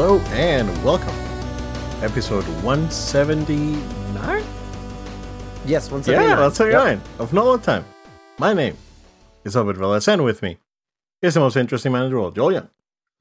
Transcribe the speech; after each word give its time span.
Hello 0.00 0.20
and 0.30 0.68
welcome. 0.84 1.12
Episode 2.04 2.44
179? 2.62 4.44
Yes, 5.66 5.90
one 5.90 5.98
Yeah, 6.02 6.04
seventy 6.04 6.12
nine. 6.12 7.00
179 7.00 7.00
of 7.18 7.32
Nolan 7.32 7.58
Time. 7.58 7.84
My 8.38 8.52
name 8.52 8.76
is 9.44 9.56
Obed 9.56 9.74
Velez, 9.76 10.06
and 10.06 10.22
with 10.22 10.40
me 10.40 10.58
is 11.20 11.34
the 11.34 11.40
most 11.40 11.56
interesting 11.56 11.90
man 11.90 12.04
in 12.04 12.10
the 12.12 12.16
world, 12.16 12.36
Julian. 12.36 12.68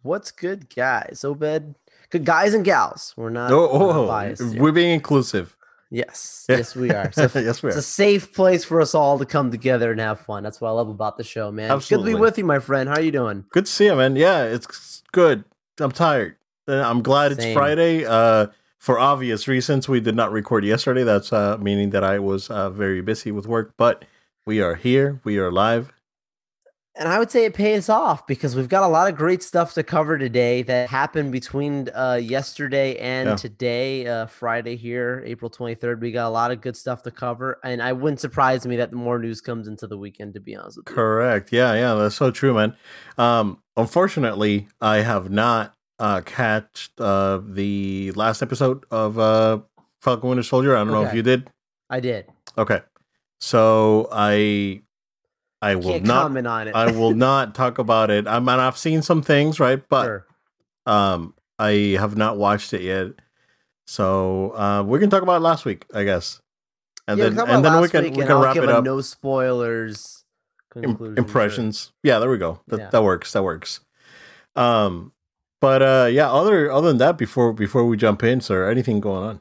What's 0.04 0.30
good, 0.30 0.70
guys? 0.70 1.26
Obed, 1.26 1.74
good 2.12 2.26
guys 2.26 2.54
and 2.54 2.64
gals. 2.64 3.12
We're 3.18 3.32
not, 3.32 3.52
Oh, 3.52 3.56
we're 3.58 3.80
not 3.80 3.96
oh, 3.96 4.04
oh, 4.04 4.08
biased 4.08 4.54
here. 4.54 4.62
we're 4.62 4.72
being 4.72 4.92
inclusive. 4.92 5.58
yes, 5.90 6.46
Yeah. 6.48 6.58
yes, 6.58 6.76
we 6.76 6.92
are. 6.92 7.12
So 7.12 7.24
yes, 7.34 7.64
we 7.64 7.70
are. 7.70 7.72
it's 7.72 7.78
a 7.80 7.82
safe 7.82 8.36
place 8.36 8.64
for 8.64 8.82
us 8.82 8.94
all 8.94 9.18
to 9.18 9.26
come 9.26 9.50
together 9.50 9.90
and 9.90 10.00
have 10.00 10.20
fun. 10.20 10.44
That's 10.44 10.62
what 10.62 10.68
I 10.70 10.74
love 10.74 10.90
about 10.90 11.18
the 11.18 11.24
show, 11.24 11.52
man. 11.52 11.72
Absolutely. 11.72 12.12
Good 12.12 12.18
to 12.18 12.18
be 12.18 12.22
with 12.22 12.38
you, 12.38 12.46
my 12.46 12.60
friend. 12.60 12.88
How 12.88 12.98
are 12.98 13.02
you 13.02 13.12
doing? 13.12 13.46
Good 13.50 13.66
to 13.66 13.72
see 13.72 13.86
you, 13.86 13.96
man. 13.96 14.16
Yeah, 14.16 14.44
it's 14.44 15.02
good. 15.12 15.44
I'm 15.80 15.92
tired. 15.92 16.36
I'm 16.68 17.02
glad 17.02 17.32
it's 17.32 17.54
Friday. 17.54 18.06
Uh, 18.06 18.48
for 18.78 19.00
obvious 19.00 19.48
reasons, 19.48 19.88
we 19.90 20.00
did 20.00 20.16
not 20.16 20.32
record 20.32 20.64
yesterday. 20.66 21.04
That's 21.04 21.32
uh, 21.34 21.58
meaning 21.60 21.92
that 21.92 22.04
I 22.04 22.20
was 22.20 22.50
uh, 22.50 22.70
very 22.70 23.02
busy 23.02 23.32
with 23.32 23.48
work, 23.48 23.74
but 23.78 24.06
we 24.46 24.62
are 24.62 24.76
here. 24.76 25.20
We 25.24 25.38
are 25.38 25.52
live. 25.52 25.92
And 27.00 27.08
I 27.08 27.20
would 27.20 27.30
say 27.30 27.46
it 27.46 27.54
pays 27.54 27.90
off 27.90 28.26
because 28.26 28.56
we've 28.56 28.70
got 28.70 28.82
a 28.82 28.88
lot 28.88 29.08
of 29.08 29.16
great 29.16 29.44
stuff 29.44 29.76
to 29.76 29.84
cover 29.84 30.18
today 30.18 30.64
that 30.64 30.90
happened 30.90 31.32
between 31.32 31.90
uh, 31.94 32.20
yesterday 32.20 32.98
and 32.98 33.30
Yeah. 33.30 33.36
today, 33.36 34.08
uh, 34.08 34.26
Friday 34.26 34.76
here, 34.76 35.22
April 35.24 35.52
23rd. 35.52 36.02
We 36.02 36.12
got 36.12 36.28
a 36.28 36.30
lot 36.32 36.50
of 36.50 36.60
good 36.60 36.76
stuff 36.76 37.04
to 37.04 37.12
cover. 37.12 37.60
And 37.64 37.84
I 37.84 37.94
wouldn't 37.94 38.20
surprise 38.20 38.66
me 38.66 38.78
that 38.78 38.94
more 38.94 39.20
news 39.20 39.42
comes 39.42 39.68
into 39.68 39.86
the 39.86 39.96
weekend, 39.98 40.34
to 40.34 40.40
be 40.40 40.56
honest 40.56 40.78
with 40.78 40.90
you. 40.90 40.96
Correct. 40.96 41.52
Yeah, 41.54 41.76
yeah, 41.76 41.94
that's 41.94 42.16
so 42.16 42.32
true, 42.32 42.56
man. 42.56 42.76
Um, 43.20 43.62
unfortunately, 43.76 44.68
I 44.82 44.98
have 44.98 45.30
not 45.30 45.77
uh 46.00 46.22
catched 46.22 47.00
uh 47.02 47.42
the 47.44 48.12
last 48.16 48.42
episode 48.42 48.86
of 48.92 49.18
uh 49.20 49.60
Falcon 50.02 50.30
Winter 50.30 50.44
Soldier. 50.44 50.76
I 50.76 50.80
don't 50.84 50.92
know 50.94 51.04
if 51.04 51.14
you 51.14 51.24
did. 51.24 51.50
I 51.90 52.00
did. 52.00 52.26
Okay. 52.58 52.82
So 53.40 54.08
I 54.12 54.82
I 55.62 55.76
will 55.76 55.84
Can't 55.94 56.06
not 56.06 56.22
comment 56.24 56.48
on 56.48 56.68
it. 56.68 56.76
I 56.76 56.92
will 56.92 57.14
not 57.28 57.56
talk 57.56 57.78
about 57.80 58.10
it. 58.12 58.28
I 58.28 58.40
mean 58.40 58.60
I've 58.60 58.78
seen 58.78 59.02
some 59.02 59.22
things, 59.22 59.60
right? 59.60 59.82
But 59.90 60.06
Sure. 60.06 60.26
um 60.86 61.34
I 61.60 61.98
have 62.00 62.16
not 62.16 62.38
watched 62.38 62.74
it 62.74 62.82
yet. 62.82 63.08
So 63.88 64.52
uh 64.56 64.84
we 64.84 65.00
can 65.00 65.10
talk 65.10 65.24
about 65.24 65.38
it 65.38 65.42
last 65.44 65.66
week, 65.66 65.86
I 65.94 66.04
guess. 66.04 66.42
And 67.08 67.18
Yeah, 67.18 67.30
then 67.30 67.50
and 67.50 67.66
then 67.66 67.82
we 67.82 67.90
can 67.90 68.04
we 68.04 68.12
can 68.12 68.32
I'll 68.32 68.42
wrap 68.44 68.56
it 68.58 68.70
up. 68.70 68.84
No 68.84 69.02
spoilers. 69.02 70.24
Im- 70.76 70.84
conclusion, 70.84 71.16
sure. 71.16 71.24
impressions. 71.26 71.92
Yeah, 72.04 72.20
there 72.20 72.30
we 72.30 72.38
go. 72.38 72.60
That 72.68 72.80
Yeah. 72.80 72.90
that 72.92 73.04
works. 73.04 73.32
That 73.34 73.44
works. 73.44 73.80
Um, 74.56 75.12
but 75.60 75.82
uh, 75.82 76.08
yeah. 76.12 76.32
Other 76.32 76.72
other 76.72 76.88
than 76.90 76.98
that, 76.98 77.18
before 77.18 77.54
before 77.54 77.86
we 77.86 77.98
jump 77.98 78.24
in, 78.24 78.42
sir, 78.42 78.70
anything 78.70 79.00
going 79.00 79.24
on? 79.24 79.40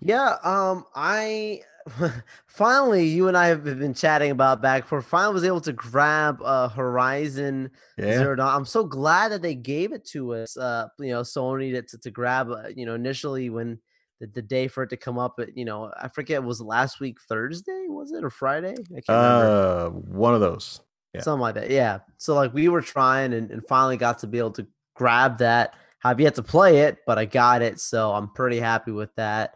Yeah. 0.00 0.36
Um. 0.42 0.84
I 0.94 1.62
finally, 2.46 3.06
you 3.06 3.28
and 3.28 3.36
I 3.36 3.48
have 3.48 3.64
been 3.64 3.94
chatting 3.94 4.30
about 4.30 4.62
back. 4.62 4.86
For 4.86 5.02
finally, 5.02 5.34
was 5.34 5.44
able 5.44 5.60
to 5.62 5.72
grab 5.72 6.40
uh 6.42 6.68
Horizon 6.68 7.70
Yeah. 7.96 8.18
Zero 8.18 8.36
Dawn. 8.36 8.54
I'm 8.54 8.64
so 8.66 8.84
glad 8.84 9.32
that 9.32 9.42
they 9.42 9.54
gave 9.54 9.92
it 9.92 10.04
to 10.06 10.34
us. 10.34 10.56
Uh, 10.56 10.88
you 10.98 11.10
know, 11.10 11.22
Sony 11.22 11.72
to 11.74 11.82
to, 11.82 11.98
to 11.98 12.10
grab. 12.10 12.50
Uh, 12.50 12.68
you 12.74 12.86
know, 12.86 12.94
initially 12.94 13.50
when. 13.50 13.78
The, 14.20 14.26
the 14.26 14.42
day 14.42 14.68
for 14.68 14.82
it 14.82 14.90
to 14.90 14.98
come 14.98 15.18
up, 15.18 15.40
at, 15.40 15.56
you 15.56 15.64
know, 15.64 15.90
I 15.98 16.08
forget 16.08 16.44
was 16.44 16.60
last 16.60 17.00
week 17.00 17.16
Thursday, 17.26 17.86
was 17.88 18.12
it 18.12 18.22
or 18.22 18.28
Friday? 18.28 18.74
I 18.74 19.00
can't 19.00 19.08
remember. 19.08 19.86
Uh, 19.86 19.88
one 19.88 20.34
of 20.34 20.42
those. 20.42 20.82
yeah. 21.14 21.22
something 21.22 21.40
like 21.40 21.54
that. 21.54 21.70
Yeah. 21.70 22.00
So 22.18 22.34
like 22.34 22.52
we 22.52 22.68
were 22.68 22.82
trying 22.82 23.32
and, 23.32 23.50
and 23.50 23.66
finally 23.66 23.96
got 23.96 24.18
to 24.18 24.26
be 24.26 24.36
able 24.36 24.50
to 24.50 24.66
grab 25.00 25.38
that. 25.38 25.74
Have 26.00 26.20
yet 26.20 26.34
to 26.34 26.42
play 26.42 26.80
it, 26.80 26.98
but 27.06 27.18
I 27.18 27.24
got 27.24 27.62
it, 27.62 27.80
so 27.80 28.12
I'm 28.12 28.28
pretty 28.28 28.60
happy 28.60 28.90
with 28.90 29.14
that. 29.16 29.54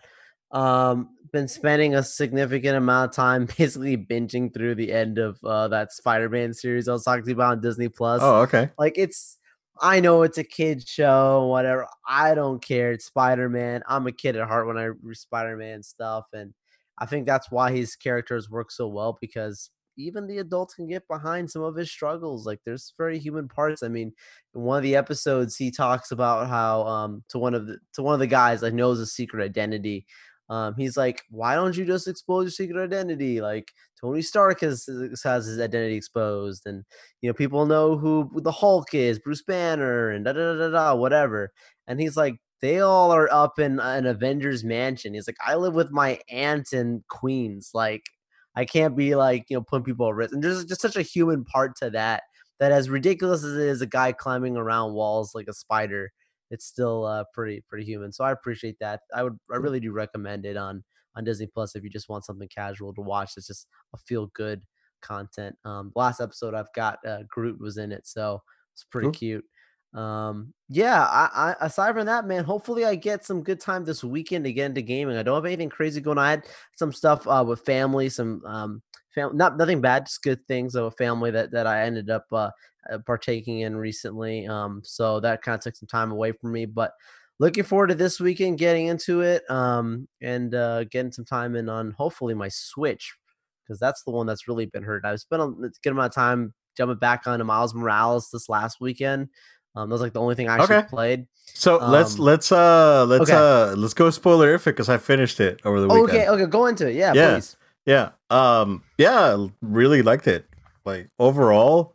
Um, 0.51 1.11
been 1.33 1.49
spending 1.49 1.95
a 1.95 2.03
significant 2.03 2.77
amount 2.77 3.11
of 3.11 3.17
time 3.17 3.47
basically 3.59 3.99
binging 3.99 4.55
through 4.55 4.77
the 4.77 4.91
end 4.91 5.19
of 5.19 5.39
uh, 5.45 5.69
that 5.69 5.93
Spider-Man 5.93 6.55
series 6.55 6.89
I 6.89 6.93
was 6.93 7.05
talking 7.05 7.25
to 7.25 7.29
you 7.29 7.35
about 7.35 7.53
on 7.53 7.61
Disney 7.61 7.89
Plus. 7.89 8.23
Oh, 8.23 8.43
okay. 8.43 8.71
Like 8.79 8.95
it's 8.97 9.37
I 9.83 10.01
know 10.01 10.23
it's 10.23 10.39
a 10.39 10.45
kid 10.45 10.87
show, 10.89 11.47
whatever. 11.47 11.87
I 12.09 12.35
don't 12.35 12.63
care. 12.63 12.93
It's 12.93 13.07
Spider-Man. 13.07 13.83
I'm 13.87 14.07
a 14.07 14.13
kid 14.13 14.37
at 14.37 14.49
heart 14.49 14.67
when 14.67 14.79
I 14.79 14.85
read 14.85 15.17
Spider-Man 15.17 15.83
stuff. 15.83 16.25
And 16.33 16.55
I 16.99 17.07
think 17.07 17.27
that's 17.27 17.51
why 17.51 17.73
his 17.73 17.97
characters 17.97 18.49
work 18.49 18.71
so 18.71 18.87
well 18.87 19.19
because 19.21 19.71
even 19.97 20.27
the 20.27 20.39
adults 20.39 20.75
can 20.75 20.87
get 20.87 21.07
behind 21.09 21.51
some 21.51 21.63
of 21.63 21.77
his 21.77 21.91
struggles. 21.91 22.47
Like 22.47 22.61
there's 22.65 22.93
very 22.99 23.19
human 23.19 23.49
parts. 23.49 23.83
I 23.83 23.89
mean, 23.89 24.13
in 24.55 24.61
one 24.61 24.77
of 24.79 24.83
the 24.83 24.97
episodes, 24.97 25.57
he 25.57 25.71
talks 25.71 26.11
about 26.11 26.49
how 26.49 26.83
um 26.87 27.25
to 27.31 27.39
one 27.39 27.55
of 27.55 27.67
the 27.67 27.79
to 27.95 28.03
one 28.03 28.15
of 28.15 28.21
the 28.21 28.27
guys 28.27 28.61
that 28.61 28.75
knows 28.75 28.99
his 28.99 29.15
secret 29.15 29.45
identity. 29.45 30.07
Um, 30.51 30.75
he's 30.77 30.97
like, 30.97 31.23
why 31.31 31.55
don't 31.55 31.77
you 31.77 31.87
just 31.87 32.07
expose 32.07 32.45
your 32.45 32.51
secret 32.51 32.83
identity? 32.83 33.41
Like 33.41 33.73
Tony 34.01 34.23
Stark 34.23 34.61
has 34.61 34.87
has 35.25 35.47
his 35.47 35.59
identity 35.61 35.97
exposed, 35.97 36.67
and 36.67 36.85
you 37.23 37.31
know, 37.31 37.35
people 37.35 37.67
know 37.67 37.97
who 37.97 38.31
the 38.43 38.53
Hulk 38.53 38.93
is, 38.95 39.19
Bruce 39.19 39.43
Banner, 39.43 40.11
and 40.11 40.25
da 40.25 40.33
da 40.33 40.55
da, 40.55 40.69
da 40.71 40.95
whatever. 40.95 41.51
And 41.87 42.01
he's 42.01 42.17
like, 42.17 42.37
they 42.61 42.81
all 42.81 43.11
are 43.11 43.29
up 43.33 43.59
in 43.59 43.81
an 43.81 44.07
Avengers 44.07 44.65
mansion. 44.65 45.15
He's 45.15 45.27
like, 45.27 45.37
I 45.45 45.55
live 45.57 45.75
with 45.75 45.91
my 45.91 46.19
aunt 46.31 46.73
in 46.73 47.05
Queens. 47.09 47.71
Like, 47.75 48.05
I 48.57 48.65
can't 48.65 48.97
be 48.97 49.15
like, 49.15 49.47
you 49.49 49.57
know, 49.57 49.63
putting 49.63 49.85
people 49.85 50.09
at 50.09 50.15
risk. 50.15 50.33
And 50.33 50.43
there's 50.43 50.65
just 50.65 50.81
such 50.81 50.97
a 50.97 51.03
human 51.03 51.45
part 51.45 51.77
to 51.77 51.91
that. 51.91 52.23
That 52.61 52.71
as 52.73 52.89
ridiculous 52.89 53.43
as 53.45 53.55
it 53.57 53.67
is, 53.67 53.83
a 53.83 53.87
guy 53.87 54.13
climbing 54.13 54.57
around 54.57 54.95
walls 54.95 55.35
like 55.35 55.49
a 55.49 55.53
spider, 55.53 56.13
it's 56.51 56.65
still 56.65 57.05
uh, 57.05 57.25
pretty 57.35 57.65
pretty 57.69 57.85
human. 57.85 58.13
So 58.13 58.25
I 58.25 58.31
appreciate 58.33 58.77
that. 58.81 59.01
I 59.15 59.25
would 59.25 59.39
I 59.53 59.57
really 59.57 59.81
do 59.81 59.93
recommend 59.93 60.47
it 60.47 60.57
on 60.57 60.85
on 61.17 61.25
Disney 61.25 61.47
Plus 61.49 61.75
if 61.75 61.83
you 61.85 61.91
just 61.91 62.09
want 62.09 62.25
something 62.25 62.49
casual 62.49 62.95
to 62.95 63.01
watch. 63.01 63.33
It's 63.37 63.47
just 63.49 63.67
a 63.93 63.99
feel 63.99 64.29
good 64.35 64.63
content. 65.03 65.57
Um, 65.65 65.93
last 65.97 66.21
episode 66.21 66.55
I've 66.55 66.73
got 66.75 66.99
uh, 67.07 67.25
Groot 67.29 67.61
was 67.61 67.77
in 67.77 67.91
it, 67.93 68.07
so 68.07 68.41
it's 68.73 68.85
pretty 68.85 69.09
Cool. 69.09 69.13
cute. 69.13 69.45
Um, 69.95 70.53
yeah. 70.69 71.05
I, 71.05 71.55
I 71.61 71.67
aside 71.67 71.95
from 71.95 72.07
that, 72.07 72.27
man, 72.27 72.45
hopefully 72.45 72.85
I 72.85 72.97
get 72.97 73.25
some 73.25 73.43
good 73.43 73.61
time 73.61 73.85
this 73.85 74.03
weekend 74.03 74.45
to 74.45 74.53
get 74.53 74.67
into 74.67 74.83
gaming. 74.83 75.17
I 75.17 75.23
don't 75.23 75.37
have 75.37 75.45
anything 75.45 75.69
crazy 75.69 76.01
going 76.01 76.19
on. 76.19 76.25
I 76.25 76.31
had 76.31 76.45
some 76.77 76.93
stuff 76.93 77.27
uh, 77.27 77.45
with 77.47 77.61
family, 77.65 78.09
some 78.09 78.43
um, 78.45 78.83
fam- 79.15 79.37
not 79.37 79.57
nothing 79.57 79.81
bad, 79.81 80.07
just 80.07 80.23
good 80.23 80.45
things 80.49 80.75
of 80.75 80.85
a 80.85 80.91
family 80.91 81.31
that 81.31 81.53
that 81.53 81.67
I 81.67 81.83
ended 81.83 82.11
up 82.11 82.27
uh, 82.33 82.51
uh, 82.91 82.99
partaking 83.07 83.61
in 83.61 83.77
recently. 83.77 84.47
Um, 84.47 84.83
so 84.85 85.21
that 85.21 85.43
kind 85.43 85.57
of 85.57 85.63
took 85.63 85.77
some 85.77 85.89
time 85.89 86.11
away 86.11 86.33
from 86.33 86.53
me, 86.53 86.67
but 86.67 86.93
looking 87.39 87.65
forward 87.65 87.89
to 87.89 87.95
this 87.95 88.21
weekend 88.21 88.59
getting 88.59 88.87
into 88.87 89.21
it 89.21 89.49
um, 89.51 90.09
and 90.21 90.55
uh, 90.55 90.85
getting 90.85 91.13
some 91.13 91.25
time 91.25 91.57
in 91.57 91.69
on 91.69 91.93
hopefully 91.93 92.35
my 92.35 92.49
Switch 92.49 93.15
because 93.65 93.81
that's 93.81 94.03
the 94.03 94.11
one 94.11 94.27
that's 94.27 94.49
really 94.49 94.67
been 94.67 94.83
hurt. 94.83 95.05
I've 95.05 95.21
spent 95.21 95.43
a 95.43 95.71
good 95.83 95.93
amount 95.93 96.11
of 96.11 96.15
time 96.15 96.53
jumping 96.77 96.99
back 96.99 97.27
onto 97.27 97.45
Miles 97.45 97.75
Morales 97.75 98.29
this 98.33 98.49
last 98.49 98.81
weekend. 98.81 99.29
Um, 99.75 99.89
that 99.89 99.95
was 99.95 100.01
like 100.01 100.13
the 100.13 100.21
only 100.21 100.35
thing 100.35 100.49
I 100.49 100.59
actually 100.59 100.77
Okay. 100.77 100.89
played. 100.89 101.27
So 101.57 101.79
let's 101.79 102.19
Um, 102.19 102.25
let's 102.25 102.51
uh 102.53 103.05
let's 103.07 103.31
okay. 103.31 103.35
uh 103.35 103.75
let's 103.77 103.95
go 103.95 104.11
spoiler 104.11 104.55
if 104.55 104.65
because 104.65 104.89
I 104.89 104.99
finished 104.99 105.41
it 105.41 105.61
over 105.65 105.81
the 105.81 105.89
weekend. 105.89 106.11
Okay, 106.11 106.29
okay, 106.29 106.47
go 106.47 106.67
into 106.67 106.89
it. 106.89 106.95
Yeah, 106.95 107.13
Yeah. 107.13 107.35
please. 107.35 107.57
Yeah. 107.87 108.11
Um. 108.31 108.83
Yeah. 108.99 109.47
Really 109.63 110.03
liked 110.03 110.27
it. 110.27 110.47
Like 110.85 111.09
overall, 111.19 111.95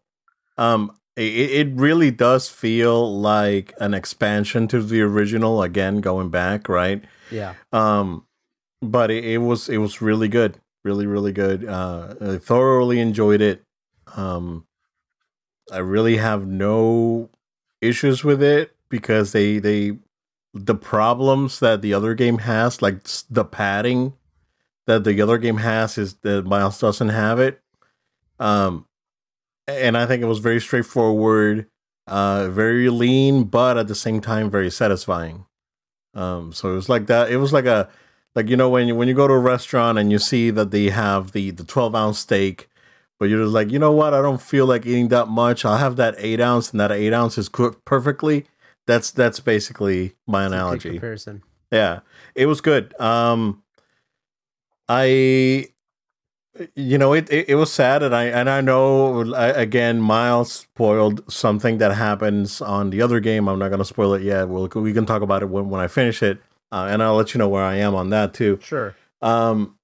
um, 0.57 0.91
it, 1.15 1.21
it 1.51 1.67
really 1.75 2.11
does 2.11 2.47
feel 2.49 3.19
like 3.19 3.73
an 3.79 3.93
expansion 3.93 4.67
to 4.69 4.81
the 4.81 5.01
original. 5.01 5.61
Again, 5.61 5.99
going 6.01 6.29
back, 6.29 6.67
right? 6.69 7.03
Yeah. 7.31 7.53
Um, 7.71 8.25
but 8.81 9.11
it, 9.11 9.23
it 9.25 9.37
was 9.39 9.67
it 9.69 9.77
was 9.77 10.01
really 10.01 10.27
good, 10.27 10.57
really 10.83 11.05
really 11.05 11.31
good. 11.33 11.65
Uh, 11.65 12.15
I 12.21 12.37
thoroughly 12.37 12.99
enjoyed 12.99 13.41
it. 13.41 13.63
Um, 14.15 14.65
I 15.71 15.79
really 15.79 16.17
have 16.17 16.47
no 16.47 17.29
issues 17.81 18.23
with 18.23 18.41
it 18.41 18.75
because 18.89 19.31
they 19.31 19.59
they 19.59 19.97
the 20.53 20.75
problems 20.75 21.59
that 21.59 21.81
the 21.81 21.93
other 21.93 22.13
game 22.13 22.39
has, 22.39 22.81
like 22.81 23.03
the 23.29 23.45
padding 23.45 24.13
that 24.87 25.03
the 25.03 25.21
other 25.21 25.37
game 25.37 25.57
has, 25.57 25.97
is 25.97 26.15
that 26.15 26.45
Miles 26.45 26.79
doesn't 26.79 27.09
have 27.09 27.39
it. 27.39 27.61
Um, 28.39 28.87
and 29.67 29.97
I 29.97 30.05
think 30.05 30.23
it 30.23 30.27
was 30.27 30.39
very 30.39 30.59
straightforward, 30.59 31.67
uh, 32.07 32.49
very 32.49 32.89
lean, 32.89 33.43
but 33.43 33.77
at 33.77 33.87
the 33.87 33.95
same 33.95 34.21
time 34.21 34.49
very 34.49 34.71
satisfying. 34.71 35.45
Um, 36.15 36.51
so 36.53 36.71
it 36.71 36.75
was 36.75 36.89
like 36.89 37.07
that. 37.07 37.31
It 37.31 37.37
was 37.37 37.53
like 37.53 37.65
a 37.65 37.89
like 38.35 38.49
you 38.49 38.57
know 38.57 38.69
when 38.69 38.87
you 38.87 38.95
when 38.95 39.07
you 39.07 39.13
go 39.13 39.27
to 39.27 39.33
a 39.33 39.39
restaurant 39.39 39.97
and 39.97 40.11
you 40.11 40.19
see 40.19 40.49
that 40.49 40.71
they 40.71 40.89
have 40.89 41.33
the 41.33 41.51
the 41.51 41.63
twelve 41.63 41.93
ounce 41.95 42.19
steak, 42.19 42.68
but 43.19 43.29
you're 43.29 43.43
just 43.43 43.53
like 43.53 43.71
you 43.71 43.79
know 43.79 43.91
what 43.91 44.13
I 44.13 44.21
don't 44.21 44.41
feel 44.41 44.65
like 44.65 44.85
eating 44.85 45.09
that 45.09 45.27
much. 45.27 45.65
I'll 45.65 45.77
have 45.77 45.95
that 45.97 46.15
eight 46.17 46.39
ounce, 46.41 46.71
and 46.71 46.79
that 46.79 46.91
eight 46.91 47.13
ounce 47.13 47.37
is 47.37 47.49
cooked 47.49 47.85
perfectly. 47.85 48.45
That's 48.87 49.11
that's 49.11 49.39
basically 49.39 50.15
my 50.25 50.43
good 50.45 50.53
analogy. 50.53 50.89
comparison. 50.91 51.43
Yeah, 51.71 51.99
it 52.33 52.47
was 52.47 52.61
good. 52.61 52.99
Um, 52.99 53.61
I 54.87 55.67
you 56.75 56.97
know 56.97 57.13
it, 57.13 57.31
it, 57.31 57.49
it 57.49 57.55
was 57.55 57.71
sad 57.71 58.03
and 58.03 58.13
i 58.13 58.23
and 58.25 58.49
i 58.49 58.59
know 58.59 59.33
I, 59.33 59.47
again 59.49 60.01
miles 60.01 60.51
spoiled 60.51 61.31
something 61.31 61.77
that 61.77 61.93
happens 61.93 62.59
on 62.59 62.89
the 62.89 63.01
other 63.01 63.19
game 63.21 63.47
i'm 63.47 63.59
not 63.59 63.69
going 63.69 63.79
to 63.79 63.85
spoil 63.85 64.13
it 64.15 64.23
yet 64.23 64.49
we'll, 64.49 64.67
we 64.75 64.91
can 64.91 65.05
talk 65.05 65.21
about 65.21 65.41
it 65.41 65.45
when, 65.49 65.69
when 65.69 65.79
i 65.79 65.87
finish 65.87 66.21
it 66.21 66.39
uh, 66.73 66.87
and 66.89 67.01
i'll 67.01 67.15
let 67.15 67.33
you 67.33 67.37
know 67.37 67.47
where 67.47 67.63
i 67.63 67.75
am 67.75 67.95
on 67.95 68.09
that 68.09 68.33
too 68.33 68.59
Sure. 68.61 68.93
um 69.21 69.77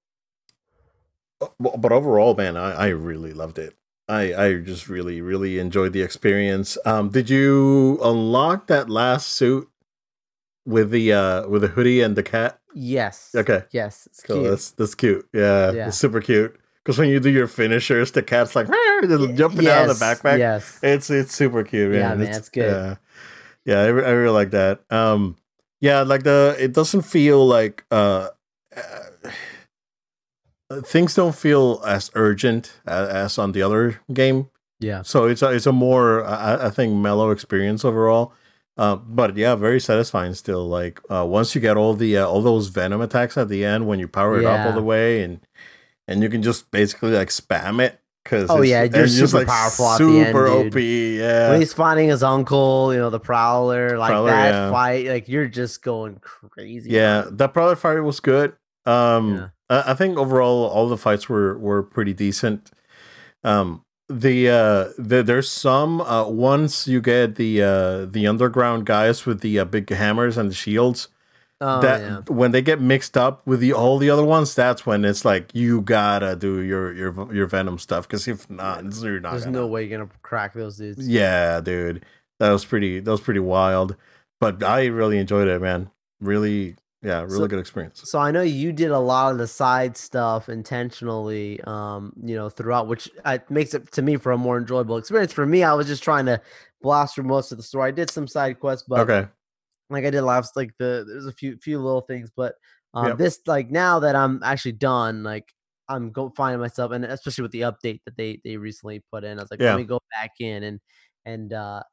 but 1.40 1.82
but 1.82 1.92
overall 1.92 2.36
man 2.36 2.56
i, 2.58 2.72
I 2.74 2.88
really 2.88 3.34
loved 3.34 3.58
it 3.60 3.76
i 4.08 4.34
i 4.34 4.54
just 4.56 4.88
really 4.90 5.22
really 5.22 5.60
enjoyed 5.60 5.94
the 5.94 6.02
experience 6.02 6.78
um 6.86 7.10
did 7.10 7.30
you 7.30 8.00
unlock 8.04 8.68
that 8.68 8.90
last 8.90 9.30
suit 9.30 9.68
with 10.66 10.92
the 10.92 11.14
uh 11.14 11.48
with 11.48 11.62
the 11.62 11.68
hoodie 11.70 12.02
and 12.02 12.16
the 12.16 12.24
cat 12.24 12.60
Yes. 12.78 13.32
okay 13.34 13.64
Yes. 13.72 14.06
It's 14.08 14.22
Cool. 14.22 14.38
cute. 14.42 14.50
That's 14.50 14.72
that's 14.72 14.96
cute. 14.96 15.26
Yeah, 15.34 15.72
Yeah. 15.72 15.88
it's 15.88 15.98
super 15.98 16.20
cute. 16.20 16.60
Because 16.84 16.98
when 17.00 17.08
you 17.08 17.22
do 17.22 17.30
your 17.30 17.48
finishers, 17.48 18.12
the 18.12 18.22
cat's 18.22 18.54
like 18.54 18.68
jumping 18.68 19.68
out 19.70 19.90
of 19.90 19.98
the 19.98 20.06
backpack. 20.06 20.40
Yes. 20.40 20.78
It's 20.84 21.10
it's 21.10 21.34
super 21.34 21.64
cute. 21.64 21.92
Man. 21.92 22.00
Yeah, 22.02 22.16
man, 22.16 22.36
it's 22.36 22.50
good. 22.50 22.70
Yeah, 22.70 22.96
yeah, 23.66 23.80
I, 23.80 23.86
I 23.86 24.12
really 24.12 24.34
like 24.34 24.52
that. 24.52 24.82
Um, 24.92 25.38
yeah, 25.80 26.02
like 26.02 26.24
the 26.24 26.56
it 26.60 26.74
doesn't 26.74 27.04
feel 27.04 27.48
like 27.48 27.86
uh 27.92 28.28
things 30.84 31.16
don't 31.16 31.36
feel 31.36 31.82
as 31.86 32.12
urgent 32.16 32.80
as, 32.86 33.10
as 33.10 33.38
on 33.38 33.52
the 33.52 33.62
other 33.62 34.02
game. 34.12 34.50
Yeah. 34.80 35.04
So 35.04 35.26
it's 35.26 35.42
a 35.42 35.52
it's 35.52 35.66
a 35.66 35.72
more 35.72 36.24
I, 36.26 36.68
I 36.68 36.70
think 36.70 36.96
mellow 36.96 37.32
experience 37.32 37.86
overall. 37.86 38.34
Uh, 38.78 38.98
but 38.98 39.38
yeah, 39.38 39.56
very 39.56 39.80
satisfying 39.80 40.34
still. 40.34 40.68
Like 40.68 41.00
uh, 41.10 41.26
once 41.26 41.56
you 41.56 41.62
get 41.62 41.78
all 41.78 41.94
the 41.94 42.18
uh, 42.18 42.28
all 42.28 42.42
those 42.42 42.68
venom 42.68 43.02
attacks 43.02 43.38
at 43.38 43.48
the 43.48 43.64
end 43.64 43.88
when 43.88 44.00
you 44.00 44.08
power 44.08 44.40
it 44.40 44.46
up 44.46 44.66
all 44.66 44.74
the 44.74 44.84
way 44.84 45.24
and 45.24 45.40
and 46.08 46.22
you 46.22 46.30
can 46.30 46.44
just 46.44 46.70
basically 46.72 47.12
like 47.12 47.30
spam 47.30 47.82
it 47.82 48.00
because 48.24 48.50
Oh, 48.50 48.64
yeah, 48.64 48.84
you're 48.84 49.08
super 49.08 49.46
powerful 49.46 49.88
at 49.88 50.00
the 50.00 50.06
end, 50.06 50.28
super 50.28 50.48
dude. 50.48 50.74
OP. 50.74 50.80
Yeah, 50.80 51.50
when 51.52 51.62
he's 51.62 51.74
finding 51.74 52.10
his 52.10 52.22
uncle, 52.24 52.92
you 52.92 53.00
know, 53.00 53.10
the 53.10 53.20
prowler, 53.20 53.98
like 53.98 54.10
Prowler, 54.10 54.32
that 54.32 54.52
yeah. 54.52 54.72
fight, 54.72 55.08
like 55.08 55.30
you're 55.30 55.48
just 55.48 55.82
going 55.82 56.20
crazy. 56.20 56.90
yeah. 56.90 57.22
man. 57.22 57.38
That 57.38 57.54
Prowler 57.54 57.76
fight 57.76 58.00
was 58.00 58.20
good. 58.20 58.56
Um, 58.86 59.36
Yeah. 59.36 59.48
I, 59.70 59.92
I 59.92 59.94
think 59.94 60.18
overall 60.18 60.66
all 60.66 60.88
the 60.88 60.98
fights 60.98 61.30
were 61.30 61.58
were 61.58 61.84
pretty 61.84 62.14
decent. 62.14 62.72
Um, 63.44 63.84
the 64.08 64.50
uh, 64.50 64.90
the, 64.98 65.24
there's 65.24 65.50
some 65.50 66.02
uh, 66.02 66.28
once 66.28 66.88
you 66.88 67.02
get 67.02 67.36
the 67.36 67.62
uh 67.62 68.06
the 68.06 68.28
underground 68.28 68.86
guys 68.86 69.26
with 69.26 69.42
the 69.42 69.60
uh, 69.60 69.66
big 69.66 69.90
hammers 69.90 70.38
and 70.38 70.50
the 70.50 70.56
shields. 70.56 71.10
Oh, 71.62 71.80
that 71.82 72.02
yeah. 72.02 72.20
when 72.28 72.52
they 72.52 72.62
get 72.62 72.82
mixed 72.82 73.18
up 73.18 73.42
with 73.48 73.62
the 73.62 73.72
all 73.72 73.98
the 73.98 74.10
other 74.10 74.26
ones, 74.26 74.54
that's 74.54 74.86
when 74.86 75.06
it's 75.06 75.24
like 75.24 75.56
you 75.56 75.82
gotta 75.82 76.36
do 76.36 76.60
your 76.62 76.94
your 76.94 77.34
your 77.34 77.48
venom 77.48 77.80
stuff 77.80 78.08
because 78.08 78.28
if 78.28 78.50
not, 78.50 78.84
you're 79.02 79.22
not. 79.22 79.32
There's 79.32 79.46
gonna. 79.46 79.60
no 79.60 79.68
way 79.68 79.86
you're 79.86 79.98
gonna 79.98 80.12
crack 80.22 80.54
those 80.54 80.78
dudes. 80.78 81.08
Yeah, 81.08 81.62
dude, 81.62 82.06
that 82.40 82.52
was 82.52 82.66
pretty. 82.66 83.00
That 83.00 83.10
was 83.10 83.22
pretty 83.22 83.40
wild. 83.40 83.96
But 84.42 84.64
I 84.64 84.88
really 84.88 85.18
enjoyed 85.18 85.48
it, 85.48 85.62
man. 85.62 85.90
Really, 86.20 86.76
yeah, 87.06 87.22
really 87.22 87.38
So- 87.38 87.48
good 87.48 87.60
experience. 87.60 88.02
So 88.10 88.20
I 88.20 88.32
know 88.32 88.42
you 88.42 88.74
did 88.74 88.92
a 88.92 89.00
lot 89.00 89.32
of 89.32 89.38
the 89.38 89.48
side 89.48 89.96
stuff 89.96 90.50
intentionally, 90.50 91.62
um, 91.66 92.14
you 92.24 92.36
know, 92.36 92.50
throughout, 92.50 92.88
which 92.88 93.10
uh, 93.24 93.38
makes 93.50 93.74
it 93.74 93.92
to 93.94 94.02
me 94.02 94.18
for 94.18 94.32
a 94.32 94.38
more 94.38 94.58
enjoyable 94.58 94.98
experience. 94.98 95.32
For 95.34 95.46
me, 95.46 95.64
I 95.64 95.74
was 95.74 95.88
just 95.88 96.04
trying 96.04 96.26
to 96.26 96.42
blast 96.82 97.16
through 97.16 97.26
most 97.26 97.52
of 97.52 97.58
the 97.58 97.64
story. 97.64 97.88
I 97.90 97.92
did 97.92 98.10
some 98.10 98.28
side 98.28 98.60
quests, 98.60 98.86
but 98.88 99.02
okay, 99.02 99.28
like 99.90 100.06
I 100.06 100.10
did 100.10 100.22
last, 100.24 100.56
like 100.56 100.72
the 100.80 101.06
there's 101.08 101.28
a 101.28 101.32
few 101.34 101.58
few 101.58 101.80
little 101.80 102.02
things, 102.02 102.30
but 102.36 102.56
um, 102.94 103.08
Yep. 103.10 103.18
this 103.18 103.40
like 103.46 103.70
now 103.72 104.00
that 104.00 104.16
I'm 104.16 104.42
actually 104.44 104.72
done, 104.74 105.24
like 105.24 105.54
I'm 105.88 106.12
go 106.12 106.32
finding 106.36 106.60
myself, 106.60 106.92
and 106.92 107.06
especially 107.06 107.44
with 107.44 107.52
the 107.52 107.62
update 107.62 108.02
that 108.06 108.18
they 108.18 108.42
they 108.44 108.58
recently 108.58 109.04
put 109.12 109.24
in, 109.24 109.38
I 109.38 109.44
was 109.44 109.52
like, 109.52 109.60
Yeah. 109.60 109.72
let 109.72 109.78
me 109.78 109.84
go 109.86 110.00
back 110.12 110.32
in 110.40 110.64
and 110.64 110.80
and 111.26 111.54
uh 111.54 111.84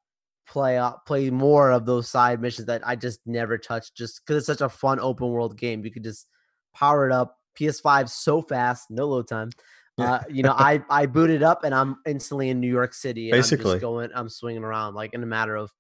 play 0.47 0.77
out 0.77 1.06
play 1.06 1.31
more 1.31 1.71
of 1.71 1.87
those 1.87 2.09
side 2.09 2.41
missions 2.41 2.67
that 2.67 2.87
I 2.87 2.97
just 2.97 3.21
never 3.27 3.59
touched, 3.59 3.97
just 3.97 4.21
because 4.25 4.39
it's 4.39 4.47
such 4.47 4.61
a 4.61 4.69
fun 4.69 5.00
open 5.00 5.29
world 5.29 5.56
game. 5.56 5.85
You 5.85 5.91
could 5.91 6.05
just 6.05 6.27
power 6.75 7.06
it 7.06 7.12
up. 7.12 7.39
PS5 7.59 8.09
so 8.09 8.41
fast, 8.41 8.91
no 8.91 9.06
load 9.06 9.29
time. 9.29 9.50
Uh, 9.99 10.21
you 10.31 10.43
know, 10.43 10.55
I 10.56 10.83
I 10.89 11.06
booted 11.06 11.43
up 11.43 11.65
and 11.65 11.75
I'm 11.75 11.97
instantly 12.06 12.49
in 12.49 12.61
New 12.61 12.71
York 12.71 12.94
City. 12.94 13.29
And 13.29 13.35
I'm 13.35 13.41
Basically. 13.41 13.73
just 13.73 13.83
going, 13.83 14.11
I'm 14.15 14.31
swinging 14.31 14.65
around 14.65 14.94
like 14.94 15.12
in 15.12 15.23
a 15.23 15.27
matter 15.27 15.55
of 15.55 15.71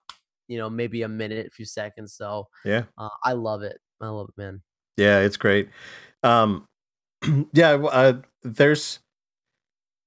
you 0.48 0.58
know, 0.58 0.68
maybe 0.68 1.02
a 1.02 1.08
minute, 1.08 1.46
a 1.46 1.50
few 1.50 1.64
seconds. 1.64 2.14
So 2.14 2.48
yeah, 2.64 2.84
uh, 2.98 3.08
I 3.24 3.32
love 3.32 3.62
it. 3.62 3.78
I 4.00 4.08
love 4.08 4.28
it, 4.28 4.40
man. 4.40 4.60
yeah, 4.96 5.20
it's 5.20 5.36
great. 5.36 5.70
Um, 6.22 6.66
yeah, 7.54 7.72
uh, 7.72 8.20
there's. 8.42 8.98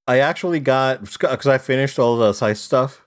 I 0.07 0.19
actually 0.19 0.59
got 0.59 1.01
because 1.01 1.47
I 1.47 1.57
finished 1.57 1.97
all 1.97 2.17
the 2.17 2.31
side 2.33 2.57
stuff. 2.57 3.04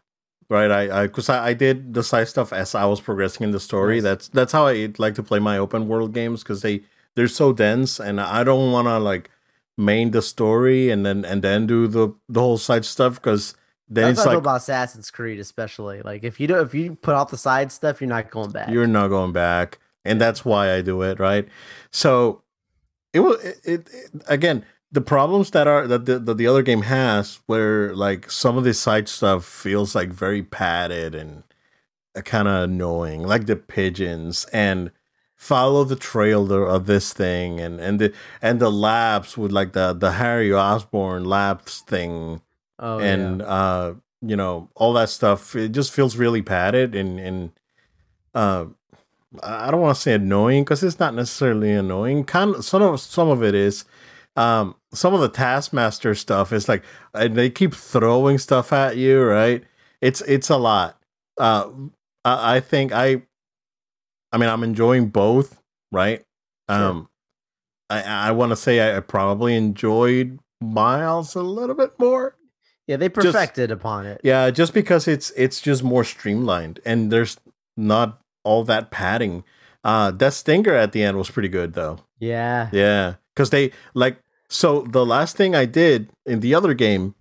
Right, 0.51 0.71
I 0.71 1.07
because 1.07 1.29
I, 1.29 1.49
I, 1.49 1.53
did 1.53 1.93
the 1.93 2.03
side 2.03 2.27
stuff 2.29 2.55
as 2.55 2.75
I 2.75 2.87
was 2.87 3.03
progressing 3.03 3.45
in 3.45 3.51
the 3.51 3.61
story. 3.61 3.97
Nice. 3.97 4.03
That's 4.05 4.29
that's 4.29 4.53
how 4.53 4.67
I 4.67 4.93
like 4.97 5.15
to 5.17 5.23
play 5.23 5.39
my 5.39 5.59
open 5.59 5.89
world 5.89 6.15
games 6.15 6.43
because 6.43 6.63
they 6.63 6.83
they're 7.15 7.29
so 7.29 7.53
dense, 7.53 8.01
and 8.01 8.19
I 8.19 8.45
don't 8.45 8.73
want 8.73 8.87
to 8.89 8.99
like 8.99 9.31
main 9.77 10.11
the 10.13 10.23
story 10.23 10.91
and 10.91 11.05
then 11.05 11.25
and 11.25 11.43
then 11.43 11.67
do 11.67 11.87
the 11.87 12.15
the 12.31 12.41
whole 12.41 12.57
side 12.57 12.87
stuff 12.87 13.17
because 13.17 13.55
then 13.91 14.07
That's 14.07 14.21
it's 14.21 14.27
I 14.27 14.31
like 14.31 14.39
about 14.39 14.57
Assassin's 14.57 15.11
Creed, 15.11 15.39
especially. 15.39 16.01
Like 16.01 16.25
if 16.25 16.41
you 16.41 16.47
do, 16.47 16.61
if 16.61 16.73
you 16.75 16.95
put 16.95 17.15
off 17.15 17.31
the 17.31 17.37
side 17.37 17.71
stuff, 17.71 18.01
you're 18.01 18.09
not 18.09 18.31
going 18.31 18.51
back. 18.51 18.71
you're 18.71 18.87
not 18.87 19.09
going 19.09 19.33
back 19.33 19.79
and 20.05 20.21
that's 20.21 20.45
why 20.45 20.73
i 20.75 20.81
do 20.81 21.03
it 21.03 21.19
right 21.19 21.49
so 21.91 22.41
it 23.13 23.21
was 23.21 23.43
it, 23.45 23.59
it- 23.65 24.09
again 24.29 24.65
the 24.91 25.01
problems 25.01 25.51
that 25.51 25.67
are 25.67 25.87
that 25.87 26.07
the, 26.07 26.19
that 26.19 26.37
the 26.37 26.47
other 26.47 26.63
game 26.63 26.83
has 26.83 27.41
where 27.47 27.95
like 27.95 28.31
some 28.31 28.57
of 28.57 28.65
the 28.65 28.75
side 28.75 29.09
stuff 29.09 29.45
feels 29.45 29.95
like 29.95 30.11
very 30.11 30.43
padded 30.43 31.15
and 31.15 31.43
kind 32.25 32.49
of 32.49 32.65
annoying 32.65 33.23
like 33.23 33.47
the 33.47 33.55
pigeons 33.55 34.45
and 34.53 34.91
follow 35.37 35.85
the 35.85 35.95
trail 35.97 36.45
the- 36.47 36.57
of 36.57 36.87
this 36.87 37.13
thing 37.13 37.61
and 37.61 37.81
and 37.81 38.01
the 38.01 38.13
and 38.43 38.59
the 38.61 38.73
labs 38.73 39.39
with 39.39 39.53
like 39.53 39.73
the 39.73 39.93
the 39.93 40.13
harry 40.13 40.53
osborn 40.53 41.25
labs 41.25 41.81
thing 41.83 42.41
oh, 42.81 42.99
and 42.99 43.41
uh 43.43 43.95
you 44.21 44.35
know 44.35 44.69
all 44.75 44.93
that 44.93 45.09
stuff 45.09 45.55
it 45.55 45.69
just 45.69 45.93
feels 45.93 46.17
really 46.17 46.43
padded 46.43 46.95
and 46.97 47.21
and 47.21 47.53
uh 48.35 48.65
i 49.43 49.69
I 49.69 49.71
don't 49.71 49.81
want 49.83 49.95
to 49.95 50.03
say 50.03 50.15
annoying 50.15 50.65
because 50.65 50.83
it's 50.83 50.99
not 50.99 51.15
necessarily 51.15 51.71
annoying 51.73 52.25
kind 52.25 52.57
of 52.57 52.65
some 52.65 52.83
of 52.83 52.99
some 52.99 53.29
of 53.29 53.45
it 53.45 53.55
is 53.55 53.85
um 54.35 54.75
some 54.93 55.15
of 55.15 55.21
the 55.21 55.29
taskmaster 55.29 56.15
stuff 56.15 56.53
is 56.53 56.69
like 56.69 56.83
and 57.15 57.35
they 57.37 57.51
keep 57.51 57.75
throwing 57.75 58.39
stuff 58.39 58.73
at 58.73 58.97
you 58.97 59.23
right 59.23 59.65
it's 60.01 60.21
it's 60.23 60.49
a 60.49 60.57
lot 60.57 60.99
uh 61.39 61.69
i, 62.25 62.57
I 62.57 62.61
think 62.61 62.93
i 62.93 63.23
i 64.33 64.39
mean 64.39 64.49
i'm 64.49 64.63
enjoying 64.63 65.09
both 65.09 65.61
right 65.93 66.25
um 66.69 67.09
i 67.91 68.03
i 68.03 68.31
want 68.31 68.51
to 68.51 68.57
say 68.57 68.97
I, 68.97 69.01
probably 69.01 69.55
enjoyed 69.57 70.39
miles 70.61 71.35
a 71.35 71.43
little 71.43 71.75
bit 71.77 71.99
more 71.99 72.35
yeah. 72.87 72.97
They 72.97 73.09
just- 73.11 73.27
perfected 73.27 73.71
upon 73.71 74.07
it. 74.07 74.19
yeah, 74.25 74.51
just 74.51 74.73
because 74.73 75.07
it's 75.07 75.31
it's 75.37 75.61
just 75.61 75.83
more 75.85 76.05
streamlined 76.05 76.81
and 76.87 77.13
there's 77.13 77.37
not 77.77 78.19
all 78.45 78.65
that 78.65 78.91
padding. 78.91 79.45
Uh 79.85 80.11
that 80.13 80.33
stinger 80.33 80.73
at 80.73 80.93
the 80.93 81.03
end 81.03 81.19
was 81.19 81.29
pretty 81.31 81.51
good 81.51 81.75
though. 81.75 81.99
Yeah. 82.19 82.71
Yeah, 82.73 83.17
cuz 83.37 83.51
they 83.51 83.73
like 83.93 84.17
so 84.51 84.83
the 84.83 85.05
last 85.05 85.37
thing 85.37 85.55
I 85.55 85.65
did 85.67 86.11
in 86.27 86.41
the 86.41 86.55
other 86.55 86.75
game 86.75 87.15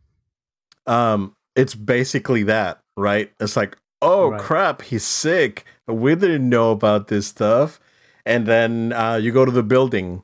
um 0.86 1.36
it's 1.56 1.74
basically 1.76 2.44
that, 2.44 2.80
right? 2.96 3.32
It's 3.40 3.58
like, 3.58 3.78
"Oh 4.02 4.32
Right. 4.32 4.40
crap, 4.40 4.84
he's 4.84 5.04
sick. 5.04 5.66
We 5.88 6.14
didn't 6.16 6.48
know 6.50 6.72
about 6.72 7.08
this 7.08 7.28
stuff." 7.28 7.80
And 8.26 8.46
then 8.46 8.94
uh 8.94 9.16
you 9.16 9.32
go 9.32 9.46
to 9.46 9.52
the 9.52 9.64
building 9.64 10.24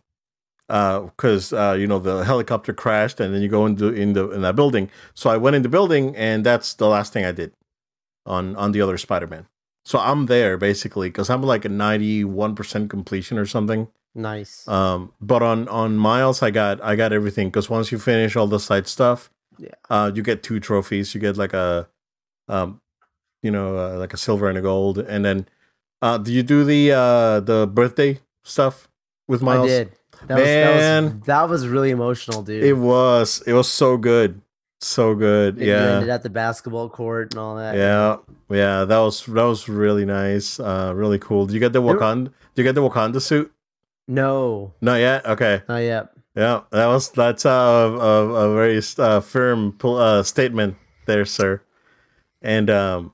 uh 0.70 1.08
cuz 1.18 1.52
uh 1.54 1.76
you 1.80 1.88
know 1.88 2.00
the 2.00 2.24
helicopter 2.26 2.74
crashed 2.74 3.20
and 3.20 3.34
then 3.34 3.42
you 3.42 3.50
go 3.50 3.66
into 3.66 3.90
in 3.90 4.14
the 4.14 4.30
in 4.32 4.42
that 4.42 4.56
building. 4.56 4.90
So 5.14 5.30
I 5.30 5.38
went 5.38 5.56
in 5.56 5.62
the 5.64 5.70
building 5.70 6.16
and 6.16 6.46
that's 6.46 6.74
the 6.74 6.88
last 6.88 7.14
thing 7.14 7.26
I 7.26 7.32
did 7.32 7.54
on 8.26 8.56
on 8.56 8.72
the 8.72 8.82
other 8.82 8.98
Spider-Man. 8.98 9.48
So 9.86 10.00
I'm 10.00 10.28
there 10.28 10.58
basically 10.58 11.12
cuz 11.12 11.30
I'm 11.30 11.44
like 11.44 11.66
a 11.66 11.70
91% 11.70 12.90
completion 12.90 13.38
or 13.38 13.46
something. 13.46 13.90
Nice. 14.16 14.68
Um, 14.68 15.12
but 15.22 15.42
on 15.42 15.68
on 15.70 15.98
Miles, 15.98 16.42
I 16.44 16.52
got 16.52 16.82
I 16.84 16.96
got 16.96 17.12
everything 17.14 17.48
because 17.50 17.70
once 17.70 17.92
you 17.92 17.98
finish 18.00 18.36
all 18.36 18.48
the 18.48 18.60
side 18.60 18.88
stuff, 18.88 19.30
Yeah. 19.58 19.70
uh, 19.90 20.12
you 20.14 20.22
get 20.24 20.44
two 20.44 20.60
trophies. 20.60 21.14
You 21.16 21.22
get 21.22 21.36
like 21.38 21.54
a, 21.54 21.88
um, 22.48 22.80
you 23.42 23.52
know, 23.52 23.78
uh, 23.78 23.98
like 23.98 24.14
a 24.14 24.18
silver 24.18 24.48
and 24.50 24.58
a 24.58 24.62
gold, 24.62 25.00
and 25.00 25.26
then, 25.26 25.48
uh, 26.02 26.18
do 26.20 26.32
you 26.32 26.44
do 26.44 26.64
the 26.64 26.92
uh 26.92 27.40
the 27.40 27.66
birthday 27.68 28.20
stuff 28.44 28.88
with 29.28 29.42
Miles? 29.42 29.66
I 29.66 29.68
did. 29.70 29.92
That 30.28 30.38
was, 30.38 30.46
that 30.48 30.70
was 30.76 30.80
Man. 30.82 31.22
that 31.26 31.50
was 31.50 31.68
really 31.68 31.90
emotional, 31.92 32.44
dude. 32.44 32.64
It 32.64 32.74
was 32.78 33.42
it 33.48 33.54
was 33.54 33.68
so 33.68 33.98
good, 33.98 34.42
so 34.80 35.16
good. 35.16 35.56
And 35.58 35.66
you 35.66 35.72
yeah, 35.72 35.96
ended 35.96 36.10
at 36.10 36.24
the 36.24 36.30
basketball 36.30 36.88
court 36.88 37.34
and 37.34 37.40
all 37.40 37.56
that. 37.58 37.76
yeah, 37.76 38.18
yeah. 38.50 38.86
That 38.86 39.00
was 39.00 39.26
that 39.26 39.44
was 39.44 39.68
really 39.68 40.06
nice. 40.06 40.60
Uh, 40.60 40.94
really 40.96 41.20
cool. 41.20 41.46
Did 41.48 41.56
you 41.56 41.60
get 41.60 41.74
the 41.74 41.82
Wakanda? 41.82 42.26
Did 42.56 42.62
you 42.62 42.64
get 42.64 42.76
the 42.76 42.82
Wakanda 42.88 43.20
suit? 43.22 43.52
No, 44.08 44.74
Not 44.82 44.96
yet. 44.96 45.26
Okay. 45.26 45.62
not 45.68 45.78
yet. 45.78 46.10
Yeah, 46.36 46.62
that 46.72 46.88
was 46.88 47.12
that's 47.12 47.46
a 47.46 47.50
a, 47.50 48.30
a 48.30 48.56
very 48.56 48.82
uh, 48.98 49.22
firm 49.22 49.78
uh, 49.84 50.24
statement 50.24 50.78
there, 51.06 51.26
sir. 51.26 51.62
And 52.42 52.70
um, 52.72 53.14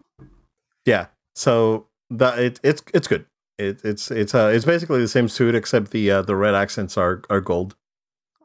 yeah, 0.86 1.08
so 1.36 1.88
that 2.10 2.40
it, 2.40 2.60
it's 2.64 2.82
it's 2.94 3.08
good. 3.08 3.26
It, 3.58 3.82
it's 3.84 4.10
it's 4.10 4.34
uh 4.34 4.52
it's 4.54 4.64
basically 4.64 5.02
the 5.02 5.08
same 5.10 5.28
suit 5.28 5.54
except 5.54 5.92
the 5.92 6.10
uh, 6.10 6.22
the 6.22 6.36
red 6.36 6.56
accents 6.56 6.98
are 6.98 7.22
are 7.30 7.42
gold. 7.42 7.76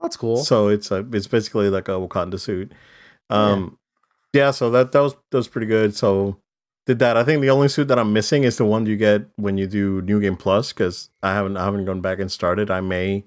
That's 0.03 0.17
cool. 0.17 0.39
So 0.39 0.69
it's 0.69 0.91
a, 0.91 1.07
it's 1.13 1.29
basically 1.29 1.71
like 1.71 1.89
a 1.89 1.93
Wakanda 1.93 2.39
suit. 2.39 2.73
Um, 3.31 3.79
yeah. 4.33 4.47
yeah. 4.47 4.51
So 4.51 4.71
that 4.71 4.91
that 4.93 5.01
was 5.01 5.15
that 5.31 5.37
was 5.37 5.49
pretty 5.49 5.69
good. 5.69 5.95
So 5.95 6.41
did 6.87 6.99
that. 6.99 7.17
I 7.17 7.25
think 7.25 7.41
the 7.41 7.51
only 7.51 7.69
suit 7.69 7.89
that 7.89 7.99
I'm 7.99 8.13
missing 8.13 8.45
is 8.45 8.57
the 8.57 8.65
one 8.65 8.87
you 8.87 8.97
get 8.97 9.27
when 9.37 9.57
you 9.57 9.67
do 9.67 10.03
New 10.03 10.21
Game 10.21 10.37
Plus 10.37 10.73
because 10.73 11.11
I 11.23 11.33
haven't 11.33 11.57
I 11.57 11.65
haven't 11.65 11.85
gone 11.85 12.01
back 12.01 12.19
and 12.19 12.31
started. 12.31 12.71
I 12.71 12.81
may 12.81 13.25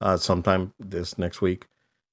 uh, 0.00 0.16
sometime 0.16 0.72
this 0.78 1.18
next 1.18 1.40
week. 1.40 1.66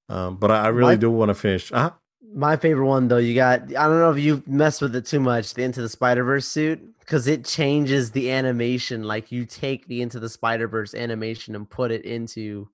Um, 0.09 0.37
but 0.37 0.51
I, 0.51 0.65
I 0.65 0.67
really 0.67 0.93
my, 0.93 0.99
do 0.99 1.09
want 1.09 1.29
to 1.29 1.35
finish. 1.35 1.71
Uh-huh. 1.71 1.91
My 2.33 2.57
favorite 2.57 2.87
one 2.87 3.07
though, 3.07 3.17
you 3.17 3.35
got. 3.35 3.61
I 3.75 3.87
don't 3.87 3.99
know 3.99 4.11
if 4.11 4.19
you 4.19 4.43
messed 4.45 4.81
with 4.81 4.95
it 4.95 5.05
too 5.05 5.19
much. 5.19 5.53
The 5.53 5.63
Into 5.63 5.81
the 5.81 5.89
Spider 5.89 6.23
Verse 6.23 6.47
suit 6.47 6.99
because 6.99 7.27
it 7.27 7.45
changes 7.45 8.11
the 8.11 8.31
animation. 8.31 9.03
Like 9.03 9.31
you 9.31 9.45
take 9.45 9.87
the 9.87 10.01
Into 10.01 10.19
the 10.19 10.29
Spider 10.29 10.67
Verse 10.67 10.93
animation 10.93 11.55
and 11.55 11.69
put 11.69 11.91
it 11.91 12.03
into. 12.03 12.69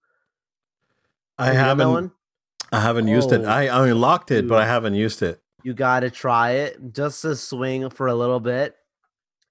I 1.38 1.54
haven't. 1.54 2.12
I 2.72 2.80
haven't 2.80 3.10
oh, 3.10 3.12
used 3.12 3.32
it. 3.32 3.42
Oh, 3.42 3.50
I 3.50 3.68
I 3.68 3.88
unlocked 3.88 4.32
it, 4.32 4.42
dude. 4.42 4.50
but 4.50 4.62
I 4.62 4.66
haven't 4.66 4.96
used 4.96 5.22
it. 5.22 5.42
You 5.64 5.74
got 5.74 6.02
to 6.02 6.10
try 6.10 6.52
it 6.52 6.94
just 6.94 7.22
to 7.24 7.36
swing 7.36 7.90
for 7.90 8.08
a 8.08 8.16
little 8.16 8.40
bit 8.40 8.76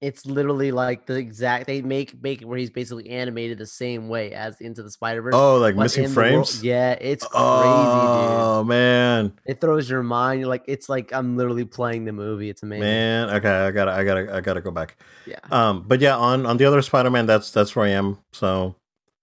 it's 0.01 0.25
literally 0.25 0.73
like 0.73 1.05
the 1.05 1.15
exact 1.15 1.67
they 1.67 1.83
make 1.83 2.21
make 2.23 2.41
it 2.41 2.47
where 2.47 2.59
he's 2.59 2.71
basically 2.71 3.11
animated 3.11 3.59
the 3.59 3.67
same 3.67 4.09
way 4.09 4.33
as 4.33 4.59
Into 4.61 4.83
the 4.83 4.91
Spider 4.91 5.21
Verse. 5.21 5.35
Oh, 5.35 5.59
like 5.59 5.77
missing 5.77 6.09
frames. 6.09 6.65
yeah, 6.65 6.93
it's 6.93 7.25
crazy, 7.27 7.45
oh, 7.45 8.61
dude. 8.61 8.69
man, 8.69 9.33
it 9.45 9.61
throws 9.61 9.91
your 9.91 10.03
mind. 10.03 10.41
You're 10.41 10.49
like, 10.49 10.65
it's 10.67 10.89
like 10.89 11.13
I'm 11.13 11.37
literally 11.37 11.67
playing 11.67 12.07
the 12.07 12.13
movie. 12.13 12.49
It's 12.49 12.63
amazing. 12.63 12.81
Man, 12.81 13.31
okay, 13.31 13.51
I 13.51 13.71
gotta, 13.71 13.93
I 13.93 14.05
gotta, 14.05 14.35
I 14.35 14.41
gotta 14.41 14.63
go 14.63 14.71
back. 14.71 14.97
Yeah. 15.27 15.39
Um, 15.51 15.85
but 15.87 16.01
yeah, 16.01 16.17
on 16.17 16.47
on 16.47 16.57
the 16.57 16.65
other 16.65 16.81
Spider 16.81 17.11
Man, 17.11 17.27
that's 17.27 17.51
that's 17.51 17.77
where 17.77 17.85
I 17.85 17.91
am. 17.91 18.19
So 18.33 18.77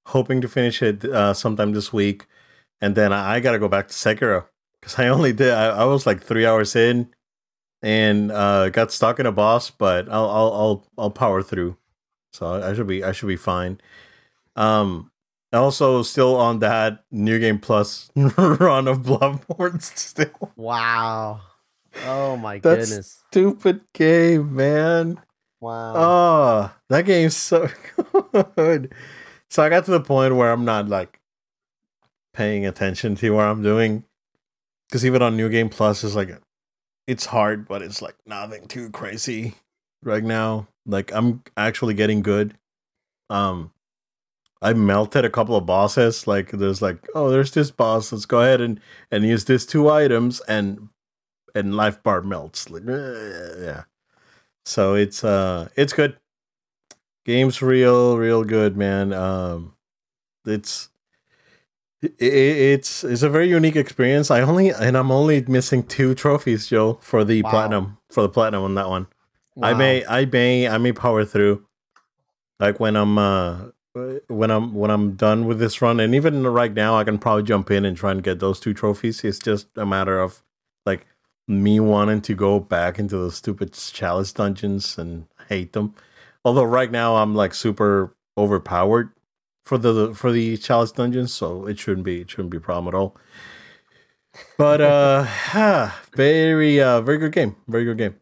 hoping 0.06 0.41
to 0.41 0.48
finish 0.48 0.84
it 0.84 1.03
uh, 1.06 1.34
sometime 1.34 1.72
this 1.72 1.91
week, 1.91 2.27
and 2.82 2.94
then 2.94 3.12
I, 3.12 3.36
I 3.36 3.39
gotta 3.39 3.60
go 3.60 3.67
back 3.67 3.88
to 3.88 3.96
Sekiro 3.96 4.46
because 4.79 5.00
I 5.00 5.07
only 5.07 5.34
did. 5.34 5.51
I, 5.53 5.67
I 5.69 5.86
was 5.86 6.05
like 6.05 6.22
three 6.22 6.46
hours 6.46 6.75
in 6.75 7.10
and 7.81 8.31
uh, 8.31 8.69
got 8.69 8.91
stuck 8.91 9.19
in 9.19 9.25
a 9.25 9.31
boss, 9.31 9.69
but 9.69 10.10
I'll 10.10 10.29
I'll 10.29 10.53
I'll, 10.53 10.88
I'll 10.98 11.12
power 11.12 11.41
through. 11.41 11.77
So 12.34 12.62
I 12.62 12.74
should 12.74 12.88
be 12.88 13.03
I 13.03 13.12
should 13.12 13.27
be 13.27 13.36
fine. 13.36 13.79
Um, 14.55 15.12
also 15.53 16.03
still 16.03 16.36
on 16.36 16.60
that 16.60 17.03
new 17.12 17.39
game 17.39 17.60
plus 17.60 18.12
run 18.15 18.88
of 18.88 19.00
Bloodborne 19.00 19.81
still. 19.81 20.51
Wow. 20.55 21.41
Oh 22.05 22.38
my 22.38 22.60
that 22.60 22.79
goodness. 22.79 23.24
Stupid 23.29 23.81
game, 23.93 24.55
man. 24.55 25.22
Wow. 25.60 25.93
Oh, 25.96 26.72
that 26.89 27.05
game's 27.05 27.36
so 27.36 27.69
good. 28.55 28.93
So 29.50 29.63
I 29.63 29.69
got 29.69 29.86
to 29.86 29.91
the 29.91 30.00
point 30.01 30.36
where 30.36 30.51
I'm 30.51 30.65
not 30.65 30.88
like 30.88 31.19
paying 32.34 32.65
attention 32.65 33.15
to 33.15 33.31
what 33.31 33.46
I'm 33.46 33.63
doing. 33.63 34.03
Because 34.88 35.06
even 35.06 35.22
on 35.22 35.36
New 35.36 35.50
Game 35.50 35.70
Plus, 35.70 36.03
is 36.03 36.15
like 36.15 36.29
it's 37.08 37.25
hard, 37.25 37.67
but 37.67 37.82
it's 37.82 38.01
like 38.01 38.15
nothing 38.25 38.67
too 38.67 38.89
crazy 38.89 39.56
right 40.03 40.24
now. 40.24 40.67
Like 40.86 41.12
I'm 41.13 41.44
actually 41.56 41.94
getting 41.94 42.22
good. 42.22 42.56
Um 43.29 43.72
I 44.62 44.74
melted 44.74 45.24
a 45.24 45.29
couple 45.29 45.56
of 45.56 45.65
bosses. 45.65 46.27
Like 46.27 46.51
there's 46.51 46.82
like, 46.82 47.08
oh, 47.13 47.29
there's 47.29 47.51
this 47.51 47.72
boss. 47.72 48.12
Let's 48.12 48.25
go 48.25 48.41
ahead 48.41 48.62
and 48.62 48.79
and 49.12 49.24
use 49.24 49.46
these 49.46 49.65
two 49.65 49.89
items 49.89 50.41
and 50.41 50.89
and 51.56 51.75
life 51.75 52.01
bar 52.03 52.22
melts. 52.22 52.70
Like 52.70 52.84
yeah. 52.86 53.84
So 54.65 54.96
it's 54.96 55.24
uh 55.24 55.70
it's 55.75 55.94
good. 55.94 56.17
Game's 57.25 57.62
real, 57.62 58.17
real 58.17 58.44
good, 58.44 58.77
man. 58.77 59.13
Um 59.13 59.74
it's 60.46 60.89
it's 62.01 63.04
it's 63.04 63.24
a 63.24 63.30
very 63.30 63.50
unique 63.50 63.75
experience. 63.75 64.30
I 64.30 64.42
only 64.42 64.70
and 64.70 64.96
I'm 64.96 65.12
only 65.12 65.44
missing 65.48 65.84
two 65.84 66.13
trophies, 66.13 66.68
Joe, 66.68 67.00
for 67.01 67.24
the 67.24 67.42
wow. 67.42 67.50
platinum 67.50 67.98
for 68.10 68.22
the 68.22 68.30
platinum 68.30 68.63
on 68.63 68.75
that 68.75 68.89
one. 68.89 69.08
Wow. 69.56 69.70
I 69.70 69.74
may 69.74 70.06
I 70.06 70.25
may 70.25 70.68
I 70.68 70.77
may 70.77 70.94
power 70.94 71.25
through. 71.25 71.66
Like 72.60 72.80
when 72.80 72.96
I'm 72.96 73.18
uh 73.18 73.58
when 74.27 74.51
I'm 74.51 74.74
when 74.74 74.92
I'm 74.92 75.13
done 75.13 75.46
with 75.46 75.60
this 75.60 75.82
run, 75.82 76.00
and 76.00 76.13
even 76.13 76.46
right 76.46 76.74
now, 76.74 76.96
I 76.96 77.04
can 77.04 77.18
probably 77.18 77.44
jump 77.44 77.72
in 77.72 77.86
and 77.86 77.98
try 77.98 78.12
and 78.12 78.24
get 78.24 78.39
those 78.39 78.60
two 78.60 78.74
trophies. 78.74 79.24
It's 79.24 79.39
just 79.39 79.68
a 79.75 79.86
matter 79.86 80.20
of 80.20 80.44
like 80.86 81.08
me 81.48 81.80
wanting 81.80 82.22
to 82.22 82.36
go 82.36 82.60
back 82.60 83.00
into 83.00 83.18
those 83.18 83.36
stupid 83.36 83.74
chalice 83.74 84.32
dungeons 84.32 84.98
and 84.98 85.27
hate 85.50 85.74
them. 85.74 85.96
Although 86.46 86.63
right 86.63 86.92
now 86.92 87.18
I'm 87.18 87.36
like 87.36 87.54
super 87.54 88.16
overpowered 88.38 89.12
for 89.67 89.77
the 89.77 90.15
for 90.15 90.31
the 90.31 90.55
chalice 90.57 90.93
dungeons, 90.93 91.33
so 91.33 91.67
it 91.67 91.77
shouldn't 91.77 92.05
be 92.05 92.21
it 92.21 92.31
shouldn't 92.31 92.51
be 92.51 92.57
a 92.57 92.62
problem 92.62 92.88
at 92.88 92.97
all. 92.97 93.17
But 94.57 94.79
uh, 94.81 95.91
very 96.15 96.81
uh, 96.81 97.01
very 97.01 97.17
good 97.17 97.33
game, 97.33 97.57
very 97.67 97.83
good 97.83 97.97
game. 97.97 98.15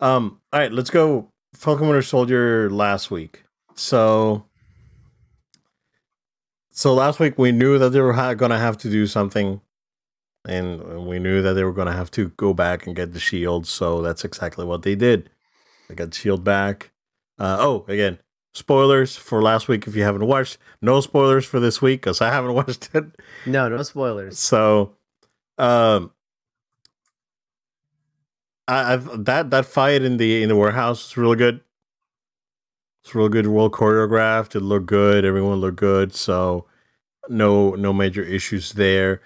Um, 0.00 0.40
all 0.52 0.60
right, 0.60 0.72
let's 0.72 0.90
go. 0.90 1.30
Falcon 1.54 1.86
Winter 1.88 2.02
Soldier 2.02 2.68
last 2.70 3.10
week. 3.10 3.44
So, 3.76 4.44
so 6.70 6.92
last 6.92 7.18
week 7.18 7.38
we 7.38 7.52
knew 7.52 7.78
that 7.78 7.90
they 7.90 8.00
were 8.00 8.12
ha- 8.12 8.34
gonna 8.34 8.58
have 8.58 8.76
to 8.78 8.90
do 8.90 9.06
something, 9.06 9.62
and 10.46 11.06
we 11.06 11.18
knew 11.18 11.40
that 11.40 11.54
they 11.54 11.64
were 11.64 11.72
gonna 11.72 11.92
have 11.92 12.10
to 12.12 12.28
go 12.30 12.52
back 12.52 12.86
and 12.86 12.94
get 12.94 13.14
the 13.14 13.20
shield. 13.20 13.66
So 13.66 14.02
that's 14.02 14.24
exactly 14.24 14.66
what 14.66 14.82
they 14.82 14.96
did. 14.96 15.30
They 15.88 15.94
got 15.94 16.10
the 16.10 16.16
shield 16.16 16.44
back. 16.44 16.90
Uh, 17.38 17.56
oh, 17.58 17.84
again, 17.88 18.18
spoilers 18.54 19.16
for 19.16 19.42
last 19.42 19.68
week 19.68 19.86
if 19.86 19.94
you 19.94 20.02
haven't 20.02 20.26
watched. 20.26 20.58
No 20.80 21.00
spoilers 21.00 21.44
for 21.44 21.60
this 21.60 21.82
week 21.82 22.00
because 22.00 22.20
I 22.20 22.30
haven't 22.30 22.54
watched 22.54 22.90
it. 22.94 23.04
No, 23.44 23.68
no 23.68 23.82
spoilers. 23.82 24.38
So, 24.38 24.94
um, 25.58 26.12
I, 28.66 28.94
I've 28.94 29.24
that 29.24 29.50
that 29.50 29.66
fight 29.66 30.02
in 30.02 30.16
the 30.16 30.42
in 30.42 30.48
the 30.48 30.56
warehouse 30.56 31.08
is 31.08 31.16
really 31.16 31.36
good. 31.36 31.60
It's 33.02 33.14
real 33.14 33.28
good, 33.28 33.46
well 33.48 33.68
choreographed. 33.68 34.56
It 34.56 34.60
looked 34.60 34.86
good. 34.86 35.26
Everyone 35.26 35.58
looked 35.60 35.76
good. 35.76 36.14
So, 36.14 36.66
no 37.28 37.74
no 37.74 37.92
major 37.92 38.22
issues 38.22 38.72
there 38.72 39.20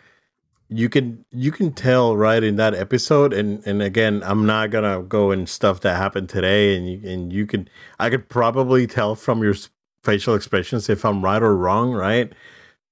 you 0.71 0.89
can 0.89 1.25
you 1.31 1.51
can 1.51 1.73
tell 1.73 2.17
right 2.17 2.43
in 2.45 2.57
that 2.57 2.75
episode 2.75 3.33
and 3.33 3.67
and 3.67 3.81
again 3.81 4.23
i'm 4.25 4.45
not 4.45 4.71
gonna 4.71 5.03
go 5.03 5.31
in 5.31 5.47
stuff 5.47 5.81
that 5.81 5.97
happened 5.97 6.29
today 6.29 6.77
and 6.77 6.89
you 6.91 7.01
and 7.09 7.33
you 7.33 7.47
can 7.47 7.67
i 7.99 8.11
could 8.11 8.29
probably 8.29 8.87
tell 8.87 9.15
from 9.15 9.43
your 9.43 9.55
facial 10.03 10.35
expressions 10.35 10.89
if 10.89 11.05
i'm 11.05 11.25
right 11.25 11.43
or 11.43 11.57
wrong 11.57 11.93
right? 11.93 12.33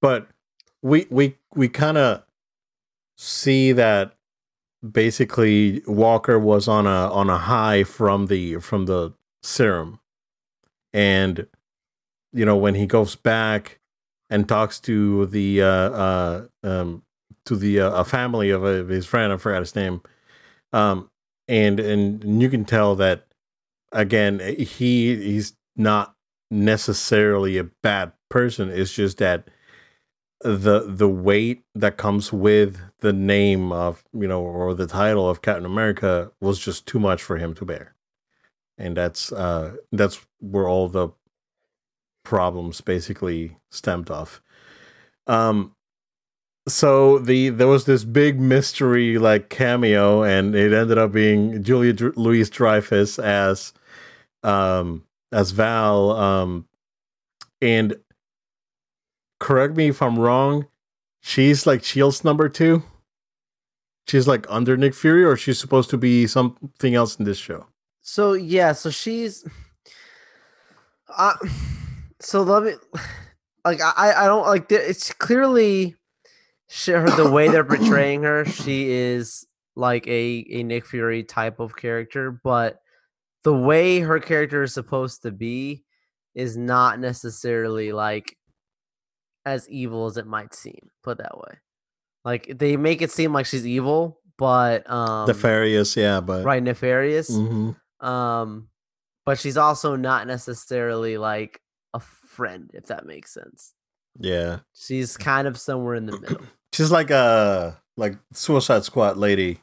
But 0.01 0.29
we 0.83 1.07
we 1.11 1.37
we 1.55 1.69
kind 1.69 1.97
of 1.97 2.23
see 3.17 3.73
that 3.73 4.17
basically 4.89 5.83
walker 5.87 6.39
was 6.39 6.69
on 6.69 6.87
a 6.87 7.11
on 7.11 7.31
a 7.31 7.39
high 7.39 7.85
from 7.85 8.27
the 8.27 8.57
from 8.61 8.87
the 8.87 9.15
serum. 9.43 10.01
And 10.93 11.47
you 12.33 12.45
know 12.45 12.57
when 12.57 12.75
he 12.75 12.87
goes 12.87 13.17
back 13.17 13.81
and 14.29 14.49
talks 14.49 14.79
to 14.81 15.27
the 15.27 15.63
uh 15.63 15.67
uh 15.67 16.47
um 16.63 17.03
to 17.47 17.57
the 17.57 17.81
uh, 17.81 17.91
a 17.93 18.05
family 18.05 18.51
of, 18.51 18.65
a, 18.65 18.81
of 18.81 18.89
his 18.89 19.07
friend. 19.07 19.33
I 19.33 19.37
forgot 19.37 19.61
his 19.61 19.77
name. 19.77 20.03
Um, 20.73 21.11
and 21.49 21.81
and 21.81 22.43
you 22.43 22.51
can 22.51 22.65
tell 22.65 22.97
that 22.97 23.27
again 23.93 24.41
he 24.41 25.17
he's 25.17 25.55
not 25.77 26.15
necessarily 26.51 27.59
a 27.59 27.65
bad 27.65 28.13
person. 28.29 28.71
It's 28.71 28.93
just 28.93 29.19
that 29.19 29.49
the 30.41 30.85
the 30.87 31.09
weight 31.09 31.63
that 31.75 31.97
comes 31.97 32.33
with 32.33 32.79
the 33.01 33.13
name 33.13 33.73
of 33.73 34.05
you 34.13 34.29
know 34.29 34.43
or 34.43 34.75
the 34.75 34.87
title 34.87 35.29
of 35.29 35.43
Captain 35.43 35.65
America 35.65 36.31
was 36.41 36.59
just 36.59 36.87
too 36.87 36.99
much 36.99 37.23
for 37.23 37.37
him 37.37 37.55
to 37.55 37.65
bear, 37.65 37.95
and 38.77 38.97
that's 38.97 39.33
uh 39.33 39.77
that's 39.93 40.25
where 40.41 40.69
all 40.69 40.89
the 40.89 41.09
problems 42.25 42.81
basically 42.81 43.57
stemmed 43.71 44.11
off. 44.11 44.43
Um, 45.29 45.76
so 46.69 47.19
the 47.19 47.51
there 47.51 47.69
was 47.69 47.85
this 47.85 48.05
big 48.05 48.41
mystery 48.41 49.19
like 49.19 49.51
cameo, 49.51 50.23
and 50.23 50.55
it 50.55 50.73
ended 50.73 50.99
up 50.99 51.13
being 51.13 51.63
Julia 51.63 51.93
Dr- 51.93 52.17
Louis-Dreyfus 52.17 53.19
as 53.19 53.73
um 54.43 55.05
as 55.33 55.53
Val. 55.53 56.11
Um, 56.13 56.67
and 57.63 57.97
correct 59.39 59.77
me 59.77 59.89
if 59.89 60.03
I'm 60.03 60.19
wrong. 60.19 60.67
She's 61.21 61.67
like 61.67 61.85
Shield's 61.85 62.25
number 62.25 62.49
two. 62.49 62.83
She's 64.09 64.29
like 64.29 64.47
under 64.49 64.77
Nick 64.77 64.95
Fury, 64.95 65.25
or 65.25 65.37
she's 65.37 65.59
supposed 65.59 65.91
to 65.91 65.97
be 65.97 66.27
something 66.27 66.95
else 66.95 67.17
in 67.17 67.25
this 67.25 67.39
show. 67.39 67.67
So 68.03 68.35
yeah, 68.35 68.73
so 68.73 68.91
she's. 68.91 69.45
Uh, 71.17 71.35
so 72.21 72.43
let 72.43 72.63
me, 72.63 72.73
like 73.65 73.81
I 73.81 74.13
I 74.17 74.27
don't 74.27 74.47
like 74.47 74.71
it's 74.71 75.13
clearly 75.13 75.97
she, 76.69 76.93
her, 76.93 77.09
the 77.11 77.31
way 77.31 77.49
they're 77.49 77.65
portraying 77.77 78.23
her, 78.23 78.45
she 78.45 78.91
is 78.91 79.47
like 79.75 80.07
a 80.07 80.47
a 80.51 80.63
Nick 80.63 80.87
Fury 80.87 81.23
type 81.23 81.61
of 81.61 81.77
character, 81.77 82.31
but 82.31 82.81
the 83.45 83.55
way 83.55 84.01
her 84.01 84.19
character 84.19 84.63
is 84.63 84.75
supposed 84.75 85.23
to 85.23 85.31
be 85.31 85.85
is 86.35 86.57
not 86.57 86.99
necessarily 86.99 87.93
like 87.93 88.37
as 89.45 89.69
evil 89.71 90.07
as 90.07 90.17
it 90.17 90.27
might 90.27 90.55
seem. 90.55 90.91
Put 91.05 91.19
that 91.19 91.39
way. 91.39 91.59
Like 92.25 92.59
they 92.59 92.77
make 92.77 93.03
it 93.03 93.13
seem 93.13 93.33
like 93.33 93.47
she's 93.47 93.67
evil, 93.67 94.21
but 94.37 94.89
um 94.91 95.29
Nefarious, 95.29 95.97
yeah, 95.97 96.21
but 96.21 96.45
right 96.45 96.63
nefarious. 96.63 97.31
Mhm. 97.31 97.77
Um 98.01 98.69
but 99.25 99.39
she's 99.39 99.57
also 99.57 99.95
not 99.97 100.27
necessarily 100.27 101.17
like 101.19 101.61
a 101.95 102.01
friend, 102.01 102.71
if 102.75 102.87
that 102.87 103.07
makes 103.07 103.33
sense. 103.33 103.73
Yeah. 104.19 104.59
She's 104.75 105.17
kind 105.17 105.47
of 105.49 105.59
somewhere 105.59 105.95
in 105.95 106.07
the 106.07 106.19
middle. 106.19 106.41
She's 106.73 106.91
like 106.91 107.11
a 107.11 107.81
like 107.97 108.17
Suicide 108.33 108.85
Squad 108.85 109.17
lady. 109.17 109.61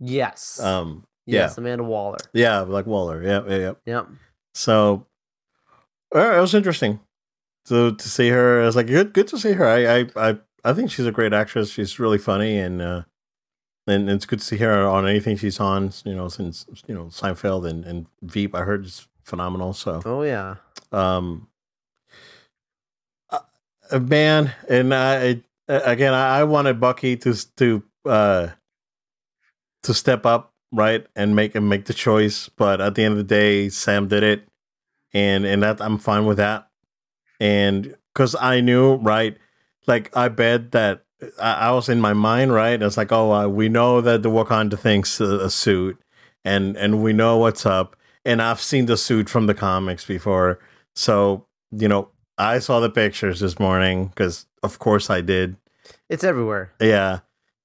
Yes. 0.00 0.60
Um, 0.60 1.04
yeah, 1.26 1.40
yes, 1.42 1.58
Amanda 1.58 1.84
Waller. 1.84 2.18
yeah, 2.32 2.60
like 2.60 2.86
Waller. 2.86 3.22
Yeah, 3.22 3.42
yeah, 3.46 3.56
yeah. 3.56 3.72
Yep. 3.86 4.06
So 4.54 5.06
uh, 6.14 6.36
it 6.36 6.40
was 6.40 6.54
interesting 6.54 7.00
to 7.66 7.94
to 7.94 8.08
see 8.08 8.28
her. 8.30 8.62
I 8.62 8.66
was 8.66 8.76
like, 8.76 8.86
good, 8.86 9.12
good 9.12 9.28
to 9.28 9.38
see 9.38 9.52
her. 9.52 9.66
I, 9.66 9.98
I, 10.00 10.06
I, 10.30 10.38
I 10.64 10.72
think 10.72 10.90
she's 10.90 11.06
a 11.06 11.12
great 11.12 11.32
actress. 11.32 11.70
She's 11.70 11.98
really 11.98 12.18
funny, 12.18 12.58
and 12.58 12.80
uh, 12.80 13.02
and 13.86 14.08
it's 14.08 14.24
good 14.26 14.38
to 14.38 14.44
see 14.44 14.56
her 14.58 14.86
on 14.86 15.06
anything 15.06 15.36
she's 15.36 15.60
on. 15.60 15.92
You 16.04 16.14
know, 16.14 16.28
since 16.28 16.64
you 16.86 16.94
know 16.94 17.04
Seinfeld 17.06 17.68
and 17.68 17.84
and 17.84 18.06
Veep. 18.22 18.54
I 18.54 18.62
heard 18.62 18.86
is 18.86 19.06
phenomenal. 19.22 19.74
So 19.74 20.00
Oh 20.06 20.22
yeah. 20.22 20.56
um, 20.92 21.47
man, 23.92 24.52
and 24.68 24.94
I 24.94 25.42
uh, 25.68 25.80
again, 25.84 26.14
I, 26.14 26.44
wanted 26.44 26.80
Bucky 26.80 27.16
to 27.18 27.34
to 27.56 27.82
uh 28.04 28.48
to 29.82 29.94
step 29.94 30.24
up, 30.26 30.52
right, 30.72 31.06
and 31.14 31.36
make 31.36 31.54
and 31.54 31.68
make 31.68 31.84
the 31.84 31.94
choice. 31.94 32.48
But 32.48 32.80
at 32.80 32.94
the 32.94 33.04
end 33.04 33.12
of 33.12 33.18
the 33.18 33.24
day, 33.24 33.68
Sam 33.68 34.08
did 34.08 34.22
it, 34.22 34.48
and 35.12 35.44
and 35.44 35.62
that 35.62 35.80
I'm 35.80 35.98
fine 35.98 36.26
with 36.26 36.38
that. 36.38 36.68
And 37.40 37.94
because 38.14 38.34
I 38.34 38.60
knew, 38.60 38.94
right, 38.96 39.36
like 39.86 40.16
I 40.16 40.28
bet 40.28 40.72
that 40.72 41.04
I, 41.40 41.52
I 41.52 41.70
was 41.72 41.88
in 41.88 42.00
my 42.00 42.12
mind, 42.12 42.52
right. 42.52 42.80
It's 42.80 42.96
like, 42.96 43.12
oh, 43.12 43.32
uh, 43.32 43.48
we 43.48 43.68
know 43.68 44.00
that 44.00 44.22
the 44.22 44.30
Wakanda 44.30 44.78
thinks 44.78 45.20
a, 45.20 45.40
a 45.40 45.50
suit, 45.50 46.00
and 46.44 46.76
and 46.76 47.02
we 47.02 47.12
know 47.12 47.36
what's 47.38 47.66
up. 47.66 47.94
And 48.24 48.42
I've 48.42 48.60
seen 48.60 48.86
the 48.86 48.96
suit 48.96 49.28
from 49.28 49.46
the 49.46 49.54
comics 49.54 50.04
before, 50.04 50.58
so 50.94 51.46
you 51.70 51.88
know 51.88 52.10
I 52.38 52.58
saw 52.60 52.80
the 52.80 52.90
pictures 52.90 53.40
this 53.40 53.58
morning 53.58 54.06
because, 54.06 54.46
of 54.62 54.78
course, 54.78 55.10
I 55.10 55.20
did. 55.20 55.56
It's 56.08 56.24
everywhere. 56.24 56.72
Yeah. 56.80 57.20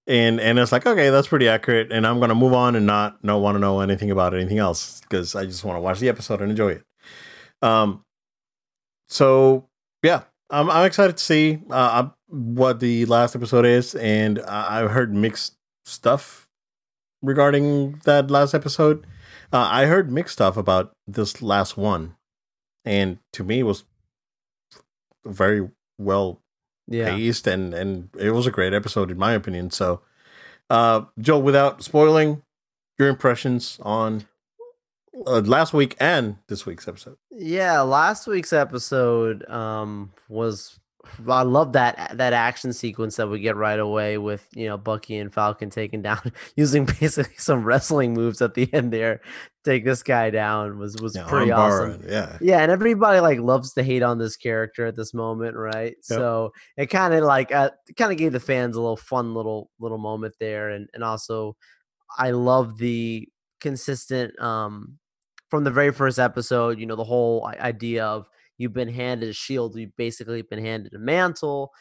And 0.06 0.42
and 0.42 0.60
it's 0.60 0.72
like, 0.72 0.86
okay, 0.86 1.10
that's 1.10 1.30
pretty 1.30 1.48
accurate. 1.48 1.92
And 1.92 2.06
I'm 2.06 2.20
gonna 2.20 2.36
move 2.36 2.54
on 2.54 2.76
and 2.76 2.86
not 2.86 3.24
not 3.24 3.40
want 3.40 3.56
to 3.56 3.60
know 3.60 3.80
anything 3.80 4.12
about 4.12 4.34
anything 4.34 4.58
else 4.58 5.00
because 5.02 5.34
I 5.36 5.46
just 5.46 5.64
want 5.64 5.78
to 5.78 5.82
watch 5.82 6.00
the 6.00 6.10
episode 6.10 6.42
and 6.42 6.52
enjoy 6.52 6.72
it. 6.72 6.86
Um 7.62 8.04
so 9.08 9.70
yeah, 10.02 10.24
I'm 10.50 10.70
I'm 10.70 10.86
excited 10.86 11.18
to 11.18 11.24
see 11.24 11.60
uh, 11.70 12.10
what 12.28 12.80
the 12.80 13.06
last 13.06 13.36
episode 13.36 13.66
is, 13.66 13.96
and 13.96 14.40
I, 14.40 14.82
I've 14.82 14.92
heard 14.92 15.14
mixed 15.14 15.56
stuff 15.86 16.48
regarding 17.22 18.02
that 18.06 18.30
last 18.30 18.54
episode. 18.54 19.06
Uh, 19.52 19.68
I 19.70 19.86
heard 19.86 20.12
mixed 20.12 20.34
stuff 20.34 20.58
about 20.58 20.94
this 21.08 21.42
last 21.42 21.78
one, 21.78 22.16
and 22.84 23.20
to 23.34 23.44
me, 23.44 23.60
it 23.60 23.64
was 23.64 23.86
very 25.26 25.70
well 25.98 26.42
Yeah. 26.88 27.10
paced 27.16 27.48
and 27.48 27.74
and 27.74 28.10
it 28.20 28.32
was 28.32 28.46
a 28.48 28.52
great 28.52 28.74
episode 28.74 29.10
in 29.12 29.18
my 29.18 29.34
opinion 29.34 29.72
so 29.72 30.02
uh 30.70 31.02
joe 31.20 31.40
without 31.40 31.84
spoiling 31.84 32.42
your 33.00 33.08
impressions 33.10 33.80
on 33.82 34.26
uh, 35.28 35.42
last 35.46 35.74
week 35.74 35.96
and 36.00 36.38
this 36.48 36.66
week's 36.66 36.88
episode 36.88 37.18
Yeah, 37.32 37.82
last 37.82 38.28
week's 38.28 38.52
episode 38.54 39.48
um 39.50 40.12
was 40.28 40.80
I 41.28 41.44
love 41.44 41.74
that 41.74 42.18
that 42.18 42.34
action 42.34 42.74
sequence 42.74 43.18
that 43.18 43.28
we 43.28 43.40
get 43.40 43.56
right 43.56 43.80
away 43.80 44.18
with 44.18 44.48
you 44.56 44.68
know 44.68 44.78
Bucky 44.78 45.18
and 45.18 45.34
Falcon 45.34 45.70
taking 45.70 46.02
down 46.02 46.32
using 46.56 46.86
basically 46.86 47.36
some 47.38 47.64
wrestling 47.64 48.14
moves 48.14 48.42
at 48.42 48.54
the 48.54 48.72
end 48.74 48.92
there 48.92 49.22
take 49.64 49.86
this 49.86 50.04
guy 50.04 50.30
down 50.30 50.78
was 50.78 50.98
was 51.02 51.16
Yeah, 51.16 51.28
pretty 51.28 51.52
awesome. 51.52 52.04
yeah 52.08 52.38
Yeah, 52.42 52.60
and 52.60 52.72
everybody 52.72 53.20
like 53.20 53.40
loves 53.40 53.74
to 53.74 53.84
hate 53.84 54.04
on 54.04 54.18
this 54.18 54.36
character 54.38 54.86
at 54.86 54.96
this 54.96 55.14
moment, 55.14 55.56
right? 55.56 55.96
So 56.02 56.52
it 56.78 56.88
kind 56.88 57.14
of 57.14 57.24
like 57.24 57.52
uh, 57.54 57.72
kind 57.98 58.12
of 58.12 58.18
gave 58.18 58.32
the 58.34 58.40
fans 58.40 58.76
a 58.76 58.82
little 58.82 58.98
fun 58.98 59.34
little 59.34 59.70
little 59.80 59.98
moment 59.98 60.36
there, 60.40 60.70
and 60.70 60.90
and 60.94 61.04
also 61.04 61.56
I 62.18 62.32
love 62.32 62.78
the 62.78 63.28
consistent 63.62 64.38
um 64.42 64.98
from 65.50 65.64
the 65.64 65.72
very 65.72 65.92
first 65.92 66.20
episode. 66.20 66.80
You 66.80 66.86
know, 66.86 66.96
the 66.96 67.04
whole 67.04 67.46
idea 67.60 68.06
of 68.06 68.28
you've 68.64 68.74
been 68.74 68.90
handed 68.94 69.30
a 69.30 69.34
shield, 69.34 69.78
you've 69.78 69.98
basically 69.98 70.42
been 70.44 70.66
handed 70.66 70.94
a 70.96 71.00
mantle, 71.00 71.72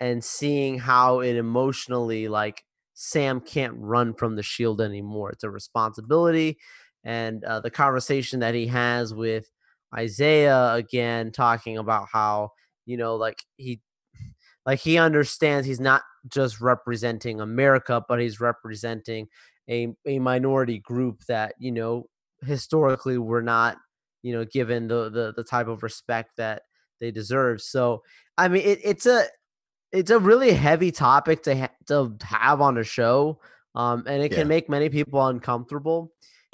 and 0.00 0.24
seeing 0.24 0.78
how 0.78 1.20
it 1.20 1.36
emotionally 1.36 2.28
like 2.28 2.64
Sam 2.94 3.40
can't 3.40 3.74
run 3.78 4.14
from 4.14 4.36
the 4.36 4.42
shield 4.42 4.80
anymore. 4.80 5.30
It's 5.30 5.44
a 5.44 5.50
responsibility, 5.50 6.58
and 7.04 7.44
uh, 7.44 7.60
the 7.60 7.70
conversation 7.70 8.40
that 8.40 8.54
he 8.54 8.66
has 8.68 9.14
with 9.14 9.50
Isaiah 9.96 10.74
again, 10.74 11.32
talking 11.32 11.78
about 11.78 12.08
how 12.12 12.50
you 12.86 12.96
know, 12.96 13.16
like 13.16 13.44
he, 13.56 13.80
like 14.66 14.80
he 14.80 14.98
understands 14.98 15.66
he's 15.66 15.80
not 15.80 16.02
just 16.28 16.60
representing 16.60 17.40
America, 17.40 18.04
but 18.08 18.20
he's 18.20 18.40
representing 18.40 19.28
a 19.70 19.88
a 20.06 20.18
minority 20.18 20.78
group 20.78 21.24
that 21.28 21.54
you 21.58 21.72
know 21.72 22.04
historically 22.42 23.18
were 23.18 23.42
not 23.42 23.78
you 24.28 24.34
know 24.34 24.44
given 24.44 24.88
the 24.88 25.10
the 25.10 25.32
the 25.36 25.44
type 25.44 25.68
of 25.68 25.82
respect 25.82 26.36
that 26.36 26.62
they 27.00 27.10
deserve. 27.10 27.60
So 27.62 28.02
I 28.36 28.48
mean, 28.48 28.62
it, 28.64 28.80
it's 28.84 29.06
a 29.06 29.24
it's 29.92 30.10
a 30.10 30.18
really 30.18 30.52
heavy 30.52 30.92
topic 30.92 31.42
to 31.44 31.56
ha- 31.56 31.74
to 31.86 32.14
have 32.22 32.60
on 32.60 32.78
a 32.78 32.84
show, 32.84 33.40
um, 33.74 34.04
and 34.06 34.22
it 34.22 34.32
Yeah. 34.32 34.38
can 34.38 34.48
make 34.48 34.68
many 34.68 34.88
people 34.90 35.26
uncomfortable. 35.26 36.12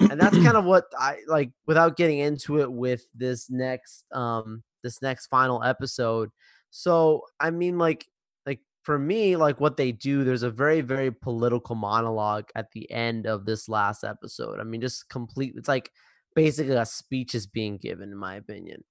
And 0.09 0.19
that's 0.19 0.37
kind 0.43 0.57
of 0.57 0.65
what 0.65 0.85
I 0.97 1.17
like. 1.27 1.51
Without 1.67 1.97
getting 1.97 2.19
into 2.19 2.61
it 2.61 2.71
with 2.71 3.05
this 3.13 3.49
next 3.49 4.05
um 4.13 4.63
this 4.83 5.01
next 5.01 5.27
final 5.27 5.63
episode. 5.63 6.29
So 6.71 7.23
I 7.39 7.51
mean, 7.51 7.77
like 7.77 8.07
like 8.45 8.59
for 8.83 8.99
me, 8.99 9.35
like 9.35 9.59
what 9.59 9.77
they 9.77 9.91
do, 9.91 10.23
there's 10.23 10.43
a 10.43 10.51
very 10.51 10.81
very 10.81 11.11
political 11.11 11.75
monologue 11.75 12.45
at 12.55 12.71
the 12.73 12.89
end 12.91 13.25
of 13.27 13.45
this 13.45 13.67
last 13.69 14.03
episode. 14.03 14.59
I 14.59 14.63
mean, 14.63 14.81
just 14.81 15.09
complete. 15.09 15.55
It's 15.57 15.67
like 15.69 15.91
basically 16.35 16.75
a 16.75 16.85
speech 16.85 17.33
is 17.35 17.47
being 17.47 17.77
given, 17.77 18.11
in 18.11 18.17
my 18.17 18.35
opinion. 18.35 18.83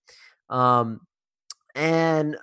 Um, 0.48 1.00
and 1.74 2.36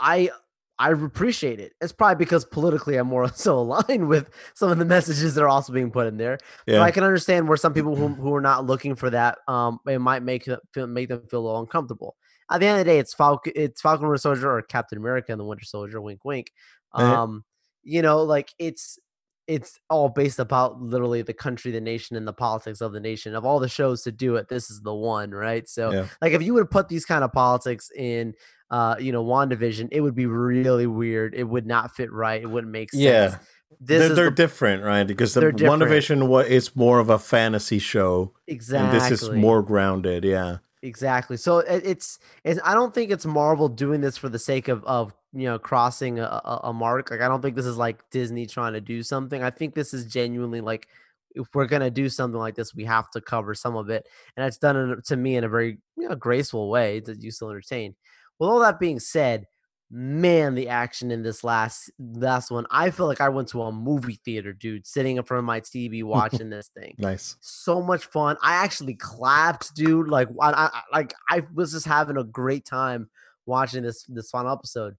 I 0.00 0.30
I 0.78 0.90
appreciate 0.90 1.60
it. 1.60 1.72
It's 1.80 1.92
probably 1.92 2.16
because 2.16 2.44
politically 2.44 2.96
I'm 2.96 3.06
more 3.06 3.28
so 3.34 3.58
aligned 3.58 4.08
with 4.08 4.30
some 4.54 4.70
of 4.70 4.78
the 4.78 4.84
messages 4.84 5.34
that 5.34 5.44
are 5.44 5.48
also 5.48 5.72
being 5.72 5.90
put 5.90 6.06
in 6.06 6.16
there. 6.16 6.38
But 6.66 6.82
I 6.82 6.90
can 6.90 7.04
understand 7.04 7.48
where 7.48 7.56
some 7.56 7.72
people 7.72 7.94
who, 7.94 8.08
who 8.14 8.34
are 8.34 8.40
not 8.40 8.66
looking 8.66 8.94
for 8.94 9.10
that, 9.10 9.38
um, 9.46 9.78
it 9.86 10.00
might 10.00 10.22
make 10.22 10.44
them 10.44 10.58
feel, 10.72 10.86
make 10.86 11.08
them 11.08 11.22
feel 11.28 11.40
a 11.40 11.44
little 11.44 11.60
uncomfortable. 11.60 12.16
At 12.50 12.60
the 12.60 12.66
end 12.66 12.80
of 12.80 12.84
the 12.84 12.92
day, 12.92 12.98
it's 12.98 13.14
Falcon, 13.14 13.52
it's 13.56 13.80
Falcon 13.80 14.06
Winter 14.06 14.18
Soldier 14.18 14.50
or 14.50 14.62
Captain 14.62 14.98
America 14.98 15.32
and 15.32 15.40
the 15.40 15.44
Winter 15.44 15.64
Soldier. 15.64 16.00
Wink, 16.00 16.24
wink. 16.24 16.52
Uh-huh. 16.92 17.22
Um, 17.22 17.44
you 17.82 18.02
know, 18.02 18.22
like 18.22 18.52
it's 18.58 18.98
it's 19.46 19.78
all 19.90 20.08
based 20.08 20.38
about 20.38 20.80
literally 20.80 21.22
the 21.22 21.34
country, 21.34 21.70
the 21.70 21.80
nation, 21.80 22.16
and 22.16 22.26
the 22.26 22.32
politics 22.32 22.80
of 22.80 22.92
the 22.92 23.00
nation. 23.00 23.34
Of 23.34 23.44
all 23.44 23.60
the 23.60 23.68
shows 23.68 24.02
to 24.02 24.12
do 24.12 24.36
it, 24.36 24.48
this 24.48 24.70
is 24.70 24.80
the 24.80 24.94
one, 24.94 25.30
right? 25.30 25.68
So, 25.68 25.92
Yeah. 25.92 26.06
like, 26.22 26.32
if 26.32 26.42
you 26.42 26.54
would 26.54 26.70
put 26.70 26.88
these 26.88 27.04
kind 27.04 27.22
of 27.24 27.32
politics 27.32 27.90
in, 27.94 28.34
uh, 28.70 28.96
you 28.98 29.12
know, 29.12 29.24
WandaVision, 29.24 29.88
it 29.92 30.00
would 30.00 30.14
be 30.14 30.26
really 30.26 30.86
weird. 30.86 31.34
It 31.34 31.44
would 31.44 31.66
not 31.66 31.94
fit 31.94 32.10
right. 32.12 32.40
It 32.42 32.46
wouldn't 32.46 32.72
make 32.72 32.90
sense. 32.90 33.02
Yeah. 33.02 33.36
This 33.80 33.98
they're, 34.00 34.10
is 34.10 34.16
they're 34.16 34.24
the- 34.30 34.36
different 34.36 34.82
right 34.84 35.04
because 35.06 35.34
the. 35.34 35.40
WandaVision 35.40 36.28
wa 36.28 36.38
is 36.38 36.74
more 36.76 37.00
of 37.00 37.10
a 37.10 37.18
fantasy 37.18 37.78
show 37.80 38.32
exactly. 38.46 38.98
and 38.98 39.10
this 39.12 39.22
is 39.22 39.30
more 39.30 39.62
grounded 39.62 40.24
yeah 40.24 40.58
Exactly. 40.84 41.38
So 41.38 41.58
it, 41.60 41.82
it's 41.84 42.18
it's 42.44 42.60
I 42.62 42.74
don't 42.74 42.92
think 42.94 43.10
it's 43.10 43.24
Marvel 43.24 43.68
doing 43.70 44.00
this 44.02 44.16
for 44.18 44.28
the 44.28 44.38
sake 44.38 44.68
of 44.68 44.84
of 44.84 45.14
you 45.34 45.44
know 45.44 45.58
crossing 45.58 46.18
a, 46.20 46.22
a, 46.24 46.60
a 46.64 46.72
mark. 46.72 47.10
Like 47.10 47.20
I 47.20 47.28
don't 47.28 47.42
think 47.42 47.56
this 47.56 47.66
is 47.66 47.76
like 47.76 48.08
Disney 48.10 48.46
trying 48.46 48.72
to 48.74 48.80
do 48.80 49.02
something. 49.02 49.42
I 49.42 49.50
think 49.50 49.74
this 49.74 49.92
is 49.92 50.06
genuinely 50.06 50.60
like 50.60 50.88
if 51.34 51.46
we're 51.54 51.66
gonna 51.66 51.90
do 51.90 52.08
something 52.08 52.38
like 52.38 52.54
this, 52.54 52.74
we 52.74 52.84
have 52.84 53.10
to 53.10 53.20
cover 53.20 53.54
some 53.54 53.76
of 53.76 53.90
it, 53.90 54.06
and 54.36 54.46
it's 54.46 54.58
done 54.58 54.76
in, 54.76 55.02
to 55.06 55.16
me 55.16 55.36
in 55.36 55.44
a 55.44 55.48
very 55.48 55.78
you 55.96 56.08
know 56.08 56.14
graceful 56.14 56.70
way 56.70 57.00
that 57.00 57.22
you 57.22 57.30
still 57.30 57.50
entertain. 57.50 57.94
With 58.38 58.48
all 58.50 58.60
that 58.60 58.78
being 58.80 59.00
said, 59.00 59.46
man, 59.90 60.54
the 60.54 60.68
action 60.68 61.10
in 61.10 61.22
this 61.22 61.42
last 61.44 61.90
last 61.98 62.50
one, 62.50 62.66
I 62.70 62.90
feel 62.90 63.06
like 63.06 63.20
I 63.20 63.28
went 63.28 63.48
to 63.48 63.62
a 63.62 63.72
movie 63.72 64.20
theater, 64.24 64.52
dude, 64.52 64.86
sitting 64.86 65.16
in 65.16 65.24
front 65.24 65.40
of 65.40 65.44
my 65.44 65.60
TV 65.60 66.02
watching 66.16 66.50
this 66.50 66.68
thing 66.76 66.94
nice 66.98 67.36
so 67.40 67.82
much 67.82 68.06
fun. 68.06 68.36
I 68.42 68.54
actually 68.54 68.94
clapped, 68.94 69.74
dude. 69.74 70.08
Like 70.08 70.28
I, 70.40 70.50
I 70.50 70.64
I- 70.66 70.82
like 70.92 71.14
I 71.28 71.42
was 71.52 71.72
just 71.72 71.86
having 71.86 72.16
a 72.16 72.24
great 72.24 72.64
time 72.64 73.10
watching 73.46 73.82
this 73.82 74.04
this 74.08 74.30
final 74.30 74.52
episode. 74.52 74.94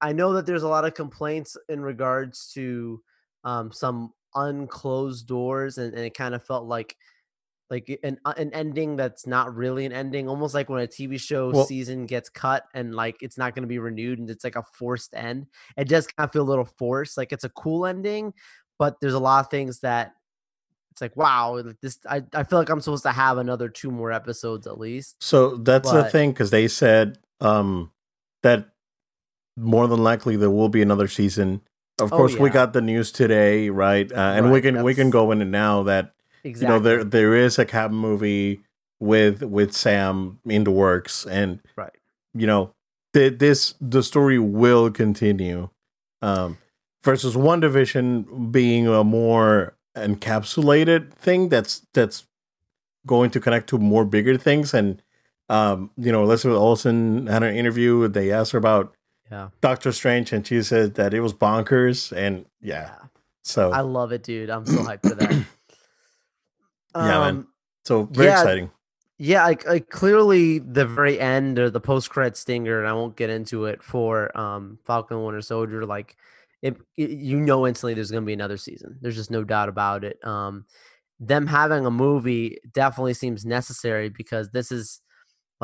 I 0.00 0.12
know 0.12 0.34
that 0.34 0.46
there's 0.46 0.62
a 0.62 0.68
lot 0.68 0.84
of 0.84 0.94
complaints 0.94 1.56
in 1.68 1.82
regards 1.82 2.52
to 2.54 3.02
um, 3.44 3.72
some 3.72 4.12
unclosed 4.34 5.26
doors, 5.26 5.78
and, 5.78 5.94
and 5.94 6.04
it 6.04 6.14
kind 6.14 6.34
of 6.34 6.44
felt 6.44 6.66
like 6.66 6.96
like 7.70 7.98
an 8.02 8.18
uh, 8.24 8.34
an 8.36 8.52
ending 8.52 8.96
that's 8.96 9.26
not 9.26 9.54
really 9.54 9.86
an 9.86 9.92
ending, 9.92 10.28
almost 10.28 10.54
like 10.54 10.68
when 10.68 10.82
a 10.82 10.86
TV 10.86 11.18
show 11.18 11.50
Well- 11.50 11.64
season 11.64 12.06
gets 12.06 12.28
cut 12.28 12.64
and 12.74 12.94
like 12.94 13.16
it's 13.22 13.38
not 13.38 13.54
going 13.54 13.62
to 13.62 13.68
be 13.68 13.78
renewed 13.78 14.18
and 14.18 14.30
it's 14.30 14.44
like 14.44 14.56
a 14.56 14.62
forced 14.62 15.14
end. 15.14 15.46
It 15.76 15.88
does 15.88 16.06
kind 16.06 16.28
of 16.28 16.32
feel 16.32 16.42
a 16.42 16.44
little 16.44 16.68
forced. 16.78 17.16
Like 17.16 17.32
it's 17.32 17.44
a 17.44 17.48
cool 17.48 17.86
ending, 17.86 18.34
but 18.78 19.00
there's 19.00 19.14
a 19.14 19.18
lot 19.18 19.44
of 19.44 19.50
things 19.50 19.80
that 19.80 20.12
it's 20.92 21.00
like 21.00 21.16
wow, 21.16 21.60
this. 21.80 21.98
I 22.08 22.22
I 22.34 22.44
feel 22.44 22.58
like 22.58 22.68
I'm 22.68 22.80
supposed 22.80 23.02
to 23.04 23.12
have 23.12 23.38
another 23.38 23.68
two 23.68 23.90
more 23.90 24.12
episodes 24.12 24.66
at 24.66 24.78
least. 24.78 25.16
So 25.22 25.56
that's 25.56 25.90
the 25.90 26.04
thing 26.04 26.30
because 26.30 26.50
they 26.50 26.68
said 26.68 27.18
um, 27.40 27.90
that 28.42 28.68
more 29.56 29.86
than 29.88 30.02
likely 30.02 30.36
there 30.36 30.50
will 30.50 30.68
be 30.68 30.82
another 30.82 31.08
season. 31.08 31.60
Of 32.00 32.12
Oh, 32.12 32.16
course, 32.16 32.36
we 32.36 32.50
got 32.50 32.72
the 32.72 32.80
news 32.80 33.12
today, 33.12 33.70
right? 33.70 34.10
Uh, 34.10 34.16
and 34.36 34.46
we 34.46 34.54
Right, 34.54 34.62
can 34.62 34.82
we 34.82 34.94
can 34.94 35.10
go 35.10 35.30
in 35.30 35.40
and 35.40 35.52
now 35.52 35.82
that 35.84 36.12
Exactly. 36.42 36.66
you 36.66 36.68
know 36.68 36.82
there 36.82 37.04
there 37.04 37.34
is 37.34 37.58
a 37.58 37.64
Cap 37.64 37.90
movie 37.90 38.60
with 39.00 39.42
with 39.42 39.72
Sam 39.72 40.40
in 40.44 40.64
the 40.64 40.70
works, 40.72 41.24
and 41.24 41.60
right. 41.76 41.92
you 42.34 42.46
know 42.46 42.74
th- 43.12 43.38
this 43.38 43.74
the 43.80 44.02
story 44.02 44.38
will 44.38 44.90
continue. 44.90 45.68
Um, 46.20 46.58
versus 47.04 47.36
WandaVision 47.36 48.50
being 48.50 48.88
a 48.88 49.04
more 49.04 49.76
encapsulated 49.96 51.12
thing 51.12 51.48
that's 51.48 51.86
that's 51.92 52.26
going 53.06 53.30
to 53.30 53.40
connect 53.40 53.68
to 53.68 53.78
more 53.78 54.04
bigger 54.04 54.36
things 54.38 54.72
and 54.74 55.02
um 55.50 55.90
you 55.96 56.10
know 56.10 56.22
Elizabeth 56.22 56.56
Olsen 56.56 57.26
had 57.26 57.42
an 57.42 57.54
interview 57.54 58.08
they 58.08 58.32
asked 58.32 58.52
her 58.52 58.58
about 58.58 58.94
Yeah. 59.30 59.48
Doctor 59.60 59.90
Strange 59.92 60.32
and 60.32 60.46
she 60.46 60.62
said 60.62 60.94
that 60.96 61.14
it 61.14 61.20
was 61.20 61.32
bonkers 61.32 62.14
and 62.16 62.44
yeah 62.60 62.82
Yeah. 62.82 62.94
so 63.42 63.72
I 63.72 63.80
love 63.80 64.12
it, 64.12 64.22
dude. 64.22 64.50
I'm 64.50 64.66
so 64.66 64.78
hyped 64.78 65.08
for 65.08 65.14
that. 65.14 65.44
Yeah, 66.96 67.02
man. 67.20 67.28
Um, 67.36 67.48
so 67.84 68.04
very 68.04 68.28
yeah. 68.28 68.40
exciting 68.40 68.70
Yeah, 69.18 69.44
like, 69.44 69.66
like 69.66 69.88
clearly 69.90 70.58
the 70.60 70.86
very 70.86 71.18
end 71.18 71.58
or 71.58 71.68
the 71.70 71.80
post 71.80 72.10
credit 72.10 72.36
stinger, 72.36 72.78
and 72.78 72.88
I 72.88 72.92
won't 72.92 73.16
get 73.16 73.30
into 73.30 73.64
it 73.66 73.82
for 73.82 74.36
um 74.38 74.78
Falcon 74.84 75.22
Winter 75.24 75.40
Soldier. 75.42 75.84
Like, 75.86 76.16
it, 76.62 76.76
it- 76.96 77.10
you 77.10 77.40
know 77.40 77.66
instantly 77.66 77.94
there's 77.94 78.10
gonna 78.10 78.26
be 78.26 78.32
another 78.32 78.56
season. 78.56 78.98
There's 79.00 79.16
just 79.16 79.30
no 79.30 79.42
doubt 79.44 79.68
about 79.68 80.04
it. 80.04 80.24
Um, 80.24 80.66
them 81.20 81.46
having 81.46 81.86
a 81.86 81.90
movie 81.90 82.58
definitely 82.72 83.14
seems 83.14 83.44
necessary 83.44 84.08
because 84.08 84.50
this 84.50 84.70
is 84.72 85.00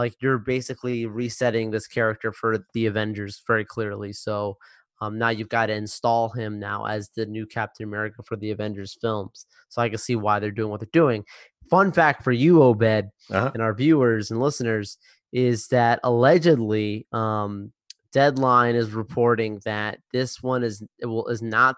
like 0.00 0.14
you're 0.20 0.38
basically 0.38 1.04
resetting 1.04 1.70
this 1.70 1.86
character 1.86 2.32
for 2.32 2.64
the 2.72 2.86
Avengers 2.86 3.42
very 3.46 3.66
clearly. 3.66 4.14
So 4.14 4.56
um, 5.02 5.18
now 5.18 5.28
you've 5.28 5.50
got 5.50 5.66
to 5.66 5.74
install 5.74 6.30
him 6.30 6.58
now 6.58 6.86
as 6.86 7.10
the 7.10 7.26
new 7.26 7.44
Captain 7.44 7.84
America 7.84 8.22
for 8.22 8.36
the 8.36 8.50
Avengers 8.50 8.96
films. 8.98 9.44
So 9.68 9.82
I 9.82 9.90
can 9.90 9.98
see 9.98 10.16
why 10.16 10.38
they're 10.38 10.50
doing 10.50 10.70
what 10.70 10.80
they're 10.80 10.88
doing. 10.92 11.24
Fun 11.68 11.92
fact 11.92 12.24
for 12.24 12.32
you, 12.32 12.62
Obed, 12.62 13.10
uh-huh. 13.30 13.50
and 13.52 13.62
our 13.62 13.74
viewers 13.74 14.30
and 14.30 14.40
listeners 14.40 14.96
is 15.32 15.68
that 15.68 16.00
allegedly 16.02 17.06
um, 17.12 17.70
Deadline 18.10 18.76
is 18.76 18.92
reporting 18.92 19.60
that 19.66 19.98
this 20.14 20.42
one 20.42 20.64
is 20.64 20.82
it 20.98 21.06
will 21.06 21.28
is 21.28 21.42
not 21.42 21.76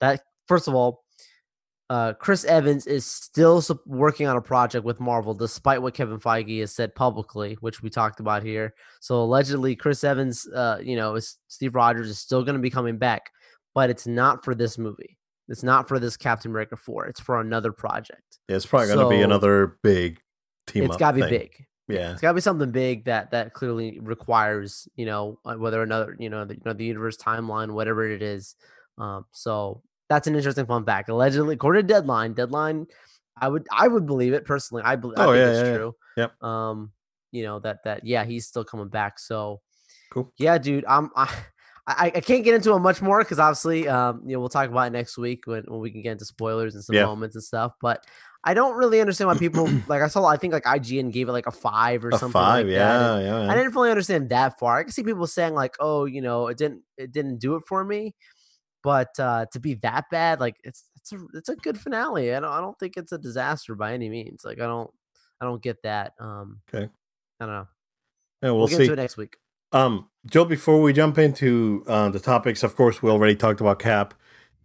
that 0.00 0.22
first 0.48 0.66
of 0.66 0.74
all 0.74 1.04
uh, 1.90 2.12
Chris 2.14 2.44
Evans 2.44 2.86
is 2.86 3.06
still 3.06 3.62
working 3.86 4.26
on 4.26 4.36
a 4.36 4.42
project 4.42 4.84
with 4.84 5.00
Marvel, 5.00 5.32
despite 5.32 5.80
what 5.80 5.94
Kevin 5.94 6.18
Feige 6.18 6.60
has 6.60 6.74
said 6.74 6.94
publicly, 6.94 7.56
which 7.60 7.82
we 7.82 7.88
talked 7.88 8.20
about 8.20 8.42
here. 8.42 8.74
So 9.00 9.22
allegedly, 9.22 9.74
Chris 9.74 10.04
Evans, 10.04 10.46
uh, 10.54 10.78
you 10.82 10.96
know, 10.96 11.14
is 11.14 11.38
Steve 11.48 11.74
Rogers 11.74 12.10
is 12.10 12.18
still 12.18 12.44
going 12.44 12.56
to 12.56 12.62
be 12.62 12.70
coming 12.70 12.98
back, 12.98 13.30
but 13.74 13.88
it's 13.88 14.06
not 14.06 14.44
for 14.44 14.54
this 14.54 14.76
movie. 14.76 15.16
It's 15.48 15.62
not 15.62 15.88
for 15.88 15.98
this 15.98 16.18
Captain 16.18 16.50
America 16.50 16.76
four. 16.76 17.06
It's 17.06 17.20
for 17.20 17.40
another 17.40 17.72
project. 17.72 18.38
Yeah, 18.48 18.56
it's 18.56 18.66
probably 18.66 18.88
going 18.88 18.98
to 18.98 19.08
be 19.08 19.22
another 19.22 19.78
big 19.82 20.20
team 20.66 20.84
it's 20.84 20.98
got 20.98 21.12
to 21.12 21.16
be 21.16 21.22
thing. 21.22 21.30
big. 21.30 21.66
yeah 21.88 22.12
It's 22.12 22.20
got 22.20 22.32
to 22.32 22.34
be 22.34 22.42
something 22.42 22.70
big 22.70 23.06
that 23.06 23.30
that 23.30 23.54
clearly 23.54 23.98
requires, 24.00 24.86
you 24.94 25.06
know, 25.06 25.38
uh, 25.46 25.54
whether 25.54 25.82
another, 25.82 26.14
you 26.18 26.28
know, 26.28 26.44
the, 26.44 26.54
you 26.54 26.62
know, 26.66 26.74
the 26.74 26.84
universe 26.84 27.16
timeline, 27.16 27.70
whatever 27.70 28.06
it 28.06 28.20
is. 28.20 28.56
Um, 28.98 29.24
so 29.32 29.82
that's 30.08 30.26
an 30.26 30.34
interesting 30.34 30.66
fun 30.66 30.84
fact. 30.84 31.08
Allegedly, 31.08 31.54
according 31.54 31.82
to 31.86 31.88
Deadline, 31.94 32.34
Deadline, 32.34 32.86
I 33.40 33.48
would 33.48 33.66
I 33.72 33.88
would 33.88 34.06
believe 34.06 34.32
it 34.32 34.44
personally. 34.44 34.82
I 34.84 34.96
believe 34.96 35.18
I 35.18 35.24
Oh, 35.26 35.32
think 35.32 35.36
yeah, 35.36 35.50
it's 35.50 35.60
yeah, 35.60 35.76
yeah. 35.76 35.90
Yep. 36.16 36.42
Um, 36.42 36.92
you 37.30 37.42
know 37.44 37.58
that 37.60 37.84
that 37.84 38.04
yeah, 38.04 38.24
he's 38.24 38.46
still 38.46 38.64
coming 38.64 38.88
back. 38.88 39.18
So 39.18 39.60
Cool. 40.10 40.32
Yeah, 40.38 40.58
dude. 40.58 40.84
I'm 40.88 41.10
I 41.16 41.28
I, 41.86 42.12
I 42.16 42.20
can't 42.20 42.44
get 42.44 42.54
into 42.54 42.74
it 42.74 42.78
much 42.80 43.00
more 43.00 43.20
because 43.20 43.38
obviously, 43.38 43.88
um, 43.88 44.22
you 44.26 44.34
know, 44.34 44.40
we'll 44.40 44.50
talk 44.50 44.68
about 44.68 44.88
it 44.88 44.90
next 44.90 45.16
week 45.16 45.46
when, 45.46 45.64
when 45.68 45.80
we 45.80 45.90
can 45.90 46.02
get 46.02 46.12
into 46.12 46.26
spoilers 46.26 46.74
and 46.74 46.84
some 46.84 46.96
Yeah. 46.96 47.04
moments 47.06 47.34
and 47.34 47.42
stuff. 47.42 47.72
But 47.80 48.04
I 48.44 48.52
don't 48.54 48.76
really 48.76 49.00
understand 49.00 49.28
why 49.28 49.38
people 49.38 49.68
like. 49.88 50.02
I 50.02 50.08
saw. 50.08 50.24
I 50.26 50.36
think 50.36 50.52
like 50.52 50.64
IGN 50.64 51.12
gave 51.12 51.28
it 51.28 51.32
like 51.32 51.46
a 51.46 51.50
five 51.50 52.04
or 52.04 52.10
a 52.10 52.18
something. 52.18 52.32
five 52.32 52.66
like 52.66 52.74
that, 52.74 52.78
yeah 52.80 53.20
yeah 53.20 53.50
I 53.50 53.54
didn't 53.56 53.72
fully 53.72 53.90
understand 53.90 54.28
that 54.30 54.58
far. 54.58 54.78
I 54.78 54.82
can 54.82 54.92
see 54.92 55.02
people 55.02 55.26
saying 55.26 55.54
like, 55.54 55.76
"Oh, 55.80 56.04
you 56.04 56.20
know, 56.20 56.48
it 56.48 56.56
didn't 56.58 56.82
it 56.98 57.10
didn't 57.12 57.38
do 57.38 57.56
it 57.56 57.62
for 57.66 57.82
me," 57.84 58.14
but 58.82 59.08
uh, 59.18 59.46
to 59.52 59.60
be 59.60 59.74
that 59.74 60.04
bad, 60.10 60.40
like 60.40 60.56
it's 60.64 60.84
it's 60.96 61.12
a 61.12 61.18
it's 61.34 61.48
a 61.48 61.56
good 61.56 61.78
finale. 61.78 62.34
I 62.34 62.40
don't 62.40 62.50
I 62.52 62.60
don't 62.60 62.78
think 62.78 62.96
it's 62.96 63.12
a 63.12 63.18
disaster 63.18 63.74
by 63.74 63.92
any 63.94 64.08
means. 64.08 64.42
Like 64.44 64.60
I 64.60 64.66
don't 64.66 64.90
I 65.40 65.44
don't 65.44 65.62
get 65.62 65.82
that. 65.82 66.12
Um, 66.18 66.60
Okay. 66.72 66.88
I 67.40 67.44
don't 67.46 67.54
know. 67.54 67.66
yeah, 68.42 68.50
We'll, 68.50 68.58
we'll 68.58 68.66
get 68.68 68.76
see 68.76 68.82
into 68.84 68.92
it 68.94 68.96
next 68.96 69.16
week. 69.16 69.36
Um, 69.72 70.08
Joe, 70.26 70.44
before 70.44 70.80
we 70.80 70.92
jump 70.92 71.18
into 71.18 71.84
uh, 71.86 72.08
the 72.08 72.18
topics, 72.18 72.62
of 72.62 72.74
course, 72.74 73.02
we 73.02 73.10
already 73.10 73.36
talked 73.36 73.60
about 73.60 73.78
Cap. 73.78 74.14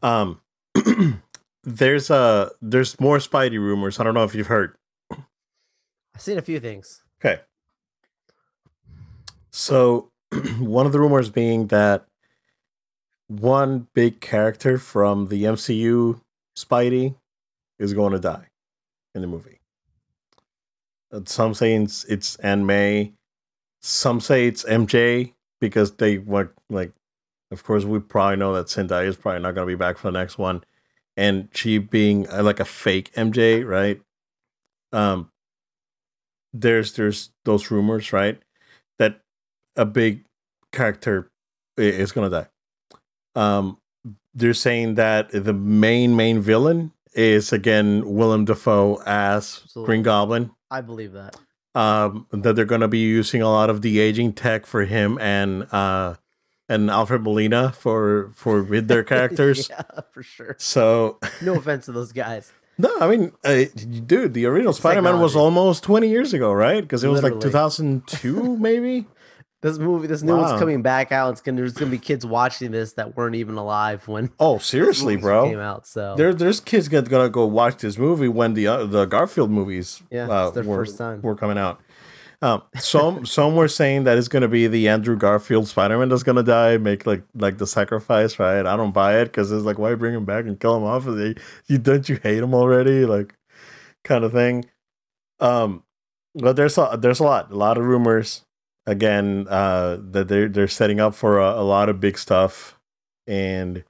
Um, 0.01 0.41
there's 1.63 2.09
uh 2.09 2.49
there's 2.61 2.99
more 2.99 3.17
Spidey 3.17 3.59
rumors. 3.59 3.99
I 3.99 4.03
don't 4.03 4.13
know 4.13 4.23
if 4.23 4.33
you've 4.35 4.47
heard. 4.47 4.75
I've 5.11 6.21
seen 6.21 6.37
a 6.37 6.41
few 6.41 6.59
things. 6.59 7.03
Okay. 7.23 7.41
So, 9.51 10.09
one 10.59 10.85
of 10.85 10.91
the 10.91 10.99
rumors 10.99 11.29
being 11.29 11.67
that 11.67 12.05
one 13.39 13.87
big 13.93 14.19
character 14.19 14.77
from 14.77 15.27
the 15.27 15.43
MCU, 15.43 16.19
Spidey, 16.57 17.15
is 17.79 17.93
going 17.93 18.13
to 18.13 18.19
die 18.19 18.47
in 19.15 19.21
the 19.21 19.27
movie. 19.27 19.59
Some 21.25 21.53
say 21.53 21.75
it's, 21.75 22.03
it's 22.05 22.35
Aunt 22.37 22.65
May. 22.65 23.13
Some 23.81 24.19
say 24.19 24.47
it's 24.47 24.63
MJ 24.63 25.33
because 25.59 25.93
they 25.93 26.17
want 26.17 26.51
like, 26.69 26.91
of 27.51 27.63
course, 27.63 27.83
we 27.83 27.99
probably 27.99 28.37
know 28.37 28.53
that 28.53 28.67
Zendaya 28.67 29.05
is 29.05 29.15
probably 29.15 29.41
not 29.41 29.53
going 29.53 29.67
to 29.67 29.71
be 29.71 29.77
back 29.77 29.97
for 29.97 30.11
the 30.11 30.17
next 30.17 30.37
one, 30.37 30.63
and 31.15 31.49
she 31.53 31.77
being 31.77 32.27
uh, 32.29 32.41
like 32.41 32.59
a 32.59 32.65
fake 32.65 33.13
MJ, 33.13 33.63
right? 33.65 34.01
Um, 34.91 35.29
there's 36.51 36.93
there's 36.93 37.29
those 37.45 37.69
rumors, 37.69 38.11
right, 38.11 38.41
that 38.97 39.19
a 39.75 39.85
big 39.85 40.23
character 40.71 41.29
is 41.77 42.11
going 42.11 42.29
to 42.29 42.37
die. 42.41 42.47
Um, 43.35 43.77
they're 44.35 44.53
saying 44.53 44.95
that 44.95 45.29
the 45.31 45.53
main 45.53 46.15
main 46.15 46.39
villain 46.41 46.91
is 47.13 47.53
again 47.53 48.03
Willem 48.15 48.45
Dafoe 48.45 49.01
as 49.05 49.61
Absolutely. 49.63 49.85
Green 49.87 50.03
Goblin 50.03 50.51
I 50.71 50.81
believe 50.81 51.13
that. 51.13 51.35
um, 51.75 52.25
that 52.31 52.55
they're 52.55 52.65
going 52.65 52.81
to 52.81 52.87
be 52.87 52.99
using 52.99 53.41
a 53.41 53.49
lot 53.49 53.69
of 53.69 53.81
de 53.81 53.99
aging 53.99 54.33
tech 54.33 54.65
for 54.65 54.85
him 54.85 55.17
and 55.19 55.71
uh, 55.71 56.15
and 56.69 56.89
Alfred 56.89 57.21
Molina 57.23 57.71
for 57.71 58.31
for 58.35 58.63
with 58.63 58.87
their 58.87 59.03
characters. 59.13 59.69
yeah, 59.69 59.83
for 60.11 60.23
sure. 60.23 60.55
So 60.57 61.19
No 61.41 61.55
offense 61.55 61.85
to 61.85 61.91
those 61.91 62.11
guys. 62.11 62.51
no, 62.79 62.89
I 62.99 63.07
mean, 63.07 63.31
uh, 63.43 63.65
dude, 64.07 64.33
the 64.33 64.45
original 64.47 64.73
Spider 64.73 65.01
Man 65.03 65.19
was 65.19 65.35
almost 65.35 65.83
twenty 65.83 66.09
years 66.09 66.33
ago, 66.33 66.51
right? 66.51 66.81
Because 66.81 67.03
it 67.03 67.09
was 67.09 67.21
like 67.21 67.39
two 67.39 67.51
thousand 67.51 68.07
two, 68.07 68.57
maybe. 68.57 69.05
This 69.63 69.77
movie, 69.79 70.07
this 70.07 70.21
new 70.23 70.35
Wow. 70.35 70.43
one's 70.43 70.59
coming 70.59 70.81
back 70.81 71.11
out. 71.13 71.31
It's 71.31 71.41
gonna 71.41 71.55
there's 71.55 71.73
gonna 71.73 71.89
be 71.89 71.97
kids 71.97 72.25
watching 72.25 72.71
this 72.71 72.93
that 72.93 73.15
weren't 73.15 73.35
even 73.35 73.55
alive 73.55 74.05
when 74.09 74.29
Oh, 74.39 74.57
seriously, 74.57 75.15
bro. 75.25 75.45
came 75.49 75.59
out. 75.59 75.87
So 75.87 76.15
There, 76.17 76.33
there's 76.33 76.59
kids 76.59 76.89
that 76.89 77.09
gonna 77.09 77.29
go 77.29 77.45
watch 77.45 77.77
this 77.77 77.97
movie 77.97 78.27
when 78.27 78.53
the 78.55 78.67
uh, 78.67 78.85
the 78.85 79.05
Garfield 79.05 79.49
movies 79.49 80.03
Yeah, 80.11 80.29
uh, 80.29 80.49
their 80.51 80.63
were, 80.63 80.75
first 80.85 80.97
time. 80.97 81.21
were 81.21 81.35
coming 81.35 81.57
out. 81.57 81.79
Um, 82.41 82.61
some 82.77 83.25
some 83.37 83.55
were 83.55 83.69
saying 83.69 84.03
that 84.03 84.17
it's 84.17 84.27
gonna 84.27 84.49
be 84.49 84.67
the 84.67 84.89
Andrew 84.89 85.15
Garfield 85.15 85.65
Spider 85.69 85.97
Man 85.97 86.09
that's 86.09 86.23
gonna 86.23 86.43
die, 86.43 86.75
make 86.75 87.05
like 87.07 87.23
like 87.33 87.57
the 87.57 87.65
sacrifice, 87.65 88.37
right? 88.39 88.65
I 88.65 88.75
don't 88.75 88.91
buy 88.91 89.21
it 89.21 89.25
because 89.27 89.49
it's 89.49 89.63
like 89.63 89.79
why 89.79 89.95
bring 89.95 90.13
him 90.13 90.25
back 90.25 90.43
and 90.43 90.59
kill 90.59 90.75
him 90.75 90.83
off? 90.83 91.05
They, 91.05 91.35
you 91.67 91.77
don't 91.77 92.07
you 92.09 92.19
hate 92.21 92.39
him 92.39 92.53
already, 92.53 93.05
like 93.05 93.33
kind 94.03 94.25
of 94.25 94.33
thing. 94.33 94.65
Um, 95.39 95.83
but 96.35 96.57
there's 96.57 96.77
a 96.77 96.97
there's 96.99 97.21
a 97.21 97.23
lot 97.23 97.49
a 97.49 97.55
lot 97.55 97.77
of 97.77 97.85
rumors 97.85 98.43
again 98.85 99.47
uh 99.49 99.97
that 100.11 100.27
they're 100.27 100.49
they're 100.49 100.67
setting 100.67 100.99
up 100.99 101.15
for 101.15 101.39
a, 101.39 101.61
a 101.61 101.63
lot 101.63 101.89
of 101.89 101.99
big 101.99 102.17
stuff 102.17 102.77
and 103.27 103.83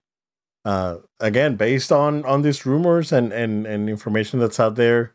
uh 0.65 0.97
again 1.19 1.55
based 1.55 1.91
on 1.91 2.23
on 2.25 2.41
these 2.41 2.65
rumors 2.65 3.11
and 3.11 3.33
and 3.33 3.65
and 3.65 3.89
information 3.89 4.39
that's 4.39 4.59
out 4.59 4.75
there 4.75 5.13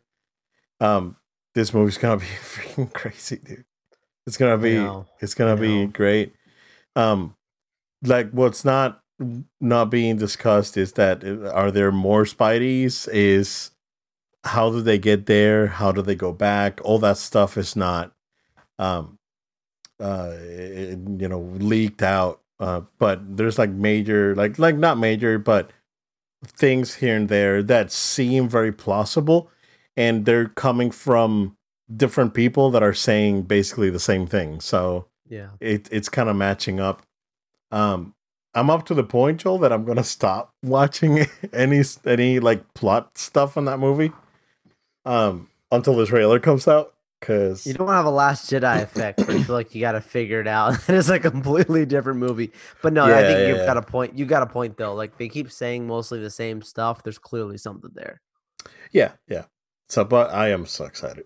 um 0.81 1.15
this 1.55 1.73
movie's 1.73 1.97
gonna 1.97 2.17
be 2.17 2.25
freaking 2.41 2.93
crazy 2.93 3.37
dude 3.37 3.65
it's 4.27 4.37
gonna 4.37 4.57
be 4.57 4.75
know, 4.75 5.07
it's 5.21 5.33
gonna 5.33 5.55
be 5.55 5.87
great 5.87 6.33
um 6.95 7.35
like 8.03 8.29
what's 8.31 8.65
not 8.65 9.01
not 9.59 9.85
being 9.85 10.17
discussed 10.17 10.77
is 10.77 10.93
that 10.93 11.23
uh, 11.23 11.51
are 11.51 11.71
there 11.71 11.91
more 11.91 12.23
Spideys? 12.23 13.07
Is 13.11 13.71
how 14.43 14.71
do 14.71 14.81
they 14.81 14.97
get 14.97 15.25
there? 15.25 15.67
How 15.67 15.91
do 15.91 16.01
they 16.01 16.15
go 16.15 16.31
back? 16.31 16.79
All 16.83 16.99
that 16.99 17.17
stuff 17.17 17.57
is 17.57 17.75
not, 17.75 18.13
um, 18.77 19.18
uh, 19.99 20.35
you 20.41 21.27
know, 21.27 21.39
leaked 21.59 22.01
out. 22.03 22.41
Uh, 22.59 22.81
but 22.97 23.37
there's 23.37 23.57
like 23.57 23.69
major, 23.69 24.35
like 24.35 24.59
like 24.59 24.75
not 24.75 24.97
major, 24.97 25.39
but 25.39 25.71
things 26.45 26.95
here 26.95 27.15
and 27.15 27.29
there 27.29 27.61
that 27.63 27.91
seem 27.91 28.47
very 28.49 28.71
plausible, 28.71 29.49
and 29.95 30.25
they're 30.25 30.47
coming 30.49 30.91
from 30.91 31.55
different 31.95 32.33
people 32.33 32.69
that 32.71 32.83
are 32.83 32.93
saying 32.93 33.43
basically 33.43 33.89
the 33.89 33.99
same 33.99 34.27
thing. 34.27 34.59
So 34.59 35.07
Yeah. 35.27 35.49
it 35.59 35.87
it's 35.91 36.09
kind 36.09 36.29
of 36.29 36.35
matching 36.35 36.79
up. 36.79 37.01
Um, 37.71 38.13
I'm 38.53 38.69
up 38.69 38.85
to 38.87 38.93
the 38.93 39.03
point, 39.03 39.39
Joel, 39.41 39.59
that 39.59 39.71
I'm 39.71 39.85
gonna 39.85 40.03
stop 40.03 40.53
watching 40.63 41.27
any 41.53 41.81
any 42.05 42.39
like 42.39 42.73
plot 42.73 43.17
stuff 43.17 43.55
in 43.57 43.65
that 43.65 43.79
movie, 43.79 44.11
um, 45.05 45.49
until 45.71 45.95
the 45.95 46.05
trailer 46.05 46.39
comes 46.39 46.67
out. 46.67 46.93
Cause 47.21 47.67
You 47.67 47.73
don't 47.73 47.89
have 47.89 48.05
a 48.05 48.09
Last 48.09 48.49
Jedi 48.49 48.81
effect, 48.83 49.17
but 49.25 49.35
you 49.35 49.43
feel 49.43 49.55
like 49.55 49.75
you 49.75 49.81
got 49.81 49.91
to 49.91 50.01
figure 50.01 50.39
it 50.39 50.47
out. 50.47 50.77
It's 50.89 51.09
a 51.09 51.19
completely 51.19 51.85
different 51.85 52.19
movie. 52.19 52.51
But 52.81 52.93
no, 52.93 53.05
I 53.05 53.21
think 53.23 53.39
yeah, 53.39 53.47
you've 53.47 53.57
yeah. 53.57 53.65
got 53.65 53.77
a 53.77 53.81
point. 53.81 54.17
You 54.17 54.25
got 54.25 54.43
a 54.43 54.47
point 54.47 54.77
though. 54.77 54.93
Like 54.95 55.17
they 55.17 55.27
keep 55.27 55.51
saying 55.51 55.85
mostly 55.85 56.19
the 56.19 56.29
same 56.29 56.61
stuff. 56.61 57.03
There's 57.03 57.17
clearly 57.17 57.57
something 57.57 57.91
there. 57.93 58.21
yeah, 58.91 59.11
yeah. 59.27 59.45
So, 59.89 60.05
but 60.05 60.31
I 60.31 60.49
am 60.49 60.65
so 60.65 60.85
excited. 60.85 61.25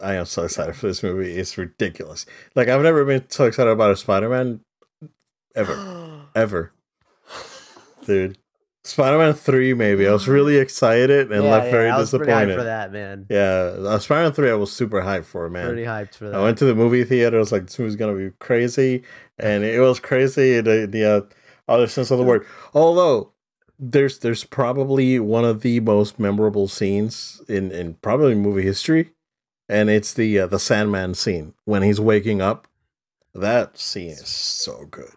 I 0.00 0.14
am 0.14 0.26
so 0.26 0.44
excited 0.44 0.76
for 0.76 0.86
this 0.86 1.02
movie. 1.02 1.36
It's 1.36 1.58
ridiculous. 1.58 2.24
Like 2.54 2.68
I've 2.68 2.82
never 2.82 3.04
been 3.04 3.28
so 3.28 3.44
excited 3.44 3.70
about 3.70 3.90
a 3.90 3.96
Spider-Man 3.96 4.60
ever, 5.54 6.26
ever, 6.34 6.72
dude. 8.04 8.38
Spider-Man 8.86 9.34
three, 9.34 9.74
maybe. 9.74 10.06
I 10.06 10.12
was 10.12 10.28
really 10.28 10.56
excited 10.56 11.32
and 11.32 11.44
Yeah, 11.44 11.50
left 11.50 11.66
yeah, 11.66 11.70
very 11.72 11.90
I 11.90 11.98
was 11.98 12.10
pretty 12.10 12.24
hyped 12.24 12.28
disappointed. 12.46 12.58
for 12.58 12.64
that, 12.64 12.92
man. 12.92 13.26
Yeah, 13.28 13.88
uh, 13.88 13.98
Spider-Man 13.98 14.32
three, 14.32 14.50
I 14.50 14.54
was 14.54 14.72
super 14.72 15.00
hyped 15.02 15.24
for, 15.24 15.48
man. 15.50 15.66
Pretty 15.68 15.84
hyped 15.84 16.14
for 16.14 16.28
that. 16.28 16.34
I 16.38 16.42
went 16.42 16.58
to 16.58 16.64
the 16.64 16.74
movie 16.74 17.04
theater. 17.04 17.36
I 17.36 17.40
was 17.40 17.52
like, 17.52 17.66
this 17.66 17.78
movie's 17.78 17.96
gonna 17.96 18.14
be 18.16 18.30
crazy, 18.38 19.02
and 19.38 19.64
it 19.64 19.80
was 19.80 19.98
crazy 20.00 20.56
in 20.56 20.64
the, 20.64 20.86
the 20.90 21.04
uh, 21.04 21.20
other 21.68 21.86
sense 21.88 22.10
of 22.10 22.18
the 22.18 22.24
word. 22.24 22.46
Although 22.74 23.32
there's 23.78 24.20
there's 24.20 24.44
probably 24.44 25.18
one 25.18 25.44
of 25.44 25.60
the 25.62 25.80
most 25.80 26.18
memorable 26.18 26.68
scenes 26.68 27.42
in 27.48 27.72
in 27.72 27.94
probably 27.94 28.34
movie 28.34 28.62
history, 28.62 29.10
and 29.68 29.90
it's 29.90 30.14
the 30.14 30.38
uh, 30.38 30.46
the 30.46 30.58
Sandman 30.60 31.14
scene 31.14 31.54
when 31.64 31.82
he's 31.82 32.00
waking 32.00 32.40
up. 32.40 32.68
That 33.34 33.76
scene 33.76 34.10
is 34.12 34.28
so 34.28 34.86
good. 34.90 35.12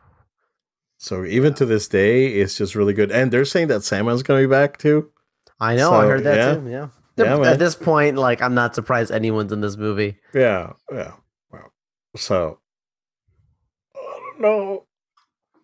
So 1.01 1.23
even 1.23 1.53
to 1.55 1.65
this 1.65 1.88
day, 1.88 2.27
it's 2.27 2.57
just 2.57 2.75
really 2.75 2.93
good. 2.93 3.09
And 3.09 3.31
they're 3.31 3.45
saying 3.45 3.69
that 3.69 3.81
Sandman's 3.81 4.21
gonna 4.21 4.41
be 4.41 4.47
back 4.47 4.77
too. 4.77 5.09
I 5.59 5.75
know. 5.75 5.93
I 5.93 6.05
heard 6.05 6.23
that 6.25 6.35
yeah. 6.35 6.53
too. 6.55 6.69
Yeah. 6.69 6.88
Yeah. 7.17 7.51
At 7.51 7.59
this 7.59 7.75
point, 7.75 8.17
like 8.17 8.41
I'm 8.41 8.53
not 8.53 8.75
surprised 8.75 9.09
anyone's 9.12 9.51
in 9.51 9.62
this 9.62 9.77
movie. 9.77 10.17
Yeah, 10.33 10.73
yeah. 10.91 11.13
Wow. 11.51 11.71
So 12.15 12.59
I 13.95 14.19
don't 14.19 14.41
know. 14.41 14.85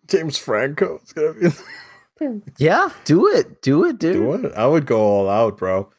James 0.08 0.38
Franco 0.38 1.00
is 1.04 1.12
gonna 1.12 1.34
be 1.34 2.42
Yeah, 2.58 2.88
do 3.04 3.28
it, 3.28 3.60
do 3.60 3.84
it, 3.84 3.98
dude. 3.98 4.14
do 4.14 4.46
it. 4.48 4.52
I 4.54 4.66
would 4.66 4.86
go 4.86 5.00
all 5.00 5.28
out, 5.28 5.58
bro. 5.58 5.90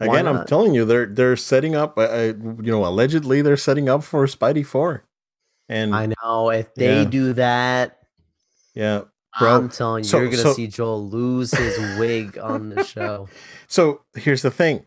Again, 0.00 0.26
I'm 0.26 0.46
telling 0.46 0.74
you, 0.74 0.84
they're 0.84 1.06
they're 1.06 1.36
setting 1.36 1.74
up. 1.74 1.98
Uh, 1.98 2.02
uh, 2.02 2.32
you 2.62 2.70
know, 2.70 2.84
allegedly 2.86 3.42
they're 3.42 3.56
setting 3.56 3.88
up 3.88 4.04
for 4.04 4.26
Spidey 4.26 4.64
Four, 4.64 5.04
and 5.68 5.94
I 5.94 6.06
know. 6.22 6.50
If 6.50 6.74
they 6.74 7.02
Yeah. 7.02 7.08
do 7.08 7.32
that, 7.34 7.98
yeah. 8.76 9.00
Bro, 9.38 9.54
I'm 9.56 9.68
telling 9.68 10.04
you, 10.04 10.08
so- 10.08 10.18
you're 10.20 10.30
gonna 10.30 10.42
so- 10.42 10.52
see 10.54 10.66
Joel 10.68 11.08
lose 11.08 11.50
his 11.52 11.98
wig 11.98 12.38
on 12.38 12.68
the 12.70 12.84
show. 12.84 13.28
So 13.68 14.02
here's 14.14 14.42
the 14.42 14.50
thing: 14.52 14.84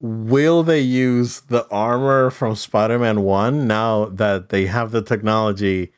Will 0.00 0.62
they 0.62 0.80
use 0.80 1.40
the 1.40 1.66
armor 1.68 2.30
from 2.30 2.56
Spider-Man 2.56 3.22
One 3.22 3.66
now 3.66 4.06
that 4.06 4.48
they 4.50 4.66
have 4.66 4.90
the 4.92 5.02
technology 5.02 5.92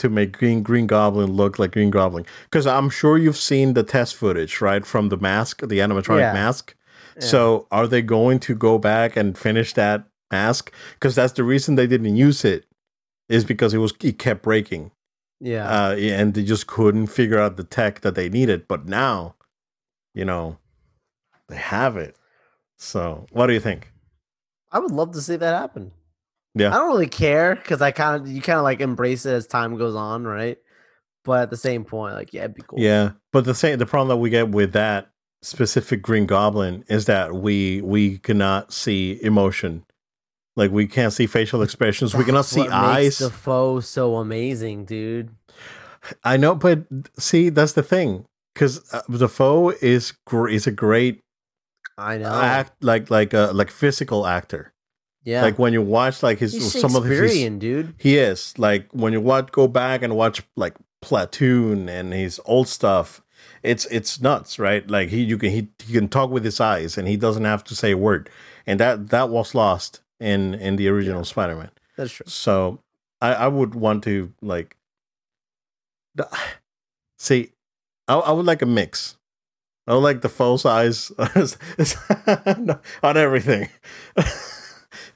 to 0.00 0.08
make 0.08 0.36
Green 0.36 0.62
Green 0.62 0.86
Goblin 0.86 1.32
look 1.32 1.58
like 1.58 1.72
Green 1.72 1.90
Goblin? 1.90 2.26
Because 2.44 2.66
I'm 2.66 2.90
sure 2.90 3.18
you've 3.18 3.36
seen 3.36 3.74
the 3.74 3.82
test 3.82 4.14
footage, 4.16 4.60
right, 4.60 4.84
from 4.86 5.08
the 5.08 5.16
mask, 5.16 5.60
the 5.60 5.78
animatronic 5.78 6.18
Yeah. 6.20 6.32
mask. 6.32 6.74
Yeah. 7.16 7.22
So 7.26 7.66
are 7.70 7.86
they 7.86 8.02
going 8.02 8.38
to 8.40 8.54
go 8.54 8.78
back 8.78 9.16
and 9.16 9.36
finish 9.38 9.72
that 9.74 10.04
mask? 10.32 10.72
Because 10.94 11.14
that's 11.14 11.32
the 11.34 11.44
reason 11.44 11.74
they 11.76 11.86
didn't 11.88 12.16
use 12.16 12.44
it, 12.44 12.66
is 13.28 13.44
because 13.44 13.74
it 13.74 13.78
was 13.78 13.92
it 14.02 14.18
kept 14.18 14.42
breaking, 14.42 14.90
yeah, 15.40 15.68
uh, 15.68 15.96
and 15.96 16.34
they 16.34 16.44
just 16.44 16.66
couldn't 16.66 17.06
figure 17.06 17.38
out 17.38 17.56
the 17.56 17.64
tech 17.64 18.02
that 18.02 18.14
they 18.14 18.28
needed. 18.28 18.68
But 18.68 18.86
now, 18.86 19.34
you 20.14 20.24
know, 20.24 20.58
they 21.48 21.56
have 21.56 21.96
it. 21.96 22.16
So 22.76 23.26
what 23.32 23.46
do 23.46 23.52
you 23.52 23.60
think? 23.60 23.92
I 24.72 24.78
would 24.78 24.92
love 24.92 25.12
to 25.12 25.20
see 25.20 25.36
that 25.36 25.60
happen. 25.60 25.92
Yeah. 26.54 26.74
I 26.74 26.78
don't 26.78 26.88
really 26.88 27.08
care 27.08 27.56
because 27.56 27.80
I 27.80 27.90
kind 27.90 28.20
of 28.20 28.28
you 28.28 28.42
kind 28.42 28.58
of 28.58 28.64
like 28.64 28.80
embrace 28.80 29.24
it 29.24 29.32
as 29.32 29.46
time 29.46 29.76
goes 29.76 29.94
on, 29.94 30.24
right? 30.24 30.58
But 31.24 31.42
at 31.42 31.50
the 31.50 31.56
same 31.56 31.84
point, 31.84 32.14
like 32.14 32.32
yeah, 32.32 32.42
it'd 32.42 32.54
be 32.54 32.62
cool. 32.66 32.80
Yeah, 32.80 33.12
but 33.32 33.44
the 33.44 33.54
same 33.54 33.78
the 33.78 33.86
problem 33.86 34.08
that 34.08 34.16
we 34.16 34.30
get 34.30 34.48
with 34.48 34.72
that 34.72 35.10
specific 35.42 36.02
Green 36.02 36.26
Goblin 36.26 36.84
is 36.88 37.06
that 37.06 37.34
we 37.34 37.80
we 37.82 38.18
cannot 38.18 38.72
see 38.72 39.18
emotion. 39.22 39.84
Like 40.60 40.70
we 40.70 40.86
can't 40.86 41.12
see 41.12 41.26
facial 41.26 41.62
expressions. 41.62 42.14
we 42.14 42.22
cannot 42.22 42.40
That's 42.42 42.48
see 42.48 42.60
what 42.60 42.70
eyes. 42.70 43.04
Makes 43.04 43.18
the 43.18 43.30
foe 43.30 43.80
so 43.80 44.16
amazing, 44.16 44.84
dude. 44.84 45.30
I 46.22 46.36
know, 46.36 46.54
but 46.54 46.84
see, 47.18 47.48
that's 47.48 47.72
the 47.72 47.82
thing. 47.82 48.26
Because 48.54 48.92
uh, 48.92 49.00
Dafoe 49.10 49.70
is 49.80 50.12
gr- 50.26 50.48
is 50.50 50.66
a 50.66 50.70
great 50.70 51.20
I 51.96 52.18
know. 52.18 52.30
act, 52.30 52.84
like 52.84 53.10
like 53.10 53.32
a 53.32 53.52
like 53.54 53.70
physical 53.70 54.26
actor. 54.26 54.74
yeah, 55.24 55.40
Like 55.40 55.58
when 55.58 55.72
you 55.72 55.80
watch 55.80 56.22
like 56.22 56.38
his 56.40 56.52
he's 56.52 56.78
some 56.78 56.94
of 56.94 57.04
his 57.04 57.32
dude. 57.58 57.94
He 57.96 58.18
is 58.18 58.52
like 58.58 58.86
when 58.92 59.14
you 59.14 59.20
watch 59.22 59.50
go 59.52 59.66
back 59.66 60.02
and 60.02 60.14
watch 60.14 60.42
like 60.56 60.74
Platoon 61.00 61.88
and 61.88 62.12
his 62.12 62.38
old 62.44 62.68
stuff. 62.68 63.22
It's 63.62 63.86
it's 63.86 64.20
nuts, 64.20 64.58
right? 64.58 64.86
Like 64.90 65.08
he 65.08 65.22
you 65.22 65.38
can 65.38 65.50
he, 65.50 65.68
he 65.86 65.94
can 65.94 66.08
talk 66.08 66.28
with 66.30 66.44
his 66.44 66.60
eyes 66.60 66.98
and 66.98 67.08
he 67.08 67.16
doesn't 67.16 67.44
have 67.44 67.64
to 67.64 67.74
say 67.74 67.92
a 67.92 67.96
word, 67.96 68.28
and 68.66 68.78
that 68.80 69.08
that 69.08 69.30
was 69.30 69.54
lost 69.54 70.00
in 70.20 70.54
in 70.54 70.76
the 70.76 70.88
original 70.88 71.20
Yeah. 71.20 71.24
Spider-Man. 71.24 71.70
That's 71.96 72.12
true. 72.12 72.26
So 72.28 72.80
I 73.20 73.34
I 73.34 73.48
would 73.48 73.74
want 73.74 74.04
to 74.04 74.32
like 74.42 74.76
see 77.18 77.50
I 78.08 78.14
I 78.14 78.32
would 78.32 78.46
like 78.46 78.62
a 78.62 78.66
mix. 78.66 79.16
I 79.86 79.94
would 79.94 80.00
like 80.04 80.20
Dafoe's 80.20 80.64
eyes 80.66 81.10
on 83.02 83.16
everything. 83.16 83.68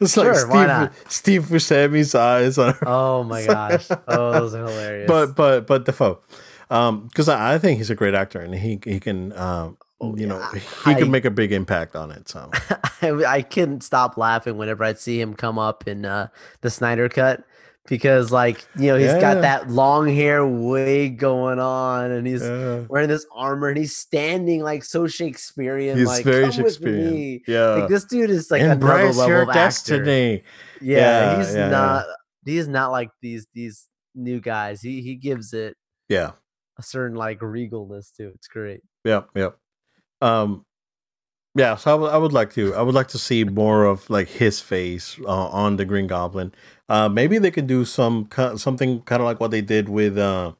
It's 0.00 0.16
like 0.16 0.34
Sure, 0.34 0.48
why 0.48 0.66
not? 0.66 0.92
Steve 1.08 1.12
Steve 1.12 1.42
Buscemi's 1.44 2.14
eyes 2.16 2.58
on 2.58 2.74
Oh 2.84 3.22
my 3.22 3.46
gosh. 3.46 3.88
Oh, 4.08 4.32
those 4.32 4.54
are 4.54 4.66
hilarious. 4.66 5.08
but 5.08 5.34
but 5.36 5.66
but 5.68 5.84
Dafoe, 5.84 6.20
um, 6.68 7.06
because 7.06 7.28
I, 7.28 7.54
I 7.54 7.58
think 7.58 7.78
he's 7.78 7.90
a 7.90 7.94
great 7.94 8.14
actor 8.14 8.40
and 8.40 8.54
he 8.54 8.80
he 8.84 8.98
can 8.98 9.32
um 9.38 9.78
Oh, 10.00 10.16
you 10.16 10.26
know 10.26 10.38
yeah. 10.38 10.58
he 10.84 10.90
I- 10.90 10.94
can 10.94 11.10
make 11.10 11.24
a 11.24 11.30
big 11.30 11.52
impact 11.52 11.94
on 11.96 12.10
it. 12.10 12.28
So 12.28 12.50
I, 13.02 13.10
I 13.26 13.42
couldn't 13.42 13.82
stop 13.82 14.16
laughing 14.16 14.56
whenever 14.56 14.84
I'd 14.84 14.98
see 14.98 15.20
him 15.20 15.34
come 15.34 15.58
up 15.58 15.86
in 15.86 16.04
uh, 16.04 16.28
the 16.62 16.70
Snyder 16.70 17.08
cut 17.08 17.44
because, 17.86 18.32
like, 18.32 18.66
you 18.76 18.88
know, 18.88 18.96
he's 18.96 19.08
Yeah. 19.08 19.20
got 19.20 19.40
that 19.42 19.70
long 19.70 20.08
hair 20.08 20.44
wig 20.46 21.18
going 21.18 21.58
on 21.58 22.10
and 22.10 22.26
he's 22.26 22.42
yeah. 22.42 22.80
wearing 22.88 23.08
this 23.08 23.26
armor 23.34 23.68
and 23.68 23.76
he's 23.78 23.94
standing 23.96 24.62
like 24.62 24.84
so 24.84 25.06
Shakespearean. 25.06 25.98
he's 25.98 26.06
like, 26.08 26.24
very 26.24 26.44
"Come 26.50 26.62
with 26.64 26.72
Shakespearean. 26.74 27.10
me." 27.10 27.42
Yeah, 27.46 27.74
Like, 27.74 27.88
this 27.90 28.04
dude 28.04 28.30
is 28.30 28.50
like 28.50 28.62
another 28.62 28.74
embrace 28.86 29.16
level 29.16 29.28
your 29.32 29.42
of 29.42 29.48
actor. 29.50 29.58
destiny. 29.60 30.42
Yeah, 30.80 30.98
Yeah, 30.98 31.38
he's 31.38 31.54
not. 31.54 32.04
He's 32.44 32.68
not 32.68 32.90
like 32.90 33.10
these 33.22 33.46
these 33.54 33.86
new 34.14 34.40
guys. 34.40 34.82
He 34.82 35.00
he 35.02 35.14
gives 35.14 35.52
it 35.54 35.76
Yeah, 36.08 36.32
a 36.78 36.82
certain 36.82 37.16
like 37.16 37.40
regalness 37.40 38.12
to 38.16 38.28
it. 38.28 38.32
It's 38.34 38.48
great. 38.48 38.80
Yep, 39.04 39.28
yep. 39.34 39.56
Um, 40.20 40.64
yeah. 41.54 41.76
So 41.76 41.92
I 41.92 41.94
would, 41.94 42.10
I 42.12 42.18
would 42.18 42.32
like 42.32 42.52
to, 42.54 42.74
I 42.74 42.82
would 42.82 42.94
like 42.94 43.08
to 43.08 43.18
see 43.18 43.44
more 43.44 43.84
of 43.84 44.08
like 44.10 44.28
his 44.28 44.60
face 44.60 45.18
uh, 45.24 45.48
on 45.48 45.76
the 45.76 45.84
Green 45.84 46.06
Goblin. 46.06 46.52
Uh, 46.88 47.08
maybe 47.08 47.38
they 47.38 47.50
could 47.50 47.66
do 47.66 47.84
some 47.84 48.28
something 48.56 49.02
kind 49.02 49.20
of 49.22 49.26
like 49.26 49.40
what 49.40 49.50
they 49.50 49.62
did 49.62 49.88
with 49.88 50.18
uh, 50.18 50.52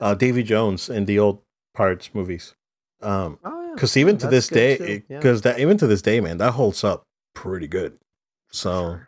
uh, 0.00 0.14
Davy 0.14 0.42
Jones 0.42 0.88
in 0.90 1.04
the 1.06 1.18
old 1.18 1.42
Pirates 1.74 2.10
movies. 2.14 2.54
Um, 3.02 3.38
Oh 3.44 3.62
yeah. 3.66 3.74
because 3.74 3.96
even 3.96 4.18
to 4.18 4.26
this 4.26 4.48
day, 4.48 4.76
too, 4.76 5.02
yeah. 5.08 5.16
because 5.18 5.42
that 5.42 5.58
even 5.58 5.78
to 5.78 5.86
this 5.86 6.02
day, 6.02 6.20
man, 6.20 6.36
that 6.38 6.52
holds 6.52 6.84
up 6.84 7.06
pretty 7.34 7.66
good. 7.68 7.96
So, 8.50 9.00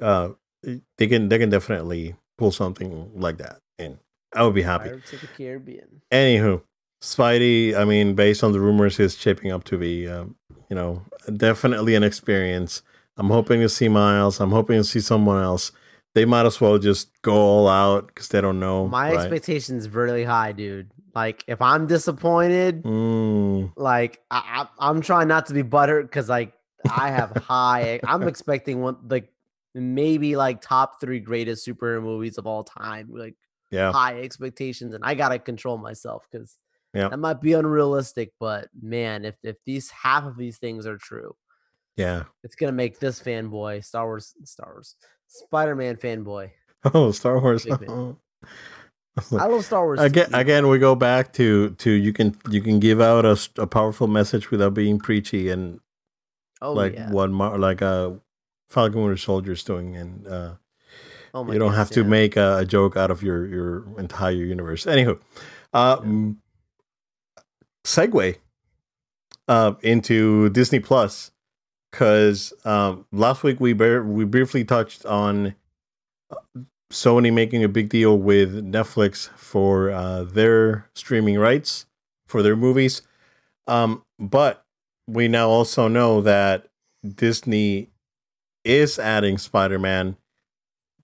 uh, 0.00 0.30
they 0.62 1.06
can 1.08 1.28
they 1.28 1.38
can 1.38 1.50
definitely 1.50 2.14
pull 2.38 2.52
something 2.52 3.10
like 3.16 3.38
that, 3.38 3.58
and 3.78 3.98
I 4.34 4.44
would 4.44 4.54
be 4.54 4.62
happy. 4.62 4.90
Pirates 4.90 5.12
of 5.14 5.22
the 5.22 5.26
Caribbean. 5.28 6.02
Anywho, 6.12 6.62
Spidey, 7.02 7.74
I 7.74 7.84
mean, 7.84 8.14
based 8.14 8.44
on 8.44 8.52
the 8.52 8.60
rumors, 8.60 9.00
is 9.00 9.16
shaping 9.16 9.52
up 9.52 9.64
to 9.64 9.78
be, 9.78 10.06
um, 10.08 10.36
you 10.68 10.76
know, 10.76 11.02
definitely 11.36 11.94
an 11.94 12.02
experience. 12.02 12.82
I'm 13.16 13.28
hoping 13.30 13.60
to 13.60 13.68
see 13.68 13.88
Miles. 13.88 14.40
I'm 14.40 14.50
hoping 14.50 14.78
to 14.78 14.84
see 14.84 15.00
someone 15.00 15.42
else. 15.42 15.72
they 16.14 16.24
might 16.24 16.44
as 16.44 16.60
well 16.60 16.76
just 16.78 17.10
go 17.22 17.34
all 17.34 17.68
out 17.68 18.08
because 18.08 18.28
they 18.28 18.40
don't 18.40 18.58
know. 18.58 18.88
My 18.88 19.12
right? 19.12 19.20
expectations 19.20 19.88
really 19.88 20.24
high, 20.24 20.52
dude. 20.52 20.90
Like 21.14 21.44
if 21.46 21.60
I'm 21.62 21.86
disappointed, 21.86 22.82
Mm, 22.82 23.72
like 23.76 24.20
I, 24.30 24.66
I, 24.78 24.88
I'm 24.88 25.00
trying 25.00 25.28
not 25.28 25.46
to 25.46 25.54
be 25.54 25.62
buttered 25.62 26.06
because 26.06 26.28
like 26.28 26.52
I 26.90 27.10
have 27.10 27.30
high. 27.36 28.00
I'm 28.04 28.26
expecting 28.28 28.80
one 28.80 28.96
like 29.08 29.32
maybe 29.74 30.36
like 30.36 30.60
top 30.60 31.00
three 31.00 31.20
greatest 31.20 31.66
superhero 31.66 32.02
movies 32.02 32.38
of 32.38 32.46
all 32.46 32.64
time. 32.64 33.10
Like 33.12 33.36
yeah, 33.70 33.92
high 33.92 34.20
expectations, 34.20 34.94
and 34.94 35.04
I 35.04 35.14
gotta 35.14 35.38
control 35.38 35.78
myself 35.78 36.26
because 36.30 36.58
Yeah. 36.94 37.08
that 37.08 37.18
might 37.18 37.40
be 37.40 37.52
unrealistic. 37.52 38.32
But 38.40 38.68
man, 38.80 39.24
if 39.24 39.36
if 39.42 39.56
these 39.64 39.90
half 39.90 40.24
of 40.24 40.36
these 40.36 40.58
things 40.58 40.86
are 40.86 40.98
true, 40.98 41.34
yeah. 41.96 42.24
it's 42.42 42.56
gonna 42.56 42.72
make 42.72 42.98
this 42.98 43.20
fanboy 43.20 43.84
Star 43.84 44.06
Wars, 44.06 44.34
Star 44.44 44.72
Wars, 44.72 44.96
Spider 45.26 45.76
Man 45.76 45.96
fanboy. 45.96 46.50
Oh, 46.94 47.12
Star 47.12 47.38
Wars. 47.38 47.66
Big. 47.66 47.90
I 47.90 49.44
love 49.46 49.66
Star 49.66 49.84
Wars. 49.84 50.00
again, 50.00 50.32
again, 50.32 50.68
we 50.68 50.78
go 50.78 50.94
back 50.94 51.34
to 51.34 51.70
to 51.70 51.90
you 51.90 52.14
can 52.14 52.34
you 52.48 52.62
can 52.62 52.80
give 52.80 53.02
out 53.02 53.26
a 53.58 53.66
powerful 53.66 54.06
message 54.06 54.50
without 54.50 54.72
being 54.72 54.98
preachy 54.98 55.50
and 55.50 55.80
oh 56.62 56.72
like 56.72 56.94
yeah. 56.94 57.10
what 57.10 57.28
Mar- 57.30 57.58
like 57.58 57.82
uh 57.82 58.12
Falcon 58.70 59.02
Winter 59.02 59.16
Soldier's 59.16 59.64
doing, 59.64 59.96
and 59.96 60.26
uh, 60.26 60.54
oh 61.34 61.44
you 61.52 61.58
don't 61.58 61.70
goodness, 61.70 61.76
have 61.76 61.90
to 61.90 62.02
yeah. 62.02 62.06
make 62.06 62.36
a, 62.36 62.58
a 62.58 62.64
joke 62.64 62.96
out 62.96 63.10
of 63.10 63.22
your 63.22 63.46
your 63.46 63.98
entire 63.98 64.30
universe. 64.30 64.86
Anywho, 64.86 65.20
um, 65.74 66.38
segue 67.84 68.36
uh, 69.48 69.74
into 69.82 70.48
Disney 70.50 70.80
Plus 70.80 71.30
because 71.90 72.52
um, 72.64 73.06
last 73.12 73.42
week 73.42 73.60
we 73.60 73.72
bar- 73.72 74.04
we 74.04 74.24
briefly 74.24 74.64
touched 74.64 75.04
on 75.04 75.54
uh, 76.30 76.60
Sony 76.92 77.32
making 77.32 77.64
a 77.64 77.68
big 77.68 77.88
deal 77.88 78.18
with 78.18 78.64
Netflix 78.64 79.28
for 79.30 79.90
uh, 79.90 80.24
their 80.24 80.88
streaming 80.94 81.38
rights 81.38 81.86
for 82.26 82.42
their 82.42 82.56
movies, 82.56 83.02
um, 83.66 84.04
but 84.18 84.64
we 85.08 85.26
now 85.26 85.48
also 85.48 85.88
know 85.88 86.20
that 86.20 86.68
Disney 87.08 87.90
is 88.64 88.98
adding 88.98 89.38
Spider 89.38 89.78
Man 89.78 90.16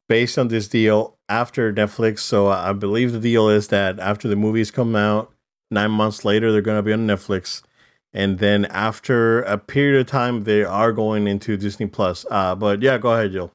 based 0.09 0.39
on 0.39 0.49
this 0.49 0.69
deal 0.69 1.17
after 1.29 1.73
Netflix. 1.73 2.21
So 2.21 2.49
I 2.49 2.73
believe 2.73 3.13
the 3.13 3.19
deal 3.19 3.49
is 3.49 3.69
that 3.69 3.99
after 3.99 4.29
the 4.29 4.37
movies 4.37 4.71
come 4.71 4.95
out, 4.95 5.33
nine 5.71 5.91
months 5.91 6.25
later, 6.25 6.53
they're 6.53 6.63
going 6.63 6.79
to 6.79 6.83
be 6.83 6.93
on 6.93 7.07
Netflix. 7.07 7.63
And 8.13 8.39
then 8.39 8.65
after 8.67 9.43
a 9.43 9.59
period 9.59 10.01
of 10.01 10.07
time, 10.07 10.45
they 10.45 10.65
are 10.65 10.93
going 10.93 11.27
into 11.27 11.57
Disney 11.57 11.87
Plus. 11.87 12.25
Uh, 12.31 12.55
but 12.55 12.81
yeah, 12.81 12.99
go 12.99 13.13
ahead, 13.13 13.33
Jill. 13.33 13.53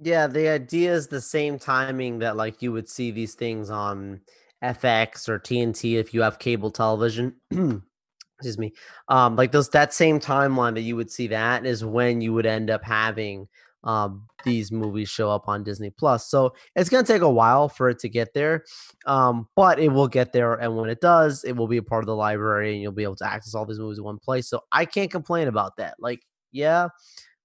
Yeah, 0.00 0.26
the 0.26 0.48
idea 0.48 0.92
is 0.92 1.08
the 1.08 1.20
same 1.20 1.58
timing 1.58 2.18
that 2.18 2.36
like 2.36 2.62
you 2.62 2.70
would 2.72 2.88
see 2.88 3.10
these 3.10 3.34
things 3.34 3.70
on 3.70 4.20
FX 4.62 5.28
or 5.28 5.38
TNT 5.38 5.94
if 5.94 6.12
you 6.12 6.22
have 6.22 6.38
cable 6.38 6.70
television. 6.70 7.34
Excuse 7.50 8.58
me. 8.58 8.74
Um, 9.08 9.34
like 9.36 9.52
those 9.52 9.70
that 9.70 9.94
same 9.94 10.20
timeline 10.20 10.74
that 10.74 10.82
you 10.82 10.94
would 10.96 11.10
see 11.10 11.28
that 11.28 11.64
is 11.64 11.84
when 11.84 12.20
you 12.20 12.34
would 12.34 12.44
end 12.44 12.68
up 12.68 12.84
having 12.84 13.48
um 13.84 14.26
these 14.44 14.72
movies 14.72 15.08
show 15.08 15.30
up 15.30 15.48
on 15.48 15.64
Disney 15.64 15.90
Plus. 15.90 16.28
So 16.28 16.54
it's 16.74 16.88
gonna 16.88 17.06
take 17.06 17.22
a 17.22 17.30
while 17.30 17.68
for 17.68 17.88
it 17.88 17.98
to 18.00 18.08
get 18.08 18.34
there. 18.34 18.64
Um, 19.06 19.48
but 19.56 19.78
it 19.78 19.88
will 19.88 20.08
get 20.08 20.32
there, 20.32 20.54
and 20.54 20.76
when 20.76 20.90
it 20.90 21.00
does, 21.00 21.44
it 21.44 21.52
will 21.52 21.68
be 21.68 21.76
a 21.76 21.82
part 21.82 22.02
of 22.02 22.06
the 22.06 22.16
library 22.16 22.72
and 22.72 22.82
you'll 22.82 22.92
be 22.92 23.04
able 23.04 23.16
to 23.16 23.26
access 23.26 23.54
all 23.54 23.66
these 23.66 23.78
movies 23.78 23.98
in 23.98 24.04
one 24.04 24.18
place. 24.18 24.48
So 24.48 24.60
I 24.72 24.84
can't 24.84 25.10
complain 25.10 25.48
about 25.48 25.76
that. 25.76 25.94
Like, 25.98 26.20
yeah, 26.52 26.88